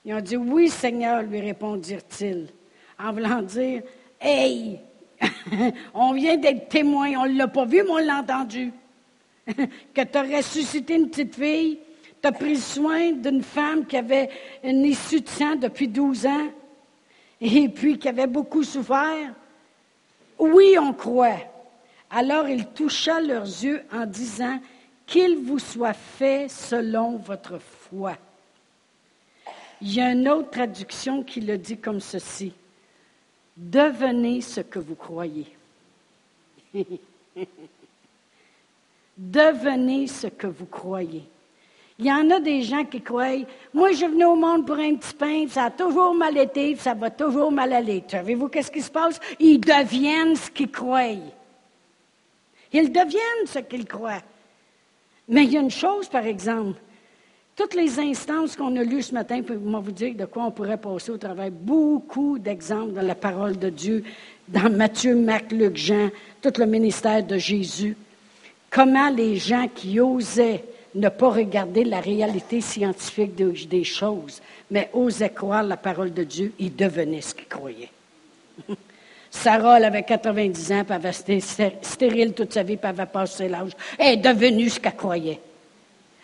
Ils 0.07 0.13
ont 0.13 0.21
dit 0.21 0.37
Oui, 0.37 0.69
Seigneur, 0.69 1.21
lui 1.23 1.41
répondirent-ils, 1.41 2.47
en 2.97 3.11
voulant 3.11 3.41
dire 3.41 3.81
Hey, 4.21 4.79
on 5.93 6.13
vient 6.13 6.37
d'être 6.37 6.69
témoin, 6.69 7.11
on 7.17 7.25
ne 7.25 7.37
l'a 7.37 7.49
pas 7.49 7.65
vu, 7.65 7.83
mais 7.83 7.89
on 7.89 7.97
l'a 7.97 8.19
entendu. 8.19 8.71
que 9.45 10.01
tu 10.01 10.17
as 10.17 10.37
ressuscité 10.37 10.95
une 10.95 11.09
petite 11.09 11.35
fille, 11.35 11.79
tu 12.21 12.27
as 12.27 12.31
pris 12.31 12.55
soin 12.55 13.11
d'une 13.11 13.43
femme 13.43 13.85
qui 13.85 13.97
avait 13.97 14.29
une 14.63 14.85
issue 14.85 15.19
de 15.19 15.27
sang 15.27 15.57
depuis 15.57 15.89
12 15.89 16.25
ans 16.25 16.47
et 17.41 17.67
puis 17.67 17.99
qui 17.99 18.07
avait 18.07 18.27
beaucoup 18.27 18.63
souffert. 18.63 19.33
Oui, 20.39 20.77
on 20.79 20.93
croit. 20.93 21.35
Alors 22.09 22.47
il 22.47 22.65
toucha 22.67 23.19
leurs 23.19 23.43
yeux 23.43 23.83
en 23.91 24.05
disant 24.05 24.57
Qu'il 25.05 25.35
vous 25.35 25.59
soit 25.59 25.91
fait 25.93 26.47
selon 26.47 27.17
votre 27.17 27.59
foi. 27.59 28.15
Il 29.81 29.93
y 29.93 30.01
a 30.01 30.11
une 30.11 30.27
autre 30.27 30.49
traduction 30.49 31.23
qui 31.23 31.41
le 31.41 31.57
dit 31.57 31.77
comme 31.77 31.99
ceci. 31.99 32.53
Devenez 33.55 34.41
ce 34.41 34.61
que 34.61 34.79
vous 34.79 34.95
croyez. 34.95 35.47
Devenez 39.17 40.07
ce 40.07 40.27
que 40.27 40.47
vous 40.47 40.65
croyez. 40.65 41.23
Il 41.99 42.05
y 42.05 42.11
en 42.11 42.29
a 42.29 42.39
des 42.39 42.61
gens 42.61 42.85
qui 42.85 43.01
croient, 43.01 43.43
moi 43.73 43.91
je 43.91 44.05
venais 44.05 44.25
au 44.25 44.35
monde 44.35 44.67
pour 44.67 44.77
un 44.77 44.95
petit 44.95 45.15
pain, 45.15 45.47
ça 45.47 45.65
a 45.65 45.71
toujours 45.71 46.13
mal 46.13 46.37
été, 46.37 46.75
ça 46.75 46.93
va 46.93 47.09
toujours 47.09 47.51
mal 47.51 47.73
aller. 47.73 48.03
Savez-vous 48.07 48.49
qu'est-ce 48.49 48.69
qui 48.69 48.83
se 48.83 48.91
passe? 48.91 49.19
Ils 49.39 49.59
deviennent 49.59 50.35
ce 50.35 50.51
qu'ils 50.51 50.69
croient. 50.69 51.17
Ils 52.71 52.91
deviennent 52.91 53.47
ce 53.47 53.59
qu'ils 53.59 53.87
croient. 53.87 54.21
Mais 55.27 55.45
il 55.45 55.53
y 55.53 55.57
a 55.57 55.61
une 55.61 55.71
chose, 55.71 56.07
par 56.07 56.25
exemple, 56.25 56.79
toutes 57.57 57.73
les 57.73 57.99
instances 57.99 58.55
qu'on 58.55 58.75
a 58.75 58.83
lues 58.83 59.01
ce 59.01 59.13
matin, 59.15 59.41
pour 59.41 59.57
vous 59.57 59.91
dire 59.91 60.13
de 60.13 60.25
quoi 60.25 60.43
on 60.43 60.51
pourrait 60.51 60.77
passer 60.77 61.09
au 61.09 61.17
travers 61.17 61.49
beaucoup 61.49 62.37
d'exemples 62.37 62.93
dans 62.93 63.01
la 63.01 63.15
parole 63.15 63.57
de 63.57 63.69
Dieu, 63.69 64.03
dans 64.47 64.69
Matthieu, 64.69 65.15
Marc, 65.15 65.51
Luc, 65.51 65.75
Jean, 65.75 66.09
tout 66.39 66.53
le 66.59 66.67
ministère 66.67 67.23
de 67.23 67.37
Jésus. 67.37 67.97
Comment 68.69 69.09
les 69.09 69.37
gens 69.37 69.67
qui 69.73 69.99
osaient 69.99 70.63
ne 70.93 71.09
pas 71.09 71.29
regarder 71.29 71.83
la 71.83 71.99
réalité 71.99 72.61
scientifique 72.61 73.35
des 73.35 73.83
choses, 73.83 74.39
mais 74.69 74.89
osaient 74.93 75.31
croire 75.31 75.63
la 75.63 75.77
parole 75.77 76.13
de 76.13 76.23
Dieu, 76.23 76.53
ils 76.59 76.75
devenaient 76.75 77.21
ce 77.21 77.33
qu'ils 77.33 77.47
croyaient. 77.47 77.89
Sarah, 79.31 79.77
elle 79.77 79.85
avait 79.85 80.03
90 80.03 80.71
ans, 80.71 80.83
puis 80.83 80.95
elle 80.95 81.05
avait 81.05 81.09
été 81.09 81.39
stérile 81.81 82.33
toute 82.33 82.53
sa 82.53 82.61
vie, 82.61 82.77
puis 82.77 82.87
elle 82.87 82.99
avait 83.01 83.11
passé 83.11 83.49
l'âge. 83.49 83.71
Elle 83.97 84.13
est 84.13 84.17
devenue 84.17 84.69
ce 84.69 84.79
qu'elle 84.79 84.95
croyait. 84.95 85.39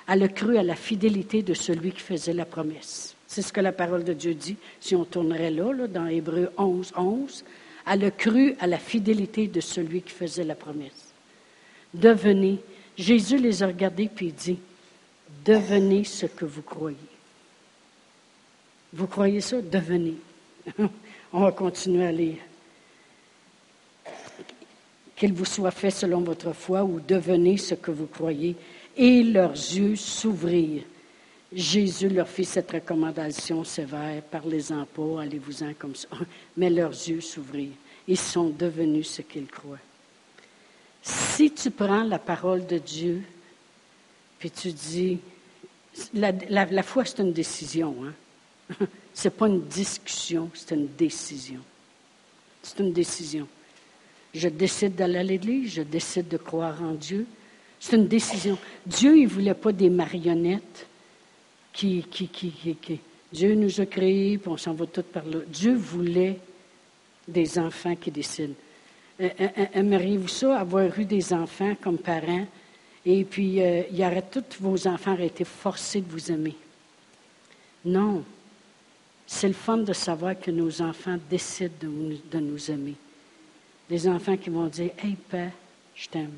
Elle 0.08 0.24
a 0.24 0.28
cru 0.28 0.58
à 0.58 0.64
la 0.64 0.76
fidélité 0.76 1.44
de 1.44 1.54
celui 1.54 1.92
qui 1.92 2.02
faisait 2.02 2.34
la 2.34 2.46
promesse. 2.46 3.16
C'est 3.28 3.42
ce 3.42 3.54
que 3.54 3.62
la 3.62 3.72
parole 3.72 4.04
de 4.04 4.14
Dieu 4.14 4.34
dit, 4.34 4.58
si 4.80 4.96
on 4.96 5.06
tournerait 5.06 5.52
là, 5.52 5.72
là 5.74 5.88
dans 5.88 6.08
Hébreu 6.08 6.52
11, 6.58 6.94
11. 6.96 7.44
Elle 7.88 8.06
a 8.06 8.12
cru 8.12 8.56
à 8.60 8.68
la 8.68 8.78
fidélité 8.78 9.48
de 9.48 9.60
celui 9.60 10.02
qui 10.02 10.12
faisait 10.12 10.44
la 10.44 10.56
promesse. 10.56 11.14
Devenez. 11.94 12.60
Jésus 12.98 13.38
les 13.38 13.64
a 13.64 13.68
regardés 13.68 14.10
puis 14.14 14.32
dit, 14.32 14.60
devenez 15.44 16.04
ce 16.04 16.28
que 16.28 16.46
vous 16.46 16.62
croyez. 16.62 16.98
Vous 18.94 19.08
croyez 19.08 19.42
ça? 19.42 19.62
Devenez. 19.62 20.16
On 21.34 21.42
va 21.42 21.52
continuer 21.52 22.06
à 22.06 22.12
lire. 22.12 22.38
Qu'il 25.16 25.34
vous 25.34 25.46
soit 25.46 25.72
fait 25.72 25.90
selon 25.90 26.22
votre 26.22 26.54
foi 26.54 26.84
ou 26.84 27.00
devenez 27.00 27.58
ce 27.58 27.74
que 27.74 27.90
vous 27.90 28.06
croyez. 28.06 28.56
Et 28.96 29.24
leurs 29.24 29.54
yeux 29.54 29.96
s'ouvrirent. 29.96 30.84
Jésus 31.52 32.10
leur 32.10 32.28
fit 32.28 32.46
cette 32.46 32.72
recommandation 32.72 33.64
sévère, 33.64 34.24
parlez-en 34.24 34.86
pas, 34.86 35.22
allez-vous-en 35.22 35.74
comme 35.78 35.96
ça. 35.96 36.08
Mais 36.58 36.70
leurs 36.70 36.92
yeux 36.92 37.22
s'ouvrirent. 37.22 37.78
Ils 38.08 38.18
sont 38.18 38.50
devenus 38.50 39.10
ce 39.10 39.22
qu'ils 39.22 39.48
croient. 39.48 39.78
Si 41.02 41.52
tu 41.52 41.70
prends 41.70 42.04
la 42.04 42.20
parole 42.20 42.66
de 42.66 42.78
Dieu, 42.78 43.22
puis 44.40 44.50
tu 44.50 44.72
dis, 44.72 45.20
la, 46.14 46.84
foi, 46.84 47.06
c'est 47.06 47.20
une 47.20 47.34
décision. 47.34 47.96
Hein? 48.04 48.86
Ce 49.14 49.28
n'est 49.28 49.32
pas 49.34 49.48
une 49.48 49.62
discussion, 49.62 50.50
c'est 50.54 50.74
une 50.74 50.88
décision. 50.88 51.60
C'est 52.64 52.80
une 52.80 52.94
décision. 52.94 53.48
Je 54.34 54.50
décide 54.50 54.96
d'aller 54.96 55.20
à 55.20 55.24
l'église, 55.24 55.74
je 55.74 55.82
décide 55.84 56.28
de 56.28 56.38
croire 56.38 56.82
en 56.82 56.94
Dieu. 56.94 57.28
C'est 57.86 57.98
une 57.98 58.08
décision. 58.08 58.58
Dieu, 58.86 59.18
il 59.18 59.24
ne 59.26 59.30
voulait 59.30 59.54
pas 59.54 59.74
des 59.74 59.90
marionnettes 59.90 60.88
qui, 61.74 62.02
qui, 62.10 62.30
qui, 62.30 62.50
qui, 62.50 63.02
Dieu 63.30 63.56
nous 63.56 63.82
a 63.82 63.86
créés, 63.86 64.38
puis 64.38 64.50
on 64.50 64.56
s'en 64.56 64.72
va 64.72 64.86
tout 64.86 65.04
par 65.04 65.26
là. 65.26 65.40
Dieu 65.46 65.76
voulait 65.76 66.40
des 67.28 67.60
enfants 67.60 67.94
qui 67.98 68.10
décident. 68.10 68.54
Euh, 69.20 69.28
euh, 69.38 69.48
euh, 69.58 69.66
aimeriez-vous 69.74 70.30
ça, 70.30 70.62
avoir 70.62 70.98
eu 70.98 71.04
des 71.04 71.34
enfants 71.34 71.76
comme 71.82 71.98
parents, 71.98 72.48
et 73.06 73.26
puis 73.26 73.58
il 73.58 73.98
y 73.98 74.06
aurait, 74.06 74.24
tous 74.32 74.62
vos 74.62 74.88
enfants 74.88 75.16
auraient 75.16 75.28
été 75.28 75.44
forcés 75.44 76.00
de 76.00 76.10
vous 76.10 76.32
aimer? 76.32 76.56
Non. 77.84 78.24
C'est 79.28 79.50
le 79.50 79.54
fun 79.54 79.80
de 79.80 79.92
savoir 79.92 80.40
que 80.40 80.52
nos 80.52 80.82
enfants 80.82 81.18
décident 81.30 81.74
de, 81.82 82.40
nous 82.40 82.72
aimer. 82.72 82.96
Des 83.90 84.08
enfants 84.08 84.38
qui 84.38 84.50
vont 84.50 84.68
dire 84.68 84.92
Hey, 85.00 85.18
père, 85.30 85.52
je 85.94 86.08
t'aime. 86.08 86.32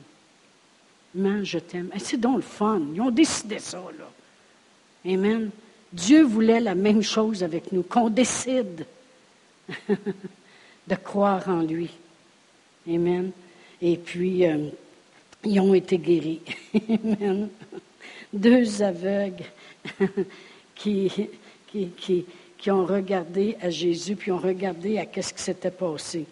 Maman, 1.15 1.43
je 1.43 1.59
t'aime. 1.59 1.89
c'est 1.97 2.19
donc 2.19 2.37
le 2.37 2.41
fun. 2.41 2.81
Ils 2.93 3.01
ont 3.01 3.11
décidé 3.11 3.59
ça, 3.59 3.81
là. 3.97 4.11
Amen. 5.11 5.49
Dieu 5.93 6.23
voulait 6.23 6.59
la 6.59 6.75
même 6.75 7.01
chose 7.01 7.43
avec 7.43 7.71
nous, 7.71 7.83
qu'on 7.83 8.09
décide 8.09 8.85
de 9.89 10.95
croire 10.95 11.47
en 11.47 11.61
lui. 11.61 11.89
Amen. 12.87 13.31
Et 13.81 13.97
puis, 13.97 14.45
euh, 14.45 14.69
ils 15.43 15.59
ont 15.59 15.73
été 15.73 15.97
guéris. 15.97 16.41
Amen. 16.89 17.49
Deux 18.33 18.81
aveugles 18.81 19.45
qui, 20.75 21.11
qui, 21.71 22.71
ont 22.71 22.85
regardé 22.85 23.55
à 23.61 23.69
Jésus, 23.69 24.15
puis 24.15 24.31
ont 24.31 24.39
regardé 24.39 24.97
à 24.97 25.05
ce 25.21 25.33
qui 25.33 25.41
s'était 25.41 25.71
passé. 25.71 26.25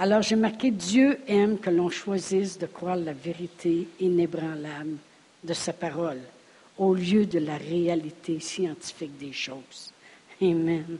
Alors, 0.00 0.22
j'ai 0.22 0.36
marqué 0.36 0.70
Dieu 0.70 1.18
aime 1.26 1.58
que 1.58 1.70
l'on 1.70 1.90
choisisse 1.90 2.56
de 2.56 2.66
croire 2.66 2.94
la 2.94 3.12
vérité 3.12 3.88
inébranlable 3.98 4.96
de 5.42 5.52
sa 5.52 5.72
parole 5.72 6.20
au 6.78 6.94
lieu 6.94 7.26
de 7.26 7.40
la 7.40 7.56
réalité 7.56 8.38
scientifique 8.38 9.18
des 9.18 9.32
choses. 9.32 9.92
Amen. 10.40 10.98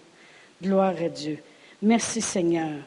Gloire 0.61 0.97
à 1.01 1.09
Dieu. 1.09 1.39
Merci 1.81 2.21
Seigneur. 2.21 2.81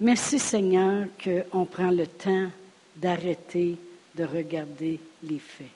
Merci 0.00 0.40
Seigneur 0.40 1.06
qu'on 1.22 1.64
prend 1.66 1.92
le 1.92 2.08
temps 2.08 2.50
d'arrêter 2.96 3.76
de 4.16 4.24
regarder 4.24 4.98
les 5.22 5.38
faits. 5.38 5.68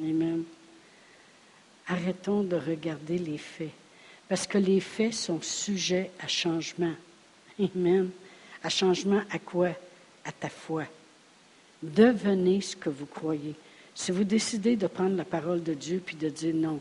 Amen. 0.00 0.42
Arrêtons 1.86 2.42
de 2.42 2.56
regarder 2.56 3.18
les 3.18 3.36
faits, 3.36 3.72
parce 4.26 4.46
que 4.46 4.56
les 4.56 4.80
faits 4.80 5.12
sont 5.12 5.42
sujets 5.42 6.10
à 6.18 6.26
changement. 6.26 6.94
Amen. 7.60 8.10
À 8.64 8.68
changement 8.68 9.22
à 9.30 9.38
quoi? 9.38 9.68
À 10.24 10.32
ta 10.32 10.48
foi. 10.48 10.84
Devenez 11.82 12.60
ce 12.60 12.74
que 12.74 12.90
vous 12.90 13.06
croyez. 13.06 13.54
Si 13.94 14.10
vous 14.10 14.24
décidez 14.24 14.74
de 14.74 14.88
prendre 14.88 15.16
la 15.16 15.24
parole 15.24 15.62
de 15.62 15.74
Dieu 15.74 16.02
puis 16.04 16.16
de 16.16 16.28
dire 16.28 16.54
non, 16.54 16.80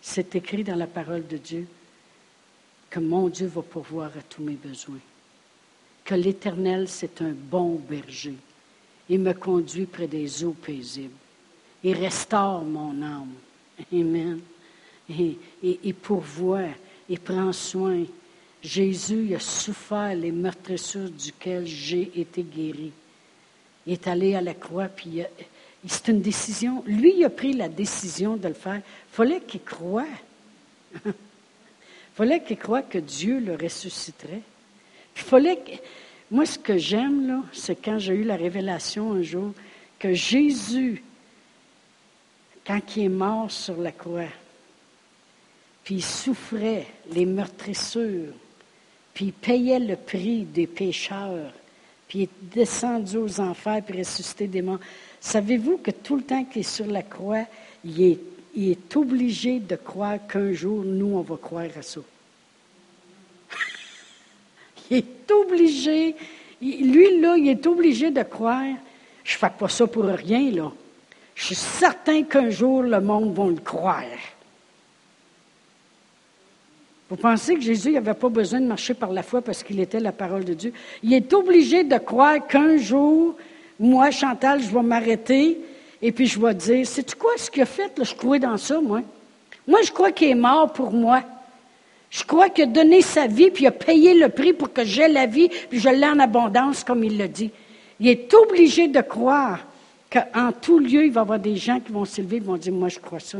c'est 0.00 0.34
écrit 0.34 0.64
dans 0.64 0.74
la 0.74 0.86
parole 0.86 1.26
de 1.26 1.36
Dieu 1.36 1.66
que 2.90 2.98
mon 2.98 3.28
Dieu 3.28 3.46
va 3.46 3.62
pourvoir 3.62 4.10
à 4.18 4.22
tous 4.22 4.42
mes 4.42 4.54
besoins, 4.54 5.00
que 6.04 6.14
l'Éternel, 6.14 6.88
c'est 6.88 7.20
un 7.20 7.32
bon 7.32 7.74
berger. 7.74 8.34
Il 9.08 9.20
me 9.20 9.32
conduit 9.32 9.86
près 9.86 10.06
des 10.06 10.44
eaux 10.44 10.56
paisibles. 10.62 11.12
Il 11.84 11.94
restaure 11.94 12.62
mon 12.64 13.02
âme. 13.02 13.34
Amen. 13.92 14.40
Et, 15.10 15.38
et, 15.62 15.92
pourvoit, 15.92 16.68
il 17.08 17.20
prend 17.20 17.52
soin. 17.52 18.04
Jésus 18.62 19.34
a 19.34 19.40
souffert 19.40 20.14
les 20.14 20.32
meurtrissures 20.32 21.10
duquel 21.10 21.66
j'ai 21.66 22.10
été 22.20 22.42
guéri. 22.42 22.92
Il 23.86 23.92
est 23.92 24.06
allé 24.06 24.34
à 24.34 24.40
la 24.40 24.54
croix, 24.54 24.88
puis 24.88 25.22
c'est 25.86 26.08
une 26.08 26.20
décision. 26.20 26.82
Lui, 26.86 27.14
il 27.16 27.24
a 27.24 27.30
pris 27.30 27.52
la 27.52 27.68
décision 27.68 28.36
de 28.36 28.48
le 28.48 28.54
faire. 28.54 28.82
Fallait 29.10 29.40
qu'il 29.40 29.62
croie. 29.62 30.06
Fallait 32.14 32.42
qu'il 32.42 32.58
croie 32.58 32.82
que 32.82 32.98
Dieu 32.98 33.38
le 33.38 33.54
ressusciterait. 33.54 34.42
il 35.16 35.22
fallait. 35.22 35.62
Moi, 36.30 36.44
ce 36.44 36.58
que 36.58 36.76
j'aime, 36.76 37.26
là, 37.26 37.42
c'est 37.52 37.76
quand 37.76 37.98
j'ai 37.98 38.14
eu 38.14 38.24
la 38.24 38.36
révélation 38.36 39.12
un 39.12 39.22
jour 39.22 39.52
que 39.98 40.12
Jésus, 40.12 41.02
quand 42.66 42.80
il 42.96 43.04
est 43.04 43.08
mort 43.08 43.50
sur 43.50 43.78
la 43.78 43.92
croix, 43.92 44.28
puis 45.84 45.96
il 45.96 46.04
souffrait 46.04 46.86
les 47.12 47.24
meurtrissures, 47.24 48.34
puis 49.18 49.26
il 49.26 49.32
payait 49.32 49.80
le 49.80 49.96
prix 49.96 50.44
des 50.44 50.68
pécheurs, 50.68 51.50
puis 52.06 52.20
il 52.20 52.22
est 52.22 52.54
descendu 52.54 53.16
aux 53.16 53.40
enfers, 53.40 53.82
puis 53.84 53.98
ressuscité 53.98 54.46
des 54.46 54.62
morts. 54.62 54.78
Savez-vous 55.20 55.78
que 55.78 55.90
tout 55.90 56.14
le 56.14 56.22
temps 56.22 56.44
qu'il 56.44 56.60
est 56.60 56.62
sur 56.62 56.86
la 56.86 57.02
croix, 57.02 57.42
est, 57.84 58.20
il 58.54 58.70
est 58.70 58.96
obligé 58.96 59.58
de 59.58 59.74
croire 59.74 60.24
qu'un 60.28 60.52
jour, 60.52 60.84
nous, 60.84 61.16
on 61.16 61.22
va 61.22 61.36
croire 61.36 61.66
à 61.76 61.82
ça? 61.82 62.00
il 64.88 64.98
est 64.98 65.30
obligé, 65.32 66.14
lui, 66.62 67.20
là, 67.20 67.36
il 67.36 67.48
est 67.48 67.66
obligé 67.66 68.12
de 68.12 68.22
croire. 68.22 68.72
Je 69.24 69.34
ne 69.34 69.38
fais 69.38 69.50
pas 69.50 69.68
ça 69.68 69.88
pour 69.88 70.04
rien, 70.04 70.48
là. 70.52 70.70
Je 71.34 71.44
suis 71.44 71.56
certain 71.56 72.22
qu'un 72.22 72.50
jour, 72.50 72.84
le 72.84 73.00
monde 73.00 73.34
va 73.34 73.46
le 73.46 73.56
croire. 73.56 74.04
Vous 77.08 77.16
pensez 77.16 77.54
que 77.54 77.62
Jésus 77.62 77.92
n'avait 77.92 78.12
pas 78.14 78.28
besoin 78.28 78.60
de 78.60 78.66
marcher 78.66 78.92
par 78.92 79.12
la 79.12 79.22
foi 79.22 79.40
parce 79.40 79.62
qu'il 79.62 79.80
était 79.80 80.00
la 80.00 80.12
parole 80.12 80.44
de 80.44 80.52
Dieu? 80.52 80.72
Il 81.02 81.14
est 81.14 81.32
obligé 81.32 81.82
de 81.82 81.96
croire 81.96 82.46
qu'un 82.46 82.76
jour, 82.76 83.34
moi, 83.80 84.10
Chantal, 84.10 84.62
je 84.62 84.68
vais 84.68 84.82
m'arrêter 84.82 85.58
et 86.02 86.12
puis 86.12 86.26
je 86.26 86.38
vais 86.38 86.54
dire, 86.54 86.86
sais-tu 86.86 87.16
quoi 87.16 87.32
ce 87.38 87.50
qu'il 87.50 87.62
a 87.62 87.66
fait? 87.66 87.92
je 88.02 88.14
crois 88.14 88.38
dans 88.38 88.58
ça, 88.58 88.80
moi? 88.80 89.00
Moi, 89.66 89.80
je 89.82 89.90
crois 89.90 90.12
qu'il 90.12 90.28
est 90.28 90.34
mort 90.34 90.72
pour 90.72 90.92
moi. 90.92 91.22
Je 92.10 92.24
crois 92.24 92.50
qu'il 92.50 92.64
a 92.64 92.66
donné 92.66 93.02
sa 93.02 93.26
vie, 93.26 93.50
puis 93.50 93.64
il 93.64 93.68
a 93.68 93.72
payé 93.72 94.14
le 94.14 94.28
prix 94.28 94.52
pour 94.52 94.72
que 94.72 94.84
j'aie 94.84 95.08
la 95.08 95.26
vie, 95.26 95.50
puis 95.68 95.78
je 95.78 95.88
l'ai 95.88 96.06
en 96.06 96.18
abondance, 96.18 96.84
comme 96.84 97.04
il 97.04 97.18
le 97.18 97.28
dit. 97.28 97.50
Il 98.00 98.08
est 98.08 98.32
obligé 98.32 98.88
de 98.88 99.00
croire 99.00 99.60
qu'en 100.10 100.52
tout 100.52 100.78
lieu, 100.78 101.04
il 101.04 101.12
va 101.12 101.20
y 101.20 101.22
avoir 101.22 101.38
des 101.38 101.56
gens 101.56 101.80
qui 101.80 101.92
vont 101.92 102.04
s'élever 102.04 102.36
et 102.36 102.40
vont 102.40 102.56
dire, 102.56 102.72
moi, 102.72 102.88
je 102.88 102.98
crois 102.98 103.20
ça. 103.20 103.38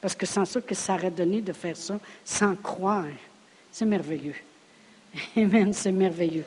Parce 0.00 0.14
que 0.14 0.26
sans 0.26 0.44
ça, 0.44 0.60
que 0.60 0.74
ça 0.74 0.94
aurait 0.94 1.10
donné 1.10 1.40
de 1.40 1.52
faire 1.52 1.76
ça 1.76 1.98
sans 2.24 2.54
croire? 2.56 3.04
C'est 3.72 3.86
merveilleux. 3.86 4.34
Amen, 5.36 5.72
c'est 5.72 5.92
merveilleux. 5.92 6.44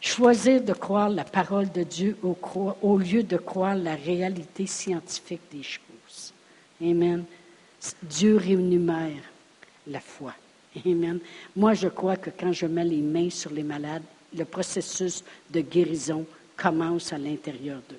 Choisir 0.00 0.62
de 0.62 0.72
croire 0.72 1.08
la 1.08 1.24
parole 1.24 1.70
de 1.70 1.82
Dieu 1.82 2.16
au, 2.22 2.98
lieu 2.98 3.22
de 3.22 3.36
croire 3.36 3.74
la 3.74 3.94
réalité 3.94 4.66
scientifique 4.66 5.40
des 5.50 5.62
choses. 5.62 6.32
Amen. 6.80 7.24
Dieu 8.02 8.36
rémunère 8.36 9.22
la 9.86 10.00
foi. 10.00 10.34
Amen. 10.84 11.18
Moi, 11.54 11.74
je 11.74 11.88
crois 11.88 12.16
que 12.16 12.30
quand 12.30 12.52
je 12.52 12.66
mets 12.66 12.84
les 12.84 13.00
mains 13.00 13.30
sur 13.30 13.50
les 13.50 13.62
malades, 13.62 14.02
le 14.36 14.44
processus 14.44 15.24
de 15.50 15.60
guérison 15.60 16.26
commence 16.56 17.12
à 17.12 17.18
l'intérieur 17.18 17.80
d'eux. 17.88 17.96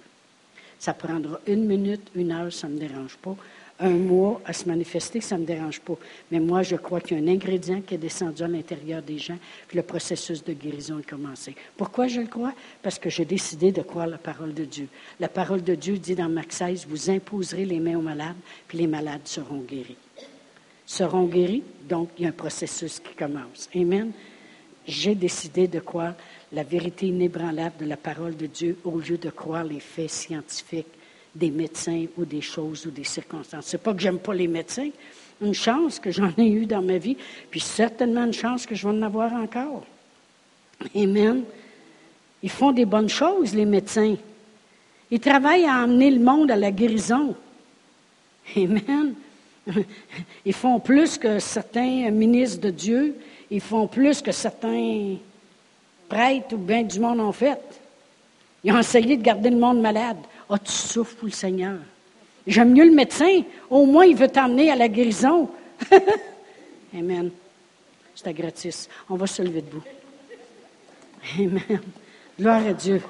Ça 0.79 0.93
prendra 0.93 1.39
une 1.47 1.65
minute, 1.65 2.07
une 2.13 2.31
heure, 2.31 2.53
ça 2.53 2.67
ne 2.67 2.73
me 2.73 2.79
dérange 2.79 3.17
pas. 3.17 3.35
Un 3.79 3.91
mois 3.91 4.41
à 4.45 4.53
se 4.53 4.67
manifester, 4.67 5.21
ça 5.21 5.35
ne 5.35 5.41
me 5.41 5.45
dérange 5.45 5.79
pas. 5.81 5.95
Mais 6.31 6.39
moi, 6.39 6.63
je 6.63 6.75
crois 6.75 6.99
qu'il 6.99 7.17
y 7.17 7.19
a 7.19 7.23
un 7.23 7.33
ingrédient 7.33 7.81
qui 7.81 7.95
est 7.95 7.99
descendu 7.99 8.43
à 8.43 8.47
l'intérieur 8.47 9.01
des 9.01 9.17
gens, 9.17 9.37
puis 9.67 9.77
le 9.77 9.83
processus 9.83 10.43
de 10.43 10.53
guérison 10.53 10.97
a 10.97 11.01
commencé. 11.03 11.55
Pourquoi 11.75 12.07
je 12.07 12.21
le 12.21 12.27
crois? 12.27 12.53
Parce 12.81 12.97
que 12.97 13.09
j'ai 13.09 13.25
décidé 13.25 13.71
de 13.71 13.81
croire 13.81 14.07
la 14.07 14.17
parole 14.17 14.53
de 14.53 14.65
Dieu. 14.65 14.87
La 15.19 15.29
parole 15.29 15.63
de 15.63 15.75
Dieu 15.75 15.97
dit 15.97 16.15
dans 16.15 16.29
Marc 16.29 16.53
16, 16.53 16.87
vous 16.89 17.09
imposerez 17.09 17.65
les 17.65 17.79
mains 17.79 17.97
aux 17.97 18.01
malades, 18.01 18.35
puis 18.67 18.79
les 18.79 18.87
malades 18.87 19.25
seront 19.25 19.61
guéris. 19.61 19.97
Seront 20.85 21.25
guéris, 21.25 21.63
donc 21.87 22.09
il 22.17 22.23
y 22.23 22.25
a 22.25 22.29
un 22.29 22.33
processus 22.33 22.99
qui 22.99 23.13
commence. 23.13 23.69
Amen. 23.75 24.11
J'ai 24.87 25.15
décidé 25.15 25.67
de 25.67 25.79
croire 25.79 26.13
la 26.53 26.63
vérité 26.63 27.07
inébranlable 27.07 27.75
de 27.77 27.85
la 27.85 27.97
parole 27.97 28.37
de 28.37 28.47
Dieu 28.47 28.77
au 28.85 28.97
lieu 28.99 29.17
de 29.17 29.29
croire 29.29 29.65
les 29.65 29.81
faits 29.81 30.09
scientifiques 30.09 30.87
des 31.37 31.51
médecins 31.51 32.05
ou 32.17 32.25
des 32.25 32.41
choses 32.41 32.85
ou 32.85 32.91
des 32.91 33.03
circonstances. 33.03 33.65
C'est 33.67 33.77
pas 33.77 33.93
que 33.93 34.01
j'aime 34.01 34.19
pas 34.19 34.33
les 34.33 34.47
médecins, 34.47 34.89
une 35.41 35.53
chance 35.53 35.99
que 35.99 36.11
j'en 36.11 36.31
ai 36.37 36.47
eu 36.47 36.65
dans 36.65 36.81
ma 36.81 36.97
vie, 36.97 37.17
puis 37.49 37.59
certainement 37.59 38.25
une 38.25 38.33
chance 38.33 38.65
que 38.65 38.75
je 38.75 38.87
vais 38.87 38.93
en 38.93 39.01
avoir 39.03 39.31
encore. 39.33 39.85
Amen. 40.95 41.43
Ils 42.41 42.49
font 42.49 42.71
des 42.71 42.85
bonnes 42.85 43.09
choses, 43.09 43.53
les 43.53 43.65
médecins. 43.65 44.15
Ils 45.09 45.19
travaillent 45.19 45.65
à 45.65 45.83
emmener 45.83 46.11
le 46.11 46.19
monde 46.19 46.51
à 46.51 46.55
la 46.55 46.71
guérison. 46.71 47.35
Amen. 48.55 49.13
Ils 50.45 50.53
font 50.53 50.79
plus 50.79 51.17
que 51.17 51.39
certains 51.39 52.09
ministres 52.09 52.61
de 52.61 52.69
Dieu. 52.69 53.15
Ils 53.51 53.61
font 53.61 53.87
plus 53.87 54.21
que 54.21 54.31
certains 54.31 55.17
prêtres 56.07 56.53
ou 56.53 56.57
bien 56.57 56.83
du 56.83 56.99
monde 56.99 57.19
ont 57.19 57.31
fait. 57.31 57.59
Ils 58.63 58.71
ont 58.71 58.79
essayé 58.79 59.17
de 59.17 59.23
garder 59.23 59.49
le 59.49 59.57
monde 59.57 59.81
malade. 59.81 60.17
Ah, 60.49 60.53
oh, 60.53 60.57
tu 60.63 60.71
souffres 60.71 61.15
pour 61.15 61.27
le 61.27 61.33
Seigneur. 61.33 61.77
J'aime 62.45 62.71
mieux 62.71 62.85
le 62.85 62.95
médecin. 62.95 63.41
Au 63.69 63.85
moins, 63.85 64.05
il 64.05 64.15
veut 64.15 64.29
t'emmener 64.29 64.71
à 64.71 64.75
la 64.75 64.87
guérison. 64.87 65.49
Amen. 66.97 67.29
C'est 68.15 68.33
gratis. 68.33 68.87
On 69.09 69.15
va 69.15 69.27
se 69.27 69.41
lever 69.41 69.61
debout. 69.61 69.83
Amen. 71.37 71.81
Gloire 72.39 72.65
à 72.65 72.73
Dieu. 72.73 73.01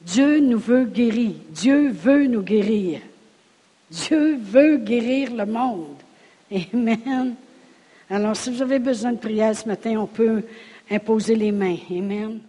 Dieu 0.00 0.40
nous 0.40 0.58
veut 0.58 0.84
guérir. 0.84 1.32
Dieu 1.50 1.90
veut 1.90 2.26
nous 2.26 2.42
guérir. 2.42 3.00
Dieu 3.90 4.38
veut 4.40 4.78
guérir 4.78 5.34
le 5.34 5.44
monde. 5.44 5.96
Amen. 6.50 7.34
Alors, 8.08 8.34
si 8.34 8.50
vous 8.50 8.62
avez 8.62 8.78
besoin 8.78 9.12
de 9.12 9.18
prière 9.18 9.54
ce 9.54 9.68
matin, 9.68 9.96
on 9.98 10.06
peut 10.06 10.42
imposer 10.90 11.34
les 11.34 11.52
mains. 11.52 11.76
Amen. 11.90 12.40